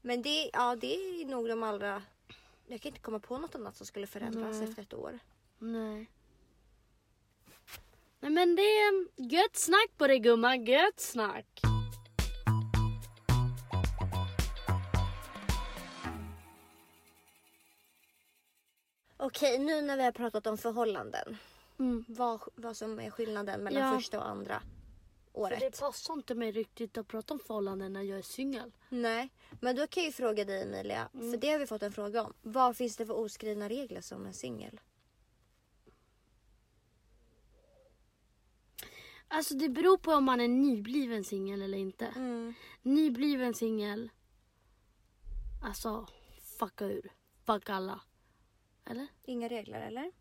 Men 0.00 0.22
det, 0.22 0.50
ja, 0.52 0.76
det 0.76 0.94
är 0.94 1.26
nog 1.26 1.48
de 1.48 1.62
allra... 1.62 2.02
Jag 2.66 2.80
kan 2.80 2.88
inte 2.88 3.00
komma 3.00 3.18
på 3.20 3.38
något 3.38 3.54
annat 3.54 3.76
som 3.76 3.86
skulle 3.86 4.06
förändras 4.06 4.56
Nej. 4.56 4.68
efter 4.68 4.82
ett 4.82 4.94
år. 4.94 5.18
Nej. 5.58 6.10
Nej 8.20 8.30
men 8.30 8.56
det 8.56 8.62
är 8.62 9.06
gött 9.16 9.56
snack 9.56 9.90
på 9.96 10.06
det 10.06 10.18
gumman, 10.18 10.64
gött 10.64 11.00
snack. 11.00 11.60
Okej, 19.22 19.58
nu 19.58 19.82
när 19.82 19.96
vi 19.96 20.02
har 20.02 20.12
pratat 20.12 20.46
om 20.46 20.58
förhållanden. 20.58 21.36
Mm. 21.78 22.04
Vad, 22.08 22.40
vad 22.54 22.76
som 22.76 23.00
är 23.00 23.10
skillnaden 23.10 23.62
mellan 23.62 23.82
Ja. 23.82 23.94
första 23.96 24.18
och 24.20 24.28
andra 24.28 24.62
För 25.32 25.40
året. 25.40 25.60
det 25.60 25.80
passar 25.80 26.14
inte 26.14 26.34
mig 26.34 26.52
riktigt 26.52 26.98
att 26.98 27.08
prata 27.08 27.34
om 27.34 27.40
förhållanden 27.40 27.92
när 27.92 28.02
jag 28.02 28.18
är 28.18 28.22
singel. 28.22 28.72
Nej, 28.88 29.28
men 29.60 29.76
då 29.76 29.86
kan 29.86 30.02
jag 30.02 30.08
ju 30.08 30.12
fråga 30.12 30.44
dig 30.44 30.62
Emilia. 30.62 31.08
För 31.12 31.36
det 31.36 31.50
har 31.50 31.58
vi 31.58 31.66
fått 31.66 31.82
en 31.82 31.92
fråga 31.92 32.22
om. 32.24 32.32
Vad 32.42 32.76
finns 32.76 32.96
det 32.96 33.06
för 33.06 33.14
oskrivna 33.18 33.68
regler 33.68 34.00
som 34.00 34.26
en 34.26 34.34
singel? 34.34 34.80
Alltså 39.28 39.54
det 39.54 39.68
beror 39.68 39.98
på 39.98 40.12
om 40.12 40.24
man 40.24 40.40
är 40.40 40.48
nybliven 40.48 41.24
singel 41.24 41.62
eller 41.62 41.78
inte. 41.78 42.06
Mm. 42.06 42.54
Nybliven 42.82 43.54
singel. 43.54 44.10
Alltså, 45.64 46.06
fucka 46.58 46.84
ur. 46.84 47.12
Fuck 47.46 47.68
alla. 47.70 48.00
Eller? 48.84 49.06
Inga 49.22 49.48
regler 49.48 49.80
eller? 49.80 50.12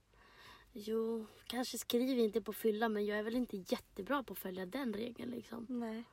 Jo, 0.71 1.25
kanske 1.47 1.77
skriver 1.77 2.23
inte 2.23 2.41
på 2.41 2.53
fylla 2.53 2.89
men 2.89 3.05
jag 3.05 3.17
är 3.17 3.23
väl 3.23 3.35
inte 3.35 3.57
jättebra 3.57 4.23
på 4.23 4.33
att 4.33 4.39
följa 4.39 4.65
den 4.65 4.93
regeln 4.93 5.31
liksom. 5.31 5.65
Nej. 5.69 6.03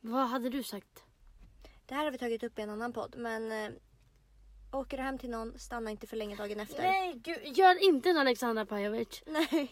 Vad 0.00 0.28
hade 0.28 0.50
du 0.50 0.62
sagt? 0.62 1.04
Det 1.86 1.94
här 1.94 2.04
har 2.04 2.12
vi 2.12 2.18
tagit 2.18 2.42
upp 2.42 2.58
i 2.58 2.62
en 2.62 2.70
annan 2.70 2.92
podd 2.92 3.14
men 3.18 3.52
eh, 3.52 3.70
åker 4.72 4.96
du 4.96 5.02
hem 5.02 5.18
till 5.18 5.30
någon, 5.30 5.58
stanna 5.58 5.90
inte 5.90 6.06
för 6.06 6.16
länge 6.16 6.36
dagen 6.36 6.60
efter. 6.60 6.82
Nej, 6.82 7.14
gud, 7.14 7.56
gör 7.56 7.84
inte 7.84 8.10
en 8.10 8.16
Alexandra 8.16 8.66
Pajovic. 8.66 9.22
Nej. 9.26 9.70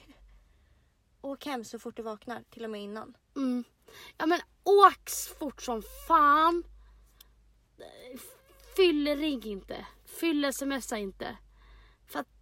Åk 1.20 1.47
hem 1.47 1.64
så 1.64 1.78
fort 1.78 1.97
du 1.97 2.03
vaknar, 2.03 2.43
till 2.51 2.64
och 2.64 2.70
med 2.70 2.82
innan. 2.82 3.16
Mm. 3.36 3.64
Ja 4.18 4.26
men 4.26 4.41
åk 4.64 5.11
fort 5.39 5.62
som 5.62 5.82
fan. 6.09 6.64
Fyllering 8.76 9.45
inte. 9.45 9.86
Fylle-smsa 10.05 10.99
inte. 10.99 11.36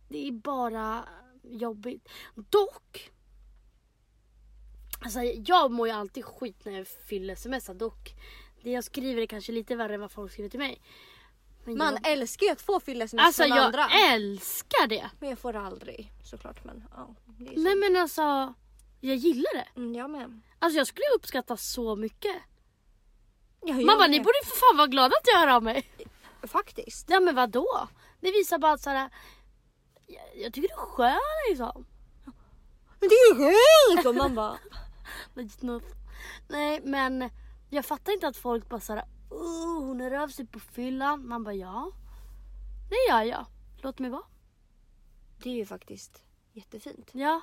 Det 0.09 0.29
är 0.29 0.33
bara 0.33 1.09
jobbigt. 1.43 2.09
Dock. 2.35 3.11
Alltså 5.05 5.21
jag 5.23 5.71
mår 5.71 5.89
ju 5.89 5.95
alltid 5.95 6.25
skit 6.25 6.65
när 6.65 6.73
jag 6.73 6.87
fyller-smsar. 6.87 7.75
Dock. 7.75 8.15
Det 8.63 8.71
jag 8.71 8.85
skriver 8.85 9.23
är 9.23 9.27
kanske 9.27 9.53
lite 9.53 9.77
värre 9.77 9.95
än 9.95 10.01
vad 10.01 10.11
folk 10.13 10.33
skriver 10.33 10.51
till 10.51 10.59
mig. 10.59 10.83
Men 11.65 11.79
Man 11.79 11.99
jag, 12.03 12.13
älskar 12.13 12.47
ju 12.47 12.53
att 12.53 12.61
få 12.61 12.81
fylla 12.81 13.05
sms 13.05 13.23
alltså 13.27 13.43
från 13.43 13.57
jag 13.57 13.65
andra. 13.65 13.89
älskar 14.13 14.87
det. 14.87 15.11
Men 15.21 15.29
jag 15.29 15.39
får 15.39 15.53
det 15.53 15.61
aldrig 15.61 16.13
såklart. 16.25 16.65
Men, 16.65 16.85
ja, 16.97 17.15
det 17.27 17.45
är 17.45 17.55
så. 17.55 17.61
Nej 17.61 17.75
men 17.77 17.97
alltså. 17.97 18.55
Jag 19.01 19.17
gillar 19.17 19.55
det. 19.55 19.67
Mm, 19.81 19.95
jag 19.95 20.11
med. 20.11 20.41
Alltså 20.59 20.79
jag 20.79 20.87
skulle 20.87 21.07
uppskatta 21.17 21.57
så 21.57 21.97
mycket. 21.97 22.37
Jag 23.63 23.87
bara, 23.87 24.07
ni 24.07 24.19
borde 24.21 24.39
för 24.45 24.57
fan 24.57 24.77
vara 24.77 24.87
glada 24.87 25.07
att 25.07 25.27
jag 25.35 25.39
hör 25.41 25.49
av 25.49 25.63
mig. 25.63 25.91
Faktiskt. 26.43 27.11
Ja 27.11 27.21
men 27.21 27.35
vadå? 27.35 27.89
Det 28.21 28.31
visar 28.33 28.59
bara 28.59 28.73
att 28.73 28.81
såhär, 28.83 29.11
jag, 30.07 30.23
jag 30.35 30.53
tycker 30.53 30.69
du 30.69 30.75
är 30.75 30.87
skön 30.87 31.49
liksom. 31.49 31.87
Men 33.01 33.09
det 33.09 33.15
är 33.15 33.35
ju 33.35 33.53
sjukt! 33.95 34.07
Och 34.07 34.15
man 34.15 34.35
bara... 34.35 34.59
Nej 36.49 36.81
men 36.85 37.31
jag 37.71 37.85
fattar 37.85 38.13
inte 38.13 38.29
att 38.29 38.37
folk 38.37 38.69
bara 38.69 38.81
såhär, 38.81 39.05
oh, 39.31 39.85
hon 39.85 40.01
är 40.01 40.11
av 40.11 40.29
sig 40.29 40.47
på 40.47 40.61
fyllan. 40.61 41.29
Man 41.29 41.45
bara 41.45 41.55
ja, 41.55 41.93
det 42.91 43.13
gör 43.13 43.23
jag. 43.23 43.47
Låt 43.83 43.99
mig 43.99 44.11
vara. 44.11 44.23
Det 45.43 45.51
är 45.51 45.55
ju 45.55 45.67
faktiskt 45.67 46.23
jättefint. 46.53 47.11
Ja. 47.13 47.41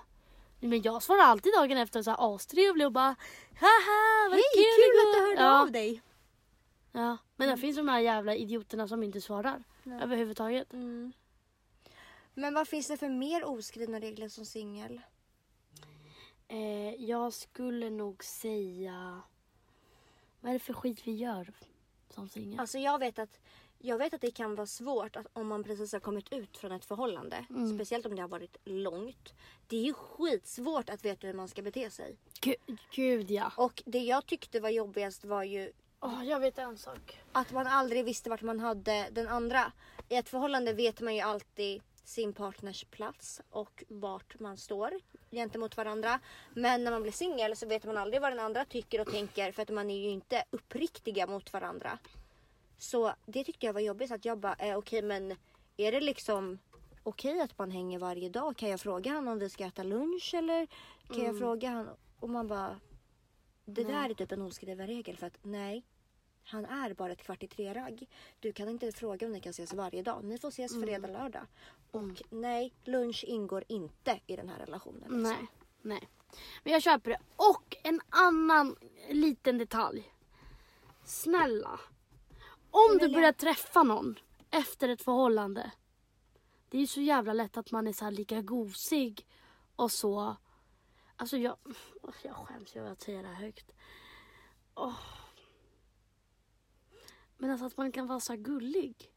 Men 0.60 0.82
jag 0.82 1.04
svarar 1.04 1.22
alltid 1.22 1.54
dagen 1.54 1.78
efter 1.78 2.02
så 2.02 2.10
här 2.10 2.36
astrevlig 2.36 2.86
och 2.86 2.92
bara 2.92 3.16
haha 3.60 4.30
vad 4.30 4.34
Hej, 4.34 4.44
kul, 4.56 4.64
kul 4.64 5.00
att 5.00 5.14
du 5.14 5.20
går." 5.20 5.28
hörde 5.30 5.42
ja. 5.42 5.62
av 5.62 5.72
dig. 5.72 6.02
Ja. 6.92 7.18
Men 7.36 7.50
det 7.50 7.58
finns 7.58 7.78
de 7.78 7.88
här 7.88 8.00
jävla 8.00 8.36
idioterna 8.36 8.88
som 8.88 9.04
inte 9.04 9.22
svarar 9.22 9.64
Nej. 9.84 10.02
överhuvudtaget. 10.04 10.74
Mm. 10.74 11.14
Men 12.34 12.54
vad 12.54 12.68
finns 12.68 12.88
det 12.88 12.98
för 12.98 13.10
mer 13.10 13.46
oskrivna 13.46 14.00
regler 14.00 14.28
som 14.28 14.46
singel? 14.46 15.02
Eh, 16.48 16.94
jag 16.94 17.34
skulle 17.34 17.90
nog 17.90 18.24
säga... 18.24 19.22
Vad 20.40 20.50
är 20.50 20.54
det 20.54 20.60
för 20.60 20.74
skit 20.74 21.08
vi 21.08 21.12
gör 21.12 21.54
som 22.10 22.30
singel? 22.30 22.60
Alltså 22.60 22.78
jag 22.78 23.00
vet 23.00 23.20
att 23.20 23.40
jag 23.86 23.98
vet 23.98 24.14
att 24.14 24.22
det 24.22 24.32
kan 24.32 24.56
vara 24.56 24.68
svårt 24.68 25.16
att 25.16 25.28
om 25.34 25.48
man 25.48 25.64
precis 25.64 25.94
har 25.94 26.00
kommit 26.00 26.34
ut 26.34 26.58
från 26.58 26.72
ett 26.72 26.86
förhållande. 26.86 27.46
Mm. 27.50 27.76
Speciellt 27.76 28.06
om 28.06 28.16
det 28.16 28.22
har 28.22 28.30
varit 28.30 28.58
långt. 28.64 29.34
Det 29.68 29.78
är 29.78 29.84
ju 29.84 29.94
skitsvårt 29.94 30.90
att 30.90 31.06
veta 31.06 31.28
hur 31.28 31.34
man 31.34 31.48
ska 31.48 31.62
bete 31.62 31.90
sig. 31.90 32.18
Gud, 32.42 32.78
gud 32.92 33.32
ja. 33.32 33.52
Och 33.58 33.84
det 33.86 34.00
jag 34.00 34.26
tyckte 34.26 34.60
var 34.60 34.70
jobbigast 34.70 35.26
var 35.26 35.44
ju 35.44 35.72
Åh, 36.00 36.26
jag 36.26 36.40
vet 36.40 36.58
en 36.58 36.78
sak. 36.78 37.20
att 37.32 37.52
man 37.52 37.68
aldrig 37.68 38.06
visste 38.06 38.30
vart 38.30 38.42
man 38.42 38.60
hade 38.60 39.10
den 39.12 39.28
andra. 39.28 39.72
I 40.10 40.16
ett 40.16 40.30
förhållande 40.30 40.74
vet 40.74 41.02
man 41.02 41.16
ju 41.16 41.22
alltid 41.22 41.82
sin 42.04 42.34
partners 42.34 42.84
plats 42.84 43.42
och 43.50 43.84
vart 43.88 44.40
man 44.40 44.58
står 44.58 44.94
gentemot 45.32 45.78
varandra. 45.78 46.20
Men 46.54 46.84
när 46.84 46.92
man 46.92 47.02
blir 47.02 47.12
singel 47.12 47.56
så 47.56 47.68
vet 47.68 47.84
man 47.86 47.98
aldrig 47.98 48.22
vad 48.22 48.32
den 48.32 48.40
andra 48.40 48.66
tycker 48.66 49.02
och 49.02 49.12
tänker 49.12 49.52
för 49.52 49.62
att 49.62 49.70
man 49.70 49.90
är 49.90 49.98
ju 49.98 50.10
inte 50.10 50.44
uppriktiga 50.50 51.28
mot 51.28 51.54
varandra. 51.54 51.98
Så 52.78 53.14
det 53.26 53.44
tyckte 53.44 53.66
jag 53.66 53.74
var 53.74 53.82
jobbigt 53.82 54.12
att 54.12 54.26
jag 54.26 54.38
bara, 54.38 54.56
eh, 54.56 54.78
okej 54.78 55.02
men 55.02 55.36
är 55.78 55.92
det 55.92 56.02
liksom 56.02 56.60
okej 57.04 57.42
att 57.42 57.58
man 57.58 57.72
hänger 57.72 58.00
varje 58.00 58.30
dag? 58.30 58.58
Kan 58.58 58.70
jag 58.70 58.80
fråga 58.80 59.12
honom 59.12 59.28
om 59.28 59.40
vi 59.40 59.50
ska 59.50 59.66
äta 59.66 59.84
lunch 59.84 60.34
eller 60.34 60.68
kan 61.08 61.24
jag 61.24 61.38
fråga 61.40 61.70
honom 61.70 61.96
Och 62.20 62.30
man 62.30 62.48
bara... 62.48 62.80
Det 63.66 63.84
Nej. 63.84 63.94
där 63.94 64.10
är 64.10 64.14
typ 64.14 64.32
en 64.32 64.42
oskriven 64.42 64.88
regel 64.88 65.18
för 65.18 65.28
att 65.28 65.38
nej. 65.42 65.84
Han 66.46 66.66
är 66.66 66.94
bara 66.94 67.12
ett 67.12 67.24
kvart 67.24 67.44
i 67.44 67.48
tre-ragg. 67.48 68.08
Du 68.40 68.54
kan 68.54 68.70
inte 68.70 68.92
fråga 68.92 69.26
om 69.28 69.34
ni 69.34 69.40
kan 69.42 69.50
ses 69.50 69.74
varje 69.74 70.02
dag. 70.04 70.24
Ni 70.24 70.38
får 70.38 70.48
ses 70.48 70.72
Mm. 70.72 70.84
fredag, 70.84 71.08
lördag. 71.08 71.46
Och 71.94 72.22
nej, 72.30 72.74
lunch 72.84 73.24
ingår 73.28 73.64
inte 73.68 74.20
i 74.28 74.36
den 74.36 74.50
här 74.50 74.60
relationen. 74.60 75.00
liksom. 75.00 75.22
Nej, 75.22 75.48
nej. 75.82 76.10
Men 76.64 76.74
jag 76.74 76.82
köper 76.82 77.12
det. 77.12 77.20
Och 77.36 77.78
en 77.84 78.02
annan 78.10 78.76
liten 79.10 79.58
detalj. 79.58 80.14
Snälla. 81.04 81.80
Om 82.72 82.98
du 83.00 83.10
börjar 83.10 83.32
träffa 83.32 83.84
någon 83.84 84.20
efter 84.52 84.90
ett 84.90 85.02
förhållande. 85.02 85.72
Det 86.70 86.78
är 86.78 86.82
ju 86.82 86.88
så 86.88 87.02
jävla 87.02 87.34
lätt 87.34 87.58
att 87.58 87.72
man 87.72 87.88
är 87.88 87.94
så 87.94 88.06
här 88.06 88.12
lika 88.12 88.42
gosig 88.42 89.28
och 89.76 89.92
så. 89.92 90.36
Alltså 91.16 91.38
jag, 91.38 91.58
jag 92.24 92.36
skäms 92.36 92.76
över 92.76 92.92
att 92.92 93.02
säga 93.02 93.22
det 93.22 93.28
här 93.28 93.46
högt. 93.46 93.72
Åh. 94.76 95.00
Men 97.38 97.50
alltså 97.52 97.66
att 97.66 97.78
man 97.78 97.92
kan 97.92 98.08
vara 98.08 98.20
så 98.20 98.36
gullig 98.36 99.12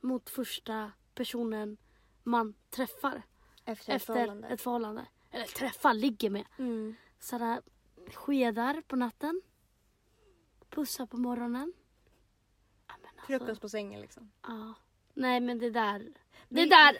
mot 0.00 0.30
första 0.30 0.92
personen 1.14 1.76
man 2.24 2.54
träffar 2.70 3.22
Efter, 3.64 3.92
ett 3.92 3.96
efter 3.96 4.12
förhållande. 4.14 4.48
ett 4.48 4.60
förhållande. 4.60 5.06
Eller 5.30 5.44
träffa, 5.44 5.92
ligger 5.92 6.30
med. 6.30 6.44
Mm. 6.58 6.94
Sådär 7.20 7.62
skedar 8.14 8.82
på 8.86 8.96
natten. 8.96 9.42
Pussar 10.70 11.06
på 11.06 11.16
morgonen. 11.16 11.72
Ja, 12.86 12.94
alltså, 12.94 13.26
Frukost 13.26 13.60
på 13.60 13.68
sängen 13.68 14.00
liksom. 14.00 14.30
Ja. 14.42 14.74
Nej 15.14 15.40
men 15.40 15.58
det 15.58 15.70
där. 15.70 15.98
Det 15.98 16.14
Men- 16.48 16.68
där. 16.68 16.98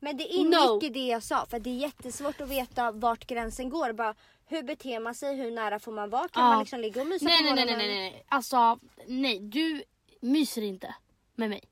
Men 0.00 0.16
det 0.16 0.24
ingick 0.24 0.54
No. 0.54 0.82
i 0.82 0.88
det 0.88 1.06
jag 1.06 1.22
sa. 1.22 1.46
För 1.46 1.58
det 1.58 1.70
är 1.70 1.74
jättesvårt 1.74 2.40
att 2.40 2.48
veta 2.48 2.92
vart 2.92 3.26
gränsen 3.26 3.70
går. 3.70 3.92
Bara, 3.92 4.14
hur 4.46 4.62
beter 4.62 5.00
man 5.00 5.14
sig? 5.14 5.36
Hur 5.36 5.50
nära 5.50 5.78
får 5.78 5.92
man 5.92 6.10
vara? 6.10 6.28
Kan 6.28 6.42
Ja. 6.42 6.48
man 6.50 6.58
liksom 6.58 6.80
ligga 6.80 7.00
och 7.00 7.06
mysa 7.06 7.24
Nej 7.24 7.48
på 7.48 7.54
nej 7.54 7.64
nej 7.66 7.76
nej. 7.76 7.88
nej. 7.88 8.24
Alltså 8.28 8.78
nej 9.06 9.38
du 9.40 9.82
myser 10.20 10.62
inte 10.62 10.94
med 11.34 11.50
mig. 11.50 11.62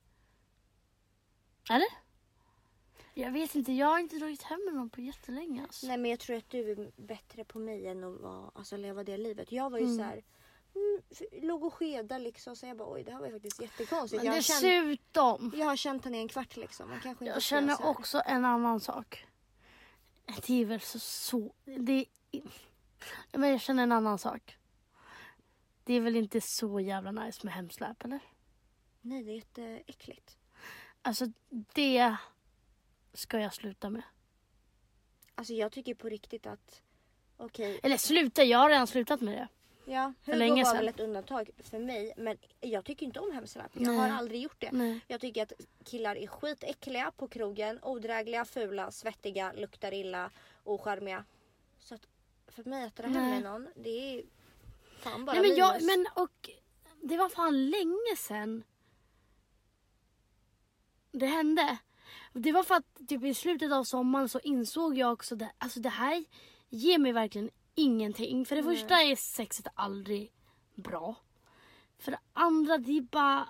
Eller? 1.70 1.86
Jag 3.18 3.30
vet 3.32 3.54
inte, 3.54 3.72
jag 3.72 3.86
har 3.86 3.98
inte 3.98 4.16
dragit 4.16 4.42
hem 4.42 4.60
med 4.64 4.74
någon 4.74 4.90
på 4.90 5.00
jättelänge 5.00 5.62
alltså. 5.62 5.86
Nej 5.86 5.96
men 5.96 6.10
jag 6.10 6.20
tror 6.20 6.36
att 6.36 6.50
du 6.50 6.70
är 6.70 6.90
bättre 6.96 7.44
på 7.44 7.58
mig 7.58 7.86
än 7.86 8.04
att 8.04 8.20
vara, 8.20 8.50
alltså, 8.54 8.76
leva 8.76 9.04
det 9.04 9.16
livet. 9.16 9.52
Jag 9.52 9.70
var 9.70 9.78
ju 9.78 9.84
Mm. 9.84 9.96
så 9.96 10.02
här, 10.02 10.22
mm, 10.74 11.00
låg 11.48 11.64
och 11.64 11.74
skedade 11.74 12.18
liksom. 12.24 12.56
Så 12.56 12.66
jag 12.66 12.76
bara 12.76 12.92
oj 12.92 13.02
det 13.04 13.12
här 13.12 13.18
var 13.20 13.26
ju 13.26 13.32
faktiskt 13.32 13.60
jättekonstigt. 13.60 14.22
Men 14.22 14.26
Jag 14.26 14.32
har, 14.34 14.40
känt, 14.40 14.62
dessutom. 14.62 15.52
jag 15.56 15.66
har 15.66 15.76
känt 15.76 16.04
henne 16.04 16.16
i 16.18 16.20
en 16.20 16.28
kvart 16.28 16.56
liksom. 16.56 16.88
Man 16.90 17.00
kanske 17.00 17.24
inte 17.24 17.34
Jag 17.34 17.42
känner 17.42 17.86
också 17.86 18.22
en 18.26 18.44
annan 18.44 18.80
sak. 18.80 19.26
Det 20.46 20.60
är 20.62 20.64
väl 20.64 20.80
så... 20.80 20.98
så 20.98 21.52
det 21.64 22.06
är, 22.32 22.42
men 23.38 23.50
jag 23.50 23.60
känner 23.60 23.82
en 23.82 23.92
annan 23.92 24.18
sak. 24.18 24.56
Det 25.84 25.94
är 25.94 26.00
väl 26.00 26.16
inte 26.16 26.40
så 26.40 26.80
jävla 26.80 27.10
nice 27.12 27.40
med 27.42 27.54
hemsläp 27.54 28.04
eller? 28.04 28.20
Nej 29.00 29.22
det 29.24 29.30
är 29.30 29.34
jätteäckligt. 29.34 30.36
Alltså 31.02 31.26
det 31.50 32.16
ska 33.18 33.38
jag 33.40 33.54
sluta 33.54 33.90
med. 33.90 34.02
Alltså 35.34 35.52
jag 35.52 35.72
tycker 35.72 35.94
på 35.94 36.08
riktigt 36.08 36.46
att 36.46 36.82
okej, 37.36 37.80
Eller 37.82 37.96
sluta, 37.96 38.44
jag 38.44 38.58
har 38.58 38.68
redan 38.70 38.86
slutat 38.86 39.20
med 39.20 39.34
det. 39.34 39.48
ja 39.92 40.12
För 40.22 40.32
Hugo 40.32 40.38
länge 40.38 40.64
var 40.64 40.70
sedan. 40.70 40.76
väl 40.78 40.88
ett 40.88 41.00
undantag 41.00 41.50
för 41.58 41.78
mig. 41.78 42.12
Men 42.16 42.38
jag 42.60 42.84
tycker 42.84 43.06
inte 43.06 43.20
om 43.20 43.32
hemsläp. 43.32 43.70
Jag 43.72 43.82
Nej. 43.82 43.96
har 43.96 44.08
aldrig 44.08 44.40
gjort 44.40 44.60
det. 44.60 44.72
Nej. 44.72 45.00
Jag 45.06 45.20
tycker 45.20 45.42
att 45.42 45.52
killar 45.84 46.16
är 46.16 46.26
skitäckliga 46.26 47.12
på 47.16 47.28
krogen. 47.28 47.78
Odrägliga, 47.82 48.44
fula, 48.44 48.90
svettiga, 48.90 49.52
luktar 49.52 49.94
illa, 49.94 50.30
ocharmiga. 50.64 51.24
Så 51.78 51.94
att 51.94 52.06
för 52.48 52.64
mig 52.64 52.84
att 52.84 52.96
dra 52.96 53.06
hem 53.06 53.12
Nej. 53.14 53.30
med 53.30 53.42
någon, 53.42 53.68
det 53.76 53.90
är 54.18 54.22
fan 54.98 55.24
bara 55.24 55.40
Nej 55.40 55.48
men, 55.48 55.58
jag, 55.58 55.82
minus. 55.82 55.96
men 55.96 56.06
och 56.24 56.50
det 57.02 57.16
var 57.16 57.28
fan 57.28 57.70
länge 57.70 58.16
sedan 58.18 58.64
det 61.10 61.26
hände. 61.26 61.78
Det 62.38 62.52
var 62.52 62.62
för 62.62 62.74
att 62.74 63.08
typ 63.08 63.24
i 63.24 63.34
slutet 63.34 63.72
av 63.72 63.84
sommaren 63.84 64.28
så 64.28 64.40
insåg 64.40 64.98
jag 64.98 65.12
också 65.12 65.34
att 65.34 65.42
alltså 65.58 65.80
det 65.80 65.88
här 65.88 66.24
ger 66.68 66.98
mig 66.98 67.12
verkligen 67.12 67.50
ingenting. 67.74 68.46
För 68.46 68.56
det 68.56 68.62
Nej. 68.62 68.76
första 68.76 69.02
är 69.02 69.16
sexet 69.16 69.66
aldrig 69.74 70.32
bra. 70.74 71.16
För 71.98 72.10
det 72.10 72.18
andra 72.32 72.78
det 72.78 72.98
är 72.98 73.00
bara 73.00 73.48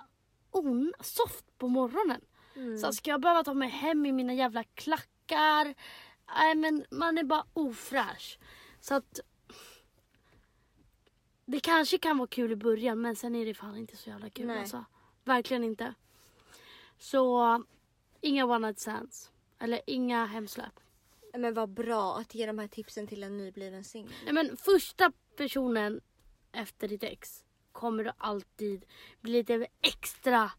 on 0.51 0.93
soft 0.99 1.57
på 1.57 1.67
morgonen. 1.67 2.21
Mm. 2.55 2.77
Så 2.77 2.93
ska 2.93 3.11
jag 3.11 3.21
behöva 3.21 3.43
ta 3.43 3.53
mig 3.53 3.69
hem 3.69 4.05
i 4.05 4.11
mina 4.11 4.33
jävla 4.33 4.63
klackar? 4.63 5.75
Nej 6.35 6.55
men 6.55 6.85
man 6.91 7.17
är 7.17 7.23
bara 7.23 7.45
ofräsch. 7.53 8.39
Så 8.79 8.95
att 8.95 9.19
det 11.45 11.59
kanske 11.59 11.97
kan 11.97 12.17
vara 12.17 12.27
kul 12.27 12.51
i 12.51 12.55
början 12.55 13.01
men 13.01 13.15
sen 13.15 13.35
är 13.35 13.45
det 13.45 13.53
fan 13.53 13.77
inte 13.77 13.97
så 13.97 14.09
jävla 14.09 14.29
kul 14.29 14.47
Nej. 14.47 14.59
alltså. 14.59 14.85
Verkligen 15.23 15.63
inte. 15.63 15.93
Så 16.97 17.63
inga 18.21 18.45
one 18.45 18.67
night 18.67 18.79
stands. 18.79 19.31
Eller 19.59 19.81
inga 19.87 20.25
hemsläp. 20.25 20.79
Men 21.33 21.53
vad 21.53 21.69
bra 21.69 22.17
att 22.17 22.35
ge 22.35 22.45
de 22.45 22.59
här 22.59 22.67
tipsen 22.67 23.07
till 23.07 23.23
en 23.23 23.37
nybliven 23.37 23.83
singel. 23.83 24.13
Nej 24.23 24.33
men 24.33 24.57
första 24.57 25.11
personen 25.35 26.01
efter 26.51 26.87
ditt 26.87 27.03
ex 27.03 27.43
kommer 27.71 28.03
du 28.03 28.11
alltid 28.17 28.85
bli 29.21 29.31
lite 29.33 29.67
extra 29.81 30.51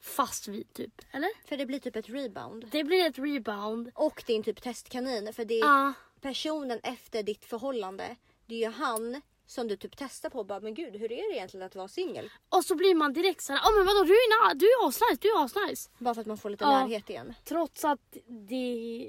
fast 0.00 0.48
vid 0.48 0.72
typ. 0.72 1.00
Eller? 1.10 1.46
För 1.48 1.56
det 1.56 1.66
blir 1.66 1.78
typ 1.78 1.96
ett 1.96 2.08
rebound. 2.08 2.68
Det 2.72 2.84
blir 2.84 3.06
ett 3.06 3.18
rebound. 3.18 3.90
Och 3.94 4.24
din 4.26 4.42
typ 4.42 4.62
testkanin. 4.62 5.32
För 5.32 5.44
det 5.44 5.54
är 5.54 5.64
Ja. 5.66 5.92
personen 6.20 6.80
efter 6.82 7.22
ditt 7.22 7.44
förhållande. 7.44 8.16
Det 8.46 8.54
är 8.54 8.58
ju 8.58 8.70
han 8.74 9.22
som 9.46 9.68
du 9.68 9.76
typ 9.76 9.96
testar 9.96 10.30
på. 10.30 10.44
Bara, 10.44 10.60
men 10.60 10.74
gud 10.74 10.96
hur 10.96 11.12
är 11.12 11.30
det 11.30 11.36
egentligen 11.36 11.66
att 11.66 11.76
vara 11.76 11.88
singel? 11.88 12.30
Och 12.48 12.64
så 12.64 12.74
blir 12.74 12.94
man 12.94 13.12
direkt 13.12 13.42
såhär, 13.42 13.60
ja 13.64 13.70
men 13.76 13.86
vadå 13.86 14.04
du 14.04 14.12
är, 14.12 14.54
du 14.54 14.66
är 14.66 14.88
asnice, 14.88 15.18
du 15.20 15.28
är 15.28 15.44
asnice. 15.44 15.90
Bara 15.98 16.14
för 16.14 16.20
att 16.20 16.26
man 16.26 16.38
får 16.38 16.50
lite 16.50 16.64
Ja. 16.64 16.80
närhet 16.80 17.10
igen. 17.10 17.34
Trots 17.44 17.84
att 17.84 18.16
det... 18.48 19.08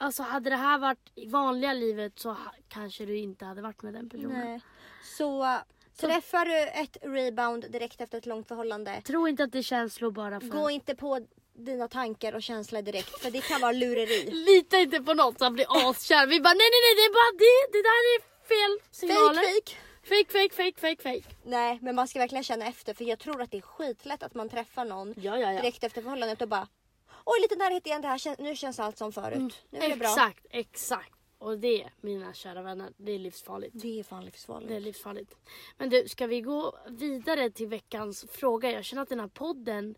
Alltså 0.00 0.22
hade 0.22 0.50
det 0.50 0.56
här 0.56 0.78
varit 0.78 1.12
i 1.14 1.26
vanliga 1.28 1.72
livet 1.72 2.18
så 2.18 2.36
kanske 2.68 3.04
du 3.04 3.16
inte 3.16 3.44
hade 3.44 3.62
varit 3.62 3.82
med 3.82 3.94
den 3.94 4.08
personen. 4.10 4.46
Nej. 4.46 4.60
Så, 5.16 5.58
träffar 6.00 6.44
du 6.44 6.58
ett 6.68 6.96
rebound 7.02 7.66
direkt 7.70 8.00
efter 8.00 8.18
ett 8.18 8.26
långt 8.26 8.48
förhållande. 8.48 9.02
Tro 9.04 9.28
inte 9.28 9.44
att 9.44 9.52
det 9.52 9.58
är 9.58 9.62
känslor 9.62 10.10
bara 10.10 10.40
för... 10.40 10.48
Gå 10.48 10.70
inte 10.70 10.94
på 10.94 11.26
dina 11.54 11.88
tankar 11.88 12.32
och 12.34 12.42
känslor 12.42 12.82
direkt 12.82 13.18
för 13.20 13.30
det 13.30 13.40
kan 13.40 13.60
vara 13.60 13.72
lureri. 13.72 14.30
Lita 14.46 14.78
inte 14.78 15.02
på 15.02 15.14
något 15.14 15.38
som 15.38 15.54
blir 15.54 15.66
askär. 15.68 16.26
Vi 16.26 16.40
bara 16.40 16.54
nej 16.54 16.68
nej 16.74 16.80
nej 16.86 16.94
det 16.96 17.04
är 17.10 17.12
bara 17.12 17.32
det, 17.38 17.72
det 17.78 17.82
där 17.82 18.02
är 18.14 18.37
fel 18.48 18.90
signaler. 18.90 19.34
Fake, 19.34 19.76
fake. 20.02 20.32
Fake, 20.32 20.54
fake, 20.54 20.80
fake, 20.80 21.02
fake. 21.02 21.34
Nej 21.42 21.78
men 21.82 21.94
man 21.94 22.08
ska 22.08 22.18
verkligen 22.18 22.44
känna 22.44 22.66
efter 22.66 22.94
för 22.94 23.04
jag 23.04 23.18
tror 23.18 23.42
att 23.42 23.50
det 23.50 23.56
är 23.56 23.62
skitlätt 23.62 24.22
att 24.22 24.34
man 24.34 24.48
träffar 24.48 24.84
någon 24.84 25.14
Ja, 25.16 25.38
ja, 25.38 25.52
ja. 25.52 25.60
direkt 25.60 25.84
efter 25.84 26.02
förhållandet 26.02 26.42
och 26.42 26.48
bara 26.48 26.68
Oj 27.24 27.40
lite 27.42 27.56
närhet 27.56 27.86
igen, 27.86 28.02
det 28.02 28.08
här, 28.08 28.42
nu 28.42 28.56
känns 28.56 28.80
allt 28.80 28.98
som 28.98 29.12
förut. 29.12 29.62
Nu 29.70 29.78
är 29.78 29.88
det 29.88 29.96
bra. 29.96 30.08
Mm. 30.08 30.28
Exakt, 30.28 30.46
exakt. 30.50 31.14
Och 31.38 31.58
det, 31.58 31.88
mina 32.00 32.32
kära 32.32 32.62
vänner, 32.62 32.92
det 32.96 33.12
är 33.12 33.18
livsfarligt. 33.18 33.72
Det 33.82 34.00
är 34.00 34.04
fan 34.04 34.24
livsfarligt. 34.24 34.68
Det 34.68 34.76
är 34.76 34.80
livsfarligt. 34.80 35.36
Men 35.76 35.90
du, 35.90 36.08
ska 36.08 36.26
vi 36.26 36.40
gå 36.40 36.78
vidare 36.88 37.50
till 37.50 37.66
veckans 37.66 38.26
fråga? 38.30 38.70
Jag 38.70 38.84
känner 38.84 39.02
att 39.02 39.08
den 39.08 39.20
här 39.20 39.28
podden 39.28 39.94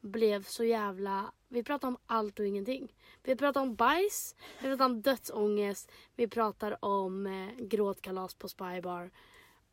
blev 0.00 0.44
så 0.44 0.64
jävla... 0.64 1.32
Vi 1.52 1.62
pratar 1.62 1.88
om 1.88 1.96
allt 2.06 2.38
och 2.38 2.46
ingenting. 2.46 2.94
Vi 3.22 3.36
pratar 3.36 3.60
om 3.60 3.74
bajs, 3.74 4.34
vi 4.60 4.68
pratar 4.68 4.84
om 4.84 5.02
dödsångest, 5.02 5.92
vi 6.14 6.28
pratar 6.28 6.84
om 6.84 7.26
eh, 7.26 7.64
gråtkalas 7.64 8.34
på 8.34 8.48
Spybar 8.48 9.10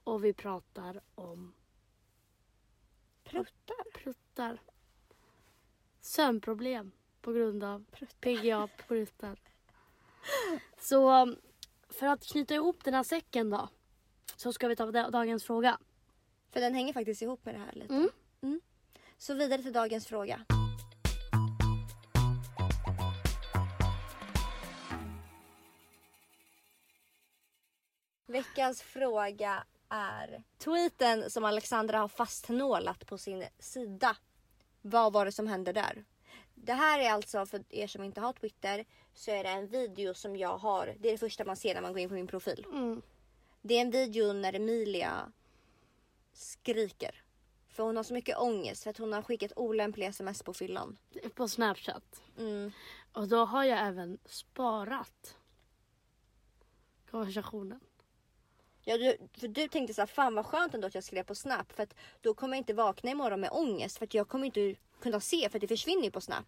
och 0.03 0.25
vi 0.25 0.33
pratar 0.33 1.01
om 1.15 1.53
Pruttar. 3.23 3.91
pruttar. 3.93 4.61
Sömnproblem 6.01 6.91
på 7.21 7.31
grund 7.31 7.63
av 7.63 7.85
PGA 8.19 8.67
pruttar. 8.87 9.39
Så 10.79 11.35
för 11.89 12.07
att 12.07 12.23
knyta 12.23 12.55
ihop 12.55 12.83
den 12.83 12.93
här 12.93 13.03
säcken 13.03 13.49
då 13.49 13.69
så 14.35 14.53
ska 14.53 14.67
vi 14.67 14.75
ta 14.75 14.91
da- 14.91 15.09
dagens 15.09 15.43
fråga. 15.43 15.79
För 16.51 16.59
den 16.59 16.73
hänger 16.75 16.93
faktiskt 16.93 17.21
ihop 17.21 17.45
med 17.45 17.55
det 17.55 17.59
här 17.59 17.73
lite. 17.73 17.93
Mm. 17.93 18.09
Mm. 18.41 18.61
Så 19.17 19.33
vidare 19.33 19.61
till 19.63 19.73
dagens 19.73 20.07
fråga. 20.07 20.45
Veckans 28.27 28.81
fråga 28.81 29.63
är 29.89 30.43
tweeten 30.57 31.29
som 31.29 31.45
Alexandra 31.45 31.97
har 31.97 32.07
fastnålat 32.07 33.05
på 33.05 33.17
sin 33.17 33.45
sida. 33.59 34.17
Vad 34.81 35.13
var 35.13 35.25
det 35.25 35.31
som 35.31 35.47
hände 35.47 35.73
där? 35.73 36.05
Det 36.55 36.73
här 36.73 36.99
är 36.99 37.11
alltså 37.11 37.45
för 37.45 37.63
er 37.69 37.87
som 37.87 38.03
inte 38.03 38.21
har 38.21 38.33
Twitter 38.33 38.85
så 39.13 39.31
är 39.31 39.43
det 39.43 39.49
en 39.49 39.67
video 39.67 40.13
som 40.13 40.35
jag 40.35 40.57
har. 40.57 40.95
Det 40.99 41.09
är 41.09 41.11
det 41.11 41.17
första 41.17 41.45
man 41.45 41.55
ser 41.55 41.73
när 41.73 41.81
man 41.81 41.93
går 41.93 41.99
in 41.99 42.09
på 42.09 42.15
min 42.15 42.27
profil. 42.27 42.65
Mm. 42.71 43.01
Det 43.61 43.73
är 43.73 43.81
en 43.81 43.91
video 43.91 44.33
när 44.33 44.53
Emilia 44.53 45.31
skriker. 46.33 47.23
För 47.69 47.83
hon 47.83 47.97
har 47.97 48.03
så 48.03 48.13
mycket 48.13 48.37
ångest 48.37 48.83
för 48.83 48.89
att 48.89 48.97
hon 48.97 49.13
har 49.13 49.21
skickat 49.21 49.51
olämpliga 49.55 50.09
sms 50.09 50.43
på 50.43 50.53
fyllan. 50.53 50.97
På 51.35 51.47
Snapchat. 51.47 52.21
Mm. 52.37 52.71
Och 53.11 53.27
då 53.27 53.45
har 53.45 53.63
jag 53.63 53.79
även 53.79 54.17
sparat 54.25 55.37
konversationen. 57.11 57.79
Ja, 58.89 58.97
du, 58.97 59.17
för 59.39 59.47
du 59.47 59.67
tänkte 59.67 59.93
så 59.93 60.01
här, 60.01 60.05
fan 60.05 60.35
vad 60.35 60.45
skönt 60.45 60.73
ändå 60.73 60.87
att 60.87 60.95
jag 60.95 61.03
skrev 61.03 61.23
på 61.23 61.35
Snap 61.35 61.73
för 61.73 61.83
att 61.83 61.95
då 62.21 62.33
kommer 62.33 62.55
jag 62.55 62.61
inte 62.61 62.73
vakna 62.73 63.11
imorgon 63.11 63.39
med 63.41 63.49
ångest 63.51 63.97
för 63.97 64.05
att 64.05 64.13
jag 64.13 64.27
kommer 64.27 64.45
inte 64.45 64.75
kunna 65.01 65.19
se 65.19 65.49
för 65.49 65.57
att 65.57 65.61
det 65.61 65.67
försvinner 65.67 66.03
ju 66.03 66.11
på 66.11 66.21
Snap. 66.21 66.45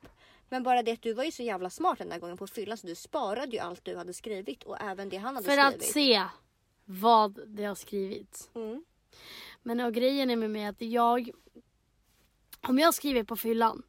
Men 0.49 0.63
bara 0.63 0.83
det 0.83 0.91
att 0.91 1.01
du 1.01 1.13
var 1.13 1.23
ju 1.23 1.31
så 1.31 1.43
jävla 1.43 1.69
smart 1.69 1.97
den 1.97 2.09
där 2.09 2.19
gången 2.19 2.37
på 2.37 2.47
fyllan 2.47 2.77
så 2.77 2.87
du 2.87 2.95
sparade 2.95 3.51
ju 3.51 3.59
allt 3.59 3.85
du 3.85 3.97
hade 3.97 4.13
skrivit 4.13 4.63
och 4.63 4.81
även 4.81 5.09
det 5.09 5.17
han 5.17 5.35
hade 5.35 5.47
För 5.47 5.57
att 5.57 5.73
skrivit. 5.73 5.93
se 5.93 6.23
vad 6.85 7.39
det 7.47 7.65
har 7.65 7.75
skrivits. 7.75 8.49
Mm. 8.55 8.83
Men 9.63 9.79
och 9.79 9.93
grejen 9.93 10.29
är 10.29 10.35
med 10.35 10.49
mig 10.49 10.65
att 10.65 10.81
jag... 10.81 11.29
Om 12.67 12.79
jag 12.79 12.93
skriver 12.93 13.23
på 13.23 13.35
fyllan. 13.35 13.83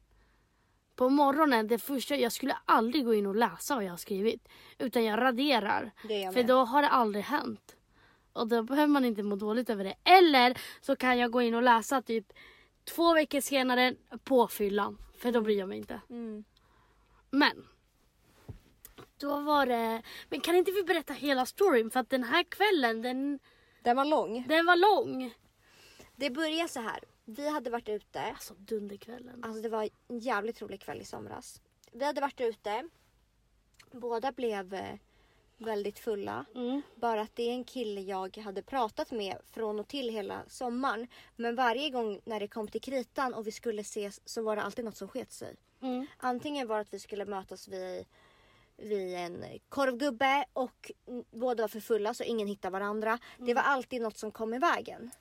På 0.95 1.09
morgonen, 1.09 1.67
det 1.67 1.79
första, 1.79 2.15
jag 2.15 2.31
skulle 2.31 2.57
aldrig 2.65 3.05
gå 3.05 3.13
in 3.13 3.25
och 3.25 3.35
läsa 3.35 3.75
vad 3.75 3.83
jag 3.83 3.91
har 3.91 3.97
skrivit. 3.97 4.47
Utan 4.77 5.03
jag 5.03 5.19
raderar. 5.19 5.91
Jag 6.09 6.33
För 6.33 6.43
då 6.43 6.65
har 6.65 6.81
det 6.81 6.89
aldrig 6.89 7.23
hänt. 7.23 7.75
Och 8.33 8.47
då 8.47 8.63
behöver 8.63 8.87
man 8.87 9.05
inte 9.05 9.23
må 9.23 9.35
dåligt 9.35 9.69
över 9.69 9.83
det. 9.83 9.95
Eller 10.03 10.57
så 10.81 10.95
kan 10.95 11.17
jag 11.17 11.31
gå 11.31 11.41
in 11.41 11.55
och 11.55 11.63
läsa 11.63 12.01
typ 12.01 12.33
två 12.83 13.13
veckor 13.13 13.41
senare 13.41 13.95
på 14.23 14.47
fyllan. 14.47 14.97
För 15.17 15.31
då 15.31 15.41
bryr 15.41 15.59
jag 15.59 15.69
mig 15.69 15.77
inte. 15.77 16.01
Mm. 16.09 16.43
Men. 17.29 17.67
Då 19.17 19.39
var 19.39 19.65
det... 19.65 20.01
Men 20.29 20.41
kan 20.41 20.55
inte 20.55 20.71
vi 20.71 20.83
berätta 20.83 21.13
hela 21.13 21.45
storyn? 21.45 21.89
För 21.91 21.99
att 21.99 22.09
den 22.09 22.23
här 22.23 22.43
kvällen, 22.43 23.01
den, 23.01 23.39
Den 23.83 23.95
var 23.95 24.05
lång. 24.05 24.45
den 24.47 24.65
var 24.65 24.75
lång. 24.75 25.33
Det 26.15 26.29
började 26.29 26.69
så 26.69 26.79
här. 26.79 26.99
Vi 27.25 27.49
hade 27.49 27.69
varit 27.69 27.89
ute. 27.89 28.21
Alltså 28.21 28.53
dunderkvällen. 28.53 29.43
Alltså 29.43 29.61
det 29.61 29.69
var 29.69 29.89
en 30.07 30.19
jävligt 30.19 30.61
rolig 30.61 30.81
kväll 30.81 31.01
i 31.01 31.05
somras. 31.05 31.61
Vi 31.91 32.05
hade 32.05 32.21
varit 32.21 32.41
ute. 32.41 32.89
Båda 33.91 34.31
blev 34.31 34.73
eh, 34.73 34.95
väldigt 35.61 35.99
fulla. 35.99 36.45
Mm. 36.55 36.81
Bara 36.95 37.21
att 37.21 37.35
det 37.35 37.43
är 37.43 37.53
en 37.53 37.63
kille 37.63 38.01
jag 38.01 38.37
hade 38.37 38.61
pratat 38.61 39.11
med 39.11 39.37
från 39.51 39.79
och 39.79 39.87
till 39.87 40.09
hela 40.09 40.41
sommaren. 40.47 41.07
Men 41.35 41.55
varje 41.55 41.89
gång 41.89 42.21
när 42.25 42.39
det 42.39 42.47
kom 42.47 42.67
till 42.67 42.81
kritan 42.81 43.33
och 43.33 43.47
vi 43.47 43.51
skulle 43.51 43.81
ses 43.81 44.21
så 44.25 44.43
var 44.43 44.55
det 44.55 44.61
alltid 44.61 44.85
något 44.85 44.97
som 44.97 45.07
sket 45.07 45.31
sig. 45.31 45.55
Mm. 45.81 46.05
Antingen 46.17 46.67
var 46.67 46.75
det 46.75 46.81
att 46.81 46.93
vi 46.93 46.99
skulle 46.99 47.25
mötas 47.25 47.67
vid, 47.67 48.05
vid 48.77 49.15
en 49.15 49.45
korvgubbe 49.69 50.45
och 50.53 50.91
mm, 51.07 51.23
båda 51.31 51.63
var 51.63 51.67
för 51.67 51.79
fulla 51.79 52.13
så 52.13 52.23
ingen 52.23 52.47
hittade 52.47 52.71
varandra. 52.71 53.19
Det 53.37 53.53
var 53.53 53.61
alltid 53.61 54.01
något 54.01 54.17
som 54.17 54.31
kom 54.31 54.53
i 54.53 54.59
vägen. 54.59 55.11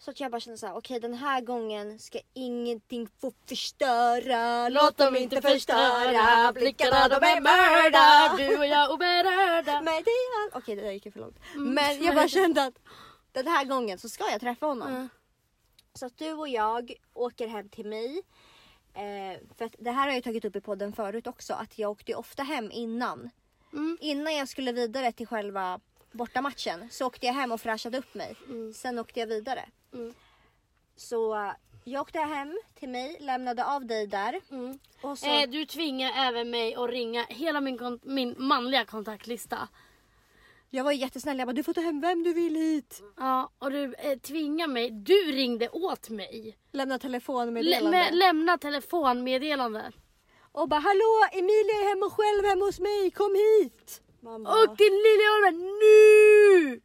Så 0.00 0.10
att 0.10 0.20
jag 0.20 0.30
bara 0.30 0.40
kände 0.40 0.58
så 0.58 0.66
här, 0.66 0.76
okej 0.76 1.00
den 1.00 1.14
här 1.14 1.40
gången 1.40 1.98
ska 1.98 2.18
ingenting 2.34 3.08
få 3.20 3.32
förstöra. 3.46 4.68
Låt 4.68 4.96
dem 4.96 5.16
inte 5.16 5.42
förstöra, 5.42 6.52
blickarna 6.52 7.08
de 7.08 7.14
är 7.14 7.40
mörda. 7.40 8.36
Du 8.36 8.58
och 8.58 8.66
jag 8.66 8.90
oberörda. 8.90 9.72
Men 9.84 10.02
det 10.04 10.10
är 10.10 10.44
all... 10.44 10.50
Okej 10.62 10.76
det 10.76 10.82
där 10.82 10.90
gick 10.90 11.06
ju 11.06 11.12
för 11.12 11.20
långt. 11.20 11.38
Mm. 11.54 11.74
Men 11.74 12.04
jag 12.04 12.14
bara 12.14 12.28
kände 12.38 12.64
att 12.64 12.78
den 13.32 13.46
här 13.46 13.64
gången 13.64 13.98
så 13.98 14.08
ska 14.08 14.30
jag 14.30 14.40
träffa 14.40 14.66
honom. 14.66 14.88
Mm. 14.88 15.08
Så 15.94 16.06
att 16.06 16.18
du 16.18 16.32
och 16.32 16.48
jag 16.48 16.92
åker 17.14 17.48
hem 17.48 17.68
till 17.68 17.86
mig. 17.86 18.22
Eh, 18.94 19.40
för 19.58 19.70
det 19.84 19.90
här 19.90 20.06
har 20.06 20.14
jag 20.14 20.24
tagit 20.24 20.44
upp 20.44 20.56
i 20.56 20.60
podden 20.60 20.92
förut 20.92 21.26
också. 21.26 21.54
Att 21.54 21.78
jag 21.78 21.90
åkte 21.90 22.14
ofta 22.14 22.42
hem 22.42 22.70
innan. 22.70 23.30
Mm. 23.72 23.98
Innan 24.00 24.34
jag 24.34 24.48
skulle 24.48 24.72
vidare 24.72 25.12
till 25.12 25.26
själva 25.26 25.80
bortamatchen 26.18 26.88
så 26.90 27.06
åkte 27.06 27.26
jag 27.26 27.32
hem 27.34 27.52
och 27.52 27.60
fräschade 27.60 27.98
upp 27.98 28.14
mig. 28.14 28.36
Mm. 28.48 28.72
Sen 28.72 28.98
åkte 28.98 29.20
jag 29.20 29.26
vidare. 29.26 29.68
Mm. 29.94 30.14
Så 30.96 31.34
eh, 31.34 31.50
jag 31.84 32.00
åkte 32.02 32.18
hem 32.18 32.58
till 32.74 32.88
mig, 32.88 33.16
lämnade 33.20 33.64
av 33.64 33.86
dig 33.86 34.06
där. 34.06 34.40
Mm. 34.50 34.78
Och 35.02 35.18
så... 35.18 35.26
Eh, 35.26 35.48
du 35.50 35.64
tvingar 35.66 36.12
även 36.28 36.50
mig 36.50 36.74
att 36.74 36.90
ringa 36.90 37.24
hela 37.28 37.60
min, 37.60 37.78
kon- 37.78 38.00
min 38.02 38.34
manliga 38.38 38.84
kontaktlista. 38.84 39.68
Jag 40.70 40.84
var 40.84 40.92
jättesnäll. 40.92 41.38
Jag 41.38 41.48
bara, 41.48 41.52
du 41.52 41.62
får 41.62 41.72
ta 41.74 41.80
hem 41.80 42.00
vem 42.00 42.22
du 42.22 42.32
vill 42.32 42.56
hit. 42.56 43.02
Ja, 43.16 43.50
och 43.58 43.70
du 43.70 43.94
eh, 43.94 44.18
tvingar 44.18 44.66
mig. 44.66 44.90
Du 44.90 45.14
ringde 45.32 45.68
åt 45.68 46.08
mig. 46.10 46.56
Lämna 46.72 46.94
Lä- 46.94 46.98
telefonmeddelande. 46.98 47.90
med, 47.90 48.14
lämna 48.14 48.58
telefonmeddelande. 48.58 49.92
och 50.52 50.68
bara, 50.68 50.80
hallå 50.80 51.26
Emilia 51.32 51.74
är 51.82 51.88
hemma 51.88 52.10
själv 52.10 52.44
hemma 52.50 52.64
hos 52.64 52.80
mig, 52.80 53.10
kom 53.10 53.34
hit. 53.34 54.02
Mamma. 54.28 54.50
Och 54.50 54.76
din 54.76 54.92
lilla 54.92 55.28
Ormen, 55.34 55.58
nu! 55.78 56.80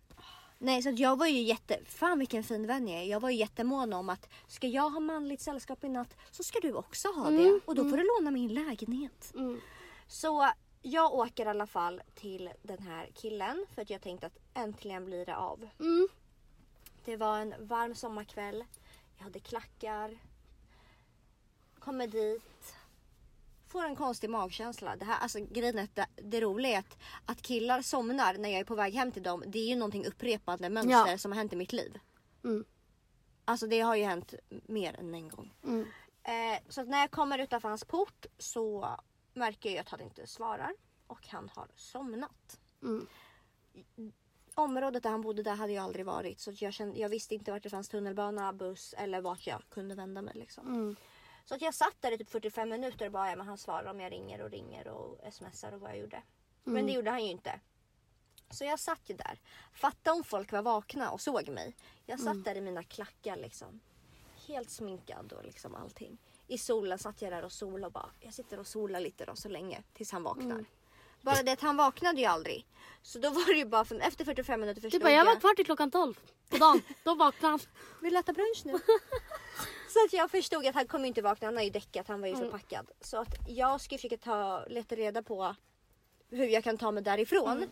Nej 0.57 0.81
så 0.83 0.89
att 0.89 0.99
jag 0.99 1.19
var 1.19 1.27
ju 1.27 1.41
jätte, 1.41 1.79
fan 1.85 2.19
vilken 2.19 2.43
fin 2.43 2.67
vän 2.67 2.87
jag 2.87 3.01
är. 3.01 3.05
Jag 3.05 3.19
var 3.19 3.29
ju 3.29 3.35
jättemån 3.37 3.93
om 3.93 4.09
att 4.09 4.29
ska 4.47 4.67
jag 4.67 4.89
ha 4.89 4.99
manligt 4.99 5.41
sällskap 5.41 5.83
i 5.83 5.89
natt 5.89 6.15
så 6.31 6.43
ska 6.43 6.59
du 6.59 6.73
också 6.73 7.07
ha 7.07 7.29
det. 7.29 7.43
Mm, 7.47 7.61
Och 7.65 7.75
då 7.75 7.89
får 7.89 7.97
du 7.97 8.03
låna 8.03 8.31
min 8.31 8.53
lägenhet. 8.53 9.31
Mm. 9.35 9.61
Så 10.07 10.49
jag 10.81 11.13
åker 11.13 11.45
i 11.45 11.49
alla 11.49 11.67
fall 11.67 12.01
till 12.15 12.49
den 12.61 12.79
här 12.79 13.09
killen 13.15 13.65
för 13.75 13.81
att 13.81 13.89
jag 13.89 14.01
tänkte 14.01 14.27
att 14.27 14.37
äntligen 14.53 15.05
blir 15.05 15.25
det 15.25 15.35
av. 15.37 15.69
Mm. 15.79 16.07
Det 17.05 17.17
var 17.17 17.39
en 17.39 17.53
varm 17.59 17.95
sommarkväll. 17.95 18.63
Jag 19.17 19.23
hade 19.23 19.39
klackar. 19.39 20.17
Kommer 21.79 22.07
dit. 22.07 22.75
Får 23.73 23.85
en 23.85 23.95
konstig 23.95 24.29
magkänsla. 24.29 24.95
Det, 24.95 25.05
här, 25.05 25.19
alltså, 25.19 25.39
grejen 25.39 25.77
är 25.77 25.83
att 25.83 25.95
det, 25.95 26.07
det 26.15 26.41
roliga 26.41 26.71
är 26.71 26.79
att, 26.79 26.97
att 27.25 27.41
killar 27.41 27.81
somnar 27.81 28.33
när 28.37 28.49
jag 28.49 28.59
är 28.59 28.63
på 28.63 28.75
väg 28.75 28.93
hem 28.93 29.11
till 29.11 29.23
dem. 29.23 29.43
Det 29.47 29.59
är 29.59 29.67
ju 29.67 29.75
någonting 29.75 30.05
upprepande 30.05 30.69
mönster 30.69 31.11
Ja. 31.11 31.17
som 31.17 31.31
har 31.31 31.37
hänt 31.37 31.53
i 31.53 31.55
mitt 31.55 31.73
liv. 31.73 31.99
Mm. 32.43 32.65
Alltså 33.45 33.67
det 33.67 33.79
har 33.79 33.95
ju 33.95 34.03
hänt 34.03 34.33
mer 34.49 34.99
än 34.99 35.13
en 35.13 35.29
gång. 35.29 35.53
Mm. 35.63 35.85
Eh, 36.23 36.59
så 36.69 36.83
när 36.83 36.99
jag 36.99 37.11
kommer 37.11 37.39
utanför 37.39 37.69
hans 37.69 37.85
port 37.85 38.25
så 38.37 38.95
märker 39.33 39.69
jag 39.69 39.79
att 39.79 39.89
han 39.89 40.01
inte 40.01 40.27
svarar. 40.27 40.73
Och 41.07 41.27
han 41.27 41.49
har 41.55 41.67
somnat. 41.75 42.59
Mm. 42.83 43.07
Området 44.55 45.03
där 45.03 45.09
han 45.09 45.21
bodde 45.21 45.43
där 45.43 45.55
hade 45.55 45.73
jag 45.73 45.83
aldrig 45.83 46.05
varit. 46.05 46.39
Så 46.39 46.51
jag, 46.55 46.73
kände, 46.73 46.99
jag 46.99 47.09
visste 47.09 47.35
inte 47.35 47.51
vart 47.51 47.63
det 47.63 47.69
fanns 47.69 47.89
tunnelbana, 47.89 48.53
buss 48.53 48.93
eller 48.97 49.21
vart 49.21 49.47
jag 49.47 49.61
kunde 49.69 49.95
vända 49.95 50.21
mig. 50.21 50.33
Liksom. 50.35 50.67
Mm. 50.67 50.95
Så 51.45 51.55
att 51.55 51.61
jag 51.61 51.73
satt 51.73 51.95
där 51.99 52.11
i 52.11 52.17
typ 52.17 52.29
45 52.29 52.69
minuter 52.69 53.05
och 53.05 53.11
bara 53.11 53.29
ja, 53.29 53.35
men 53.35 53.47
han 53.47 53.57
svarar 53.57 53.85
om 53.91 53.99
jag 53.99 54.11
ringer 54.11 54.41
och 54.41 54.49
ringer 54.51 54.87
och 54.87 55.19
smsar 55.33 55.71
och 55.71 55.79
vad 55.81 55.89
jag 55.89 55.97
gjorde. 55.97 56.21
Men 56.63 56.73
Mm. 56.75 56.85
det 56.87 56.93
gjorde 56.93 57.09
han 57.11 57.23
ju 57.25 57.31
inte. 57.31 57.59
Så 58.49 58.65
jag 58.65 58.79
satt 58.79 59.09
ju 59.09 59.15
där. 59.15 59.39
Fatta 59.73 60.13
om 60.13 60.23
folk 60.23 60.51
var 60.51 60.61
vakna 60.61 61.11
och 61.11 61.21
såg 61.21 61.49
mig. 61.49 61.75
Jag 62.05 62.19
satt 62.19 62.31
Mm. 62.31 62.43
där 62.43 62.55
i 62.55 62.61
mina 62.61 62.83
klackar 62.83 63.35
liksom. 63.37 63.79
Helt 64.47 64.69
sminkad 64.69 65.33
och 65.33 65.43
liksom 65.43 65.75
allting. 65.75 66.17
I 66.47 66.57
solen 66.57 66.99
satt 66.99 67.21
jag 67.21 67.31
där 67.31 67.45
och 67.45 67.51
solade 67.51 67.85
och 67.85 67.91
bara 67.91 68.09
jag 68.19 68.33
sitter 68.33 68.59
och 68.59 68.67
solar 68.67 68.99
lite 68.99 69.25
då 69.25 69.35
så 69.35 69.49
länge 69.49 69.83
tills 69.93 70.11
han 70.11 70.23
vaknar. 70.23 70.43
Mm. 70.51 70.65
Bara 71.21 71.43
det 71.43 71.51
att 71.51 71.61
han 71.61 71.77
vaknade 71.77 72.19
ju 72.21 72.25
aldrig. 72.25 72.65
Så 73.01 73.19
då 73.19 73.29
var 73.29 73.45
det 73.53 73.59
ju 73.59 73.65
bara 73.65 73.85
för, 73.85 73.99
efter 73.99 74.25
45 74.25 74.59
minuter 74.59 74.81
Du 74.81 74.85
förstod 74.87 75.01
bara, 75.01 75.11
jag 75.11 75.25
var 75.25 75.39
kvar 75.39 75.55
till 75.55 75.65
klockan 75.65 75.91
12 75.91 76.19
på 76.53 76.57
dagen. 76.57 76.81
Då 77.03 77.15
vaknade 77.15 77.51
han. 77.51 77.59
vill 78.01 78.13
du 78.13 78.19
äta 78.19 78.33
brunch 78.33 78.61
nu? 78.65 78.71
så 79.89 80.05
att 80.05 80.13
jag 80.13 80.31
förstod 80.31 80.65
att 80.67 80.75
han 80.75 80.87
kommer 80.87 81.07
inte 81.07 81.21
vakna, 81.21 81.47
han 81.47 81.55
har 81.55 81.63
ju 81.63 81.69
däckat, 81.69 82.07
han 82.07 82.21
var 82.21 82.27
ju 82.27 82.33
Mm. 82.33 82.45
förpackad. 82.45 82.91
Så 83.01 83.17
att 83.17 83.35
jag 83.47 83.81
ska 83.81 83.95
försöka 83.97 84.17
ta, 84.17 84.65
leta 84.67 84.95
reda 84.95 85.23
på 85.23 85.55
hur 86.29 86.47
jag 86.47 86.63
kan 86.63 86.77
ta 86.77 86.91
mig 86.91 87.03
därifrån. 87.03 87.57
Mm. 87.57 87.69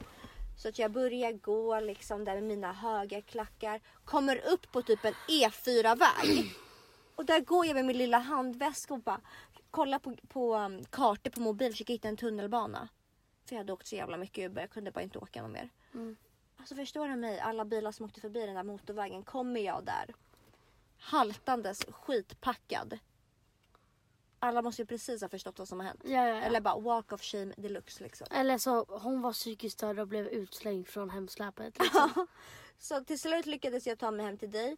Så 0.57 0.69
att 0.69 0.79
jag 0.79 0.91
börjar 0.91 1.32
gå 1.32 1.79
liksom 1.79 2.25
där 2.25 2.34
med 2.34 2.43
mina 2.43 2.73
höga 2.73 3.21
klackar. 3.21 3.82
Kommer 4.05 4.41
upp 4.53 4.71
på 4.71 4.82
typ 4.82 5.05
en 5.05 5.13
E4-väg. 5.27 6.55
Och 7.15 7.25
där 7.25 7.39
går 7.39 7.65
jag 7.65 7.75
med 7.75 7.86
min 7.86 7.97
lilla 7.97 8.17
handväska 8.17 8.93
och 8.93 8.99
bara 8.99 9.21
kollar 9.71 9.99
på, 9.99 10.15
på 10.27 10.55
um, 10.55 10.86
kartor 10.86 11.29
på 11.32 11.41
mobil 11.41 11.71
försöker 11.71 11.93
hitta 11.93 12.07
en 12.07 12.17
tunnelbana. 12.17 12.88
För 13.45 13.55
jag 13.55 13.57
hade 13.59 13.73
åkt 13.73 13.88
så 13.88 13.95
jävla 13.95 14.17
mycket 14.17 14.45
Uber, 14.51 14.61
jag 14.61 14.69
kunde 14.69 14.91
bara 14.91 15.01
inte 15.01 15.19
åka 15.19 15.41
någon 15.41 15.51
mer. 15.51 15.69
Mm. 15.93 16.15
Alltså 16.62 16.76
förstår 16.76 17.07
du 17.07 17.16
mig? 17.16 17.39
Alla 17.39 17.66
bilar 17.66 17.91
som 17.91 18.05
åkte 18.05 18.22
förbi 18.22 18.45
den 18.45 18.55
där 18.55 18.64
motorvägen. 18.64 19.24
Kommer 19.24 19.62
jag 19.62 19.86
där 19.86 20.16
haltandes 21.01 21.86
skitpackad. 21.86 22.99
Alla 24.39 24.62
måste 24.62 24.82
ju 24.82 24.86
precis 24.86 25.22
ha 25.22 25.30
förstått 25.30 25.59
vad 25.59 25.68
som 25.68 25.80
har 25.80 25.88
hänt. 25.88 26.01
Ja, 26.03 26.28
ja, 26.28 26.28
ja. 26.28 26.41
Eller 26.41 26.62
bara 26.62 26.80
walk 26.80 27.12
of 27.12 27.22
shame 27.22 27.53
deluxe 27.57 28.03
liksom. 28.03 28.28
Eller 28.32 28.57
så 28.57 28.84
hon 28.84 29.22
var 29.22 29.34
psykiskt 29.34 29.78
störd 29.78 29.99
och 29.99 30.07
blev 30.07 30.28
utslängd 30.28 30.88
från 30.88 31.09
hemsläpet. 31.09 31.80
Liksom. 31.80 32.28
Så 32.78 33.03
till 33.03 33.20
slut 33.20 33.45
lyckades 33.45 33.88
jag 33.88 33.99
ta 33.99 34.12
mig 34.12 34.26
hem 34.26 34.38
till 34.38 34.51
dig. 34.51 34.78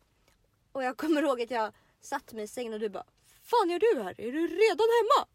Och 0.72 0.84
jag 0.84 0.98
kommer 0.98 1.24
ihåg 1.24 1.42
att 1.42 1.52
jag 1.52 1.74
satt 2.02 2.34
mig 2.34 2.44
i 2.44 2.48
sängen 2.48 2.74
och 2.74 2.80
du 2.80 2.90
bara 2.90 3.06
Fan 3.42 3.70
gör 3.70 3.80
du 3.80 4.04
här? 4.04 4.22
Är 4.22 4.32
du 4.32 4.48
redan 4.48 4.88
hemma? 5.02 5.28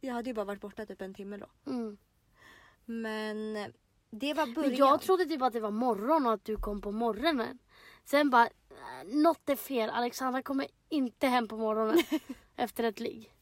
Jag 0.00 0.14
hade 0.14 0.30
ju 0.30 0.34
bara 0.34 0.44
varit 0.44 0.60
borta 0.60 0.86
typ 0.86 1.02
en 1.02 1.14
timme 1.14 1.36
då. 1.36 1.70
Mm. 1.70 1.98
Men 2.84 3.72
det 4.10 4.34
var 4.34 4.46
början. 4.46 4.70
Men 4.70 4.78
jag 4.78 5.00
trodde 5.00 5.24
typ 5.24 5.42
att 5.42 5.52
det 5.52 5.60
var 5.60 5.70
morgon 5.70 6.26
och 6.26 6.32
att 6.32 6.44
du 6.44 6.56
kom 6.56 6.80
på 6.80 6.92
morgonen. 6.92 7.58
Sen 8.04 8.30
bara, 8.30 8.46
"Äh, 8.46 8.52
något 9.04 9.48
är 9.48 9.56
fel. 9.56 9.90
Alexandra 9.90 10.42
kommer 10.42 10.66
inte 10.88 11.26
hem 11.26 11.48
på 11.48 11.56
morgonen 11.56 12.02
efter 12.56 12.84
ett 12.84 13.00
ligg. 13.00 13.34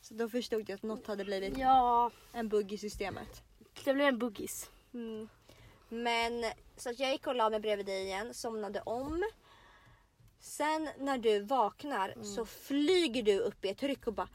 Så 0.00 0.14
då 0.14 0.28
förstod 0.28 0.68
jag 0.68 0.76
att 0.76 0.82
något 0.82 1.06
hade 1.06 1.24
blivit 1.24 1.58
Ja, 1.58 2.10
en 2.32 2.48
bugg 2.48 2.72
i 2.72 2.78
systemet. 2.78 3.42
det 3.84 3.94
blev 3.94 4.06
en 4.08 4.18
buggis. 4.18 4.70
Mm. 4.94 5.28
Men 5.88 6.44
så 6.76 6.90
att 6.90 6.98
jag 6.98 7.12
gick 7.12 7.26
och 7.26 7.34
la 7.34 7.50
mig 7.50 7.60
bredvid 7.60 7.86
dig 7.86 8.02
igen, 8.04 8.34
somnade 8.34 8.80
om. 8.80 9.22
Sen 10.40 10.88
när 10.98 11.18
du 11.18 11.40
vaknar 11.40 12.14
så 12.22 12.46
flyger 12.46 13.22
du 13.22 13.38
upp 13.40 13.64
i 13.64 13.68
ett 13.68 13.82
ryck 13.82 14.06
och 14.06 14.14
bara 14.14 14.28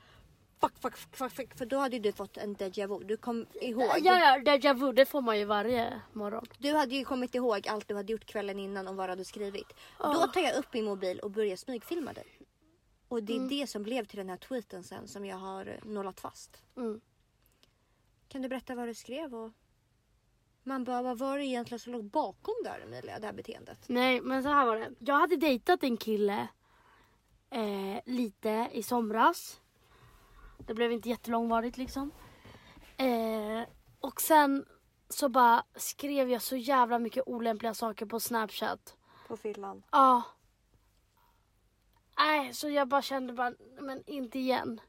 fuck, 0.61 0.73
fuck, 0.81 0.97
fuck, 1.15 1.31
fuck. 1.31 1.57
För 1.57 1.65
då 1.65 1.77
hade 1.77 1.95
ju 1.95 2.01
du 2.01 2.11
fått 2.11 2.37
en 2.37 2.55
déjà 2.55 2.87
vu. 2.87 3.05
Du 3.05 3.17
kom 3.17 3.45
ihåg. 3.61 3.91
Ja, 4.01 4.19
ja, 4.19 4.37
déjà 4.53 4.73
vu, 4.73 4.93
det 4.93 5.05
får 5.05 5.21
man 5.21 5.39
ju 5.39 5.45
varje 5.45 6.01
morgon. 6.13 6.45
Du 6.57 6.73
hade 6.73 6.95
ju 6.95 7.03
kommit 7.05 7.35
ihåg 7.35 7.67
allt 7.67 7.87
du 7.87 7.95
hade 7.95 8.11
gjort 8.11 8.25
kvällen 8.25 8.59
innan 8.59 8.87
och 8.87 8.95
vad 8.95 9.07
du 9.07 9.11
hade 9.11 9.25
skrivit. 9.25 9.67
Då 9.69 9.73
Ja. 9.99 10.27
tar 10.33 10.41
jag 10.41 10.55
upp 10.57 10.73
min 10.73 10.85
mobil 10.85 11.19
och 11.19 11.31
börjar 11.31 11.55
smygfilma 11.55 12.13
dig. 12.13 12.27
Och 13.07 13.23
det 13.23 13.33
är 13.33 13.37
Mm. 13.37 13.49
det 13.49 13.67
som 13.67 13.83
blev 13.83 14.05
till 14.05 14.17
den 14.17 14.29
här 14.29 14.37
tweeten 14.37 14.83
sen 14.83 15.07
som 15.07 15.25
jag 15.25 15.37
har 15.37 15.65
eh, 15.65 15.85
nollat 15.89 16.19
fast. 16.19 16.61
Mm. 16.77 17.01
Kan 18.27 18.41
du 18.41 18.49
berätta 18.49 18.75
vad 18.75 18.87
du 18.87 18.93
skrev? 18.93 19.35
Och... 19.35 19.51
Man 20.63 20.83
bara, 20.83 21.01
vad 21.01 21.17
var 21.17 21.37
det 21.37 21.45
egentligen 21.45 21.79
som 21.79 21.93
låg 21.93 22.03
bakom 22.03 22.53
där 22.63 22.79
Emilia, 22.79 23.19
det 23.19 23.25
här 23.25 23.33
beteendet? 23.33 23.79
Nej, 23.87 24.21
men 24.21 24.43
så 24.43 24.49
här 24.49 24.65
var 24.65 24.75
det. 24.77 24.89
Jag 24.99 25.15
hade 25.15 25.35
dejtat 25.35 25.83
en 25.83 25.97
kille 25.97 26.47
eh, 27.49 27.99
lite 28.05 28.69
i 28.73 28.83
somras. 28.83 29.59
Det 30.69 30.75
blev 30.75 30.91
inte 30.91 31.09
jättelångvarigt 31.09 31.77
liksom. 31.77 32.11
Eh, 32.97 33.61
och 33.99 34.21
sen 34.21 34.65
så 35.09 35.29
bara 35.29 35.63
skrev 35.75 36.29
jag 36.29 36.41
så 36.41 36.55
jävla 36.55 36.99
mycket 36.99 37.23
olämpliga 37.25 37.73
saker 37.73 38.05
på 38.05 38.19
Snapchat. 38.19 38.95
På 39.27 39.37
fyllan. 39.37 39.83
Ja. 39.91 40.23
Nej, 42.17 42.53
så 42.53 42.69
jag 42.69 42.87
bara 42.87 43.01
kände 43.01 43.33
bara, 43.33 43.53
men 43.79 44.03
inte 44.05 44.39
igen. 44.39 44.81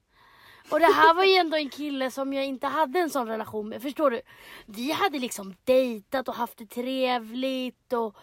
Och 0.71 0.81
det 0.81 0.93
här 0.93 1.15
var 1.15 1.25
ju 1.25 1.35
ändå 1.35 1.57
en 1.57 1.71
kille 1.71 2.11
som 2.11 2.33
jag 2.33 2.47
inte 2.47 2.67
hade 2.67 2.99
en 2.99 3.11
sån 3.11 3.29
relation 3.29 3.69
med. 3.69 3.83
Förstår 3.83 4.11
du? 4.11 4.21
Vi 4.67 4.91
hade 4.91 5.19
liksom 5.19 5.55
dejtat 5.65 6.29
och 6.29 6.35
haft 6.35 6.59
det 6.59 6.67
trevligt 6.67 7.93
och 7.93 8.17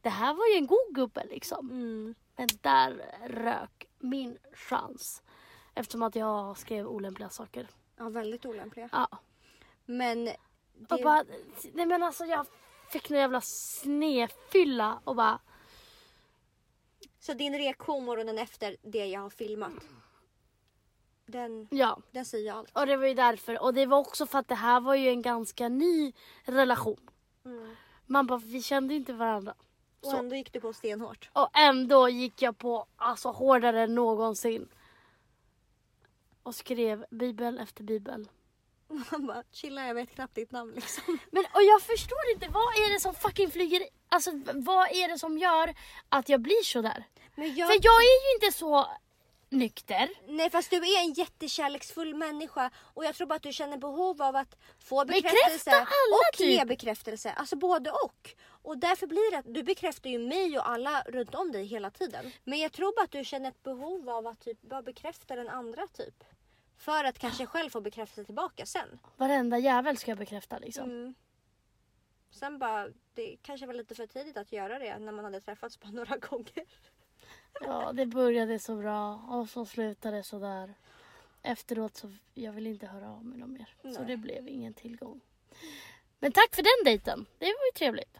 det 0.00 0.10
här 0.10 0.34
var 0.34 0.46
ju 0.46 0.54
en 0.54 0.66
god 0.66 0.94
gubbe 0.94 1.26
liksom. 1.30 1.70
Mm. 1.70 2.14
Men 2.36 2.48
där 2.60 3.18
rök 3.28 3.86
min 3.98 4.38
chans. 4.52 5.22
Eftersom 5.78 6.02
att 6.02 6.16
jag 6.16 6.58
skrev 6.58 6.86
olämpliga 6.86 7.28
saker. 7.28 7.68
Ja, 7.96 8.08
väldigt 8.08 8.46
olämpliga. 8.46 8.88
Ja. 8.92 9.08
Men 9.84 10.24
det... 10.24 10.36
Och 10.88 11.00
bara, 11.02 11.24
nej 11.72 11.86
men 11.86 12.02
alltså 12.02 12.24
jag 12.24 12.46
fick 12.90 13.10
någon 13.10 13.18
jävla 13.18 13.40
snefylla 13.40 15.00
och 15.04 15.16
bara, 15.16 15.38
Så 17.18 17.34
din 17.34 17.58
reaktion 17.58 18.04
morgonen 18.04 18.38
efter 18.38 18.76
det 18.82 19.06
jag 19.06 19.20
har 19.20 19.30
filmat. 19.30 19.72
Den, 21.26 21.68
ja. 21.70 21.98
den 22.10 22.24
säger 22.24 22.52
allt. 22.52 22.76
Och 22.76 22.86
det 22.86 22.96
var 22.96 23.06
ju 23.06 23.14
därför. 23.14 23.62
Och 23.62 23.74
det 23.74 23.86
var 23.86 23.98
också 23.98 24.26
för 24.26 24.38
att 24.38 24.48
det 24.48 24.54
här 24.54 24.80
var 24.80 24.94
ju 24.94 25.08
en 25.08 25.22
ganska 25.22 25.68
ny 25.68 26.12
relation. 26.44 27.10
Man 28.06 28.26
bara, 28.26 28.38
vi 28.38 28.62
kände 28.62 28.94
inte 28.94 29.12
varandra. 29.12 29.54
Och 30.00 30.10
Så. 30.10 30.16
ändå 30.16 30.36
gick 30.36 30.52
du 30.52 30.60
på 30.60 30.72
stenhårt. 30.72 31.30
Och 31.32 31.58
ändå 31.58 32.08
gick 32.08 32.42
jag 32.42 32.58
på 32.58 32.86
alltså 32.96 33.30
hårdare 33.30 33.82
än 33.82 33.94
någonsin. 33.94 34.68
Och 36.46 36.54
skrev 36.54 37.04
bibel 37.10 37.58
efter 37.58 37.84
bibel. 37.84 38.28
Man 39.10 39.26
bara, 39.26 39.42
chilla 39.52 39.86
jag 39.86 39.94
vet 39.94 40.10
knappt 40.10 40.34
ditt 40.34 40.50
namn 40.52 40.72
liksom. 40.74 41.18
Men 41.30 41.44
och 41.54 41.62
jag 41.62 41.82
förstår 41.82 42.30
inte, 42.34 42.48
vad 42.48 42.62
är 42.74 42.92
det 42.94 43.00
som 43.00 43.14
fucking 43.14 43.50
flyger 43.50 43.80
i- 43.80 43.88
Alltså 44.08 44.30
vad 44.54 44.88
är 44.90 45.08
det 45.08 45.18
som 45.18 45.38
gör 45.38 45.74
att 46.08 46.28
jag 46.28 46.40
blir 46.40 46.62
så 46.64 46.82
där? 46.82 47.04
Men 47.34 47.54
jag... 47.54 47.68
För 47.68 47.78
jag 47.82 47.94
är 48.02 48.28
ju 48.30 48.34
inte 48.46 48.58
så 48.58 48.86
nykter. 49.50 50.08
Nej 50.28 50.50
fast 50.50 50.70
du 50.70 50.76
är 50.76 51.00
en 51.00 51.12
jättekärleksfull 51.12 52.14
människa 52.14 52.70
och 52.94 53.04
jag 53.04 53.14
tror 53.14 53.26
bara 53.26 53.34
att 53.34 53.42
du 53.42 53.52
känner 53.52 53.76
behov 53.78 54.22
av 54.22 54.36
att 54.36 54.56
få 54.78 55.04
bekräftelse 55.04 55.70
och 56.12 56.40
ge 56.40 56.58
typ. 56.58 56.68
bekräftelse. 56.68 57.32
Alltså 57.32 57.56
både 57.56 57.90
och. 57.90 58.30
Och 58.62 58.78
därför 58.78 59.06
blir 59.06 59.30
det 59.30 59.38
att 59.38 59.54
du 59.54 59.62
bekräftar 59.62 60.10
ju 60.10 60.18
mig 60.18 60.58
och 60.58 60.68
alla 60.68 61.02
runt 61.06 61.34
om 61.34 61.52
dig 61.52 61.64
hela 61.64 61.90
tiden. 61.90 62.32
Men 62.44 62.58
jag 62.58 62.72
tror 62.72 62.96
bara 62.96 63.04
att 63.04 63.12
du 63.12 63.24
känner 63.24 63.48
ett 63.48 63.62
behov 63.62 64.10
av 64.10 64.26
att 64.26 64.40
typ 64.40 64.62
bara 64.62 64.82
bekräfta 64.82 65.36
den 65.36 65.48
andra 65.48 65.86
typ. 65.86 66.24
För 66.76 67.04
att 67.04 67.18
kanske 67.18 67.46
själv 67.46 67.70
få 67.70 67.80
bekräftelse 67.80 68.24
tillbaka 68.24 68.66
sen. 68.66 68.98
Varenda 69.16 69.58
jävel 69.58 69.96
ska 69.96 70.10
jag 70.10 70.18
bekräfta 70.18 70.58
liksom. 70.58 70.90
Mm. 70.90 71.14
Sen 72.30 72.58
bara, 72.58 72.88
det 73.14 73.36
kanske 73.42 73.66
var 73.66 73.74
lite 73.74 73.94
för 73.94 74.06
tidigt 74.06 74.36
att 74.36 74.52
göra 74.52 74.78
det 74.78 74.98
när 74.98 75.12
man 75.12 75.24
hade 75.24 75.40
träffats 75.40 75.80
bara 75.80 75.90
några 75.92 76.16
gånger. 76.16 76.64
Ja, 77.60 77.92
det 77.92 78.06
började 78.06 78.58
så 78.58 78.76
bra 78.76 79.14
och 79.14 79.48
så 79.48 79.66
slutade 79.66 80.16
det 80.16 80.22
så 80.22 80.38
där. 80.38 80.74
Efteråt 81.42 81.96
så 81.96 82.12
jag 82.34 82.52
vill 82.52 82.66
inte 82.66 82.86
höra 82.86 83.10
av 83.10 83.24
mig 83.24 83.38
någon 83.38 83.52
mer. 83.52 83.74
Så 83.82 83.88
Nej. 83.88 84.04
det 84.06 84.16
blev 84.16 84.48
ingen 84.48 84.74
tillgång. 84.74 85.20
Men 86.18 86.32
tack 86.32 86.54
för 86.54 86.62
den 86.62 86.84
dejten. 86.84 87.26
Det 87.38 87.46
var 87.46 87.66
ju 87.66 87.72
trevligt. 87.74 88.18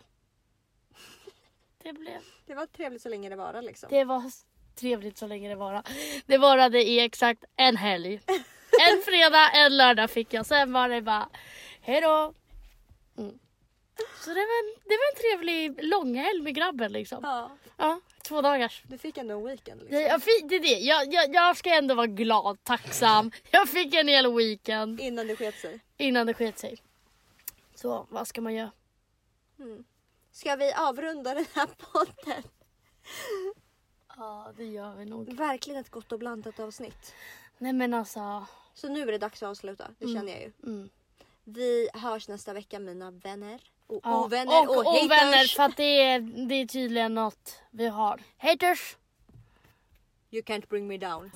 Det 1.78 1.92
blev. 1.92 2.20
Det 2.46 2.54
var 2.54 2.66
trevligt 2.66 3.02
så 3.02 3.08
länge 3.08 3.28
det 3.28 3.36
var 3.36 3.62
liksom. 3.62 3.88
Det 3.90 4.04
var 4.04 4.30
trevligt 4.76 5.18
så 5.18 5.26
länge 5.26 5.48
det 5.48 5.54
varade. 5.54 5.82
Det 6.26 6.38
varade 6.38 6.82
i 6.88 7.00
exakt 7.00 7.44
en 7.56 7.76
helg. 7.76 8.20
En 8.90 9.02
fredag, 9.04 9.50
en 9.54 9.76
lördag 9.76 10.10
fick 10.10 10.32
jag. 10.34 10.46
Sen 10.46 10.72
var 10.72 10.88
det 10.88 11.02
bara 11.02 11.28
hejdå. 11.80 12.34
Mm. 13.18 13.38
Så 14.24 14.30
det 14.30 14.34
var, 14.40 14.64
en, 14.64 14.74
det 14.84 14.96
var 14.96 15.10
en 15.14 15.20
trevlig 15.20 15.84
långhelg 15.84 16.42
med 16.42 16.54
grabben 16.54 16.92
liksom. 16.92 17.18
Ja, 17.22 17.50
Ja, 17.76 18.00
två 18.22 18.42
dagars. 18.42 18.82
du 18.86 18.98
fick 18.98 19.16
ändå 19.18 19.34
en 19.38 19.44
weekend 19.46 19.80
liksom. 19.80 19.96
Det, 19.98 20.02
jag 20.02 20.22
fick, 20.22 20.48
det 20.48 20.56
är 20.56 20.60
det. 20.60 20.78
Jag, 20.78 21.12
jag, 21.12 21.34
jag 21.34 21.56
ska 21.56 21.74
ändå 21.74 21.94
vara 21.94 22.06
glad, 22.06 22.64
tacksam. 22.64 23.30
Jag 23.50 23.68
fick 23.68 23.94
en 23.94 24.08
hel 24.08 24.34
weekend 24.36 25.00
Innan 25.00 25.26
det 25.26 25.36
sket 25.36 25.58
sig. 25.60 25.80
innan 25.96 26.26
det 26.26 26.34
sket 26.34 26.58
sig. 26.58 26.76
Så 27.74 28.06
vad 28.10 28.28
ska 28.28 28.40
man 28.40 28.54
göra? 28.54 28.70
Ska 30.32 30.56
vi 30.56 30.72
avrunda 30.72 31.34
den 31.34 31.46
här 31.54 31.66
podden? 31.66 32.42
Ja, 34.16 34.52
det 34.56 34.64
gör 34.64 34.94
vi 34.94 35.04
nog. 35.04 35.32
Verkligen 35.32 35.80
ett 35.80 35.90
gott 35.90 36.12
och 36.12 36.18
blandat 36.18 36.60
avsnitt. 36.60 37.14
Nej 37.58 37.72
men 37.72 37.94
alltså. 37.94 38.46
Så 38.74 38.88
nu 38.88 39.02
är 39.02 39.12
det 39.12 39.18
dags 39.18 39.42
att 39.42 39.48
avsluta, 39.48 39.90
det 39.98 40.06
känner 40.06 40.32
jag 40.32 40.40
ju. 40.42 40.52
Mm. 40.62 40.88
Vi 41.44 41.88
hörs 41.94 42.28
nästa 42.28 42.52
vecka 42.52 42.78
mina 42.78 43.10
vänner. 43.10 43.60
Och 43.86 44.00
Ja, 44.02 44.24
ovänner 44.24 44.68
och, 44.68 44.76
och, 44.76 44.84
haters. 44.84 45.04
ovänner 45.04 45.54
för 45.56 45.62
att 45.62 45.76
det 45.76 46.02
är, 46.02 46.20
det 46.48 46.54
är 46.54 46.66
tydligen 46.66 47.14
något 47.14 47.54
vi 47.70 47.86
har. 47.88 48.22
Haters! 48.36 48.96
You 50.30 50.42
can't 50.42 50.68
bring 50.68 50.86
me 50.86 50.98
down. 50.98 51.30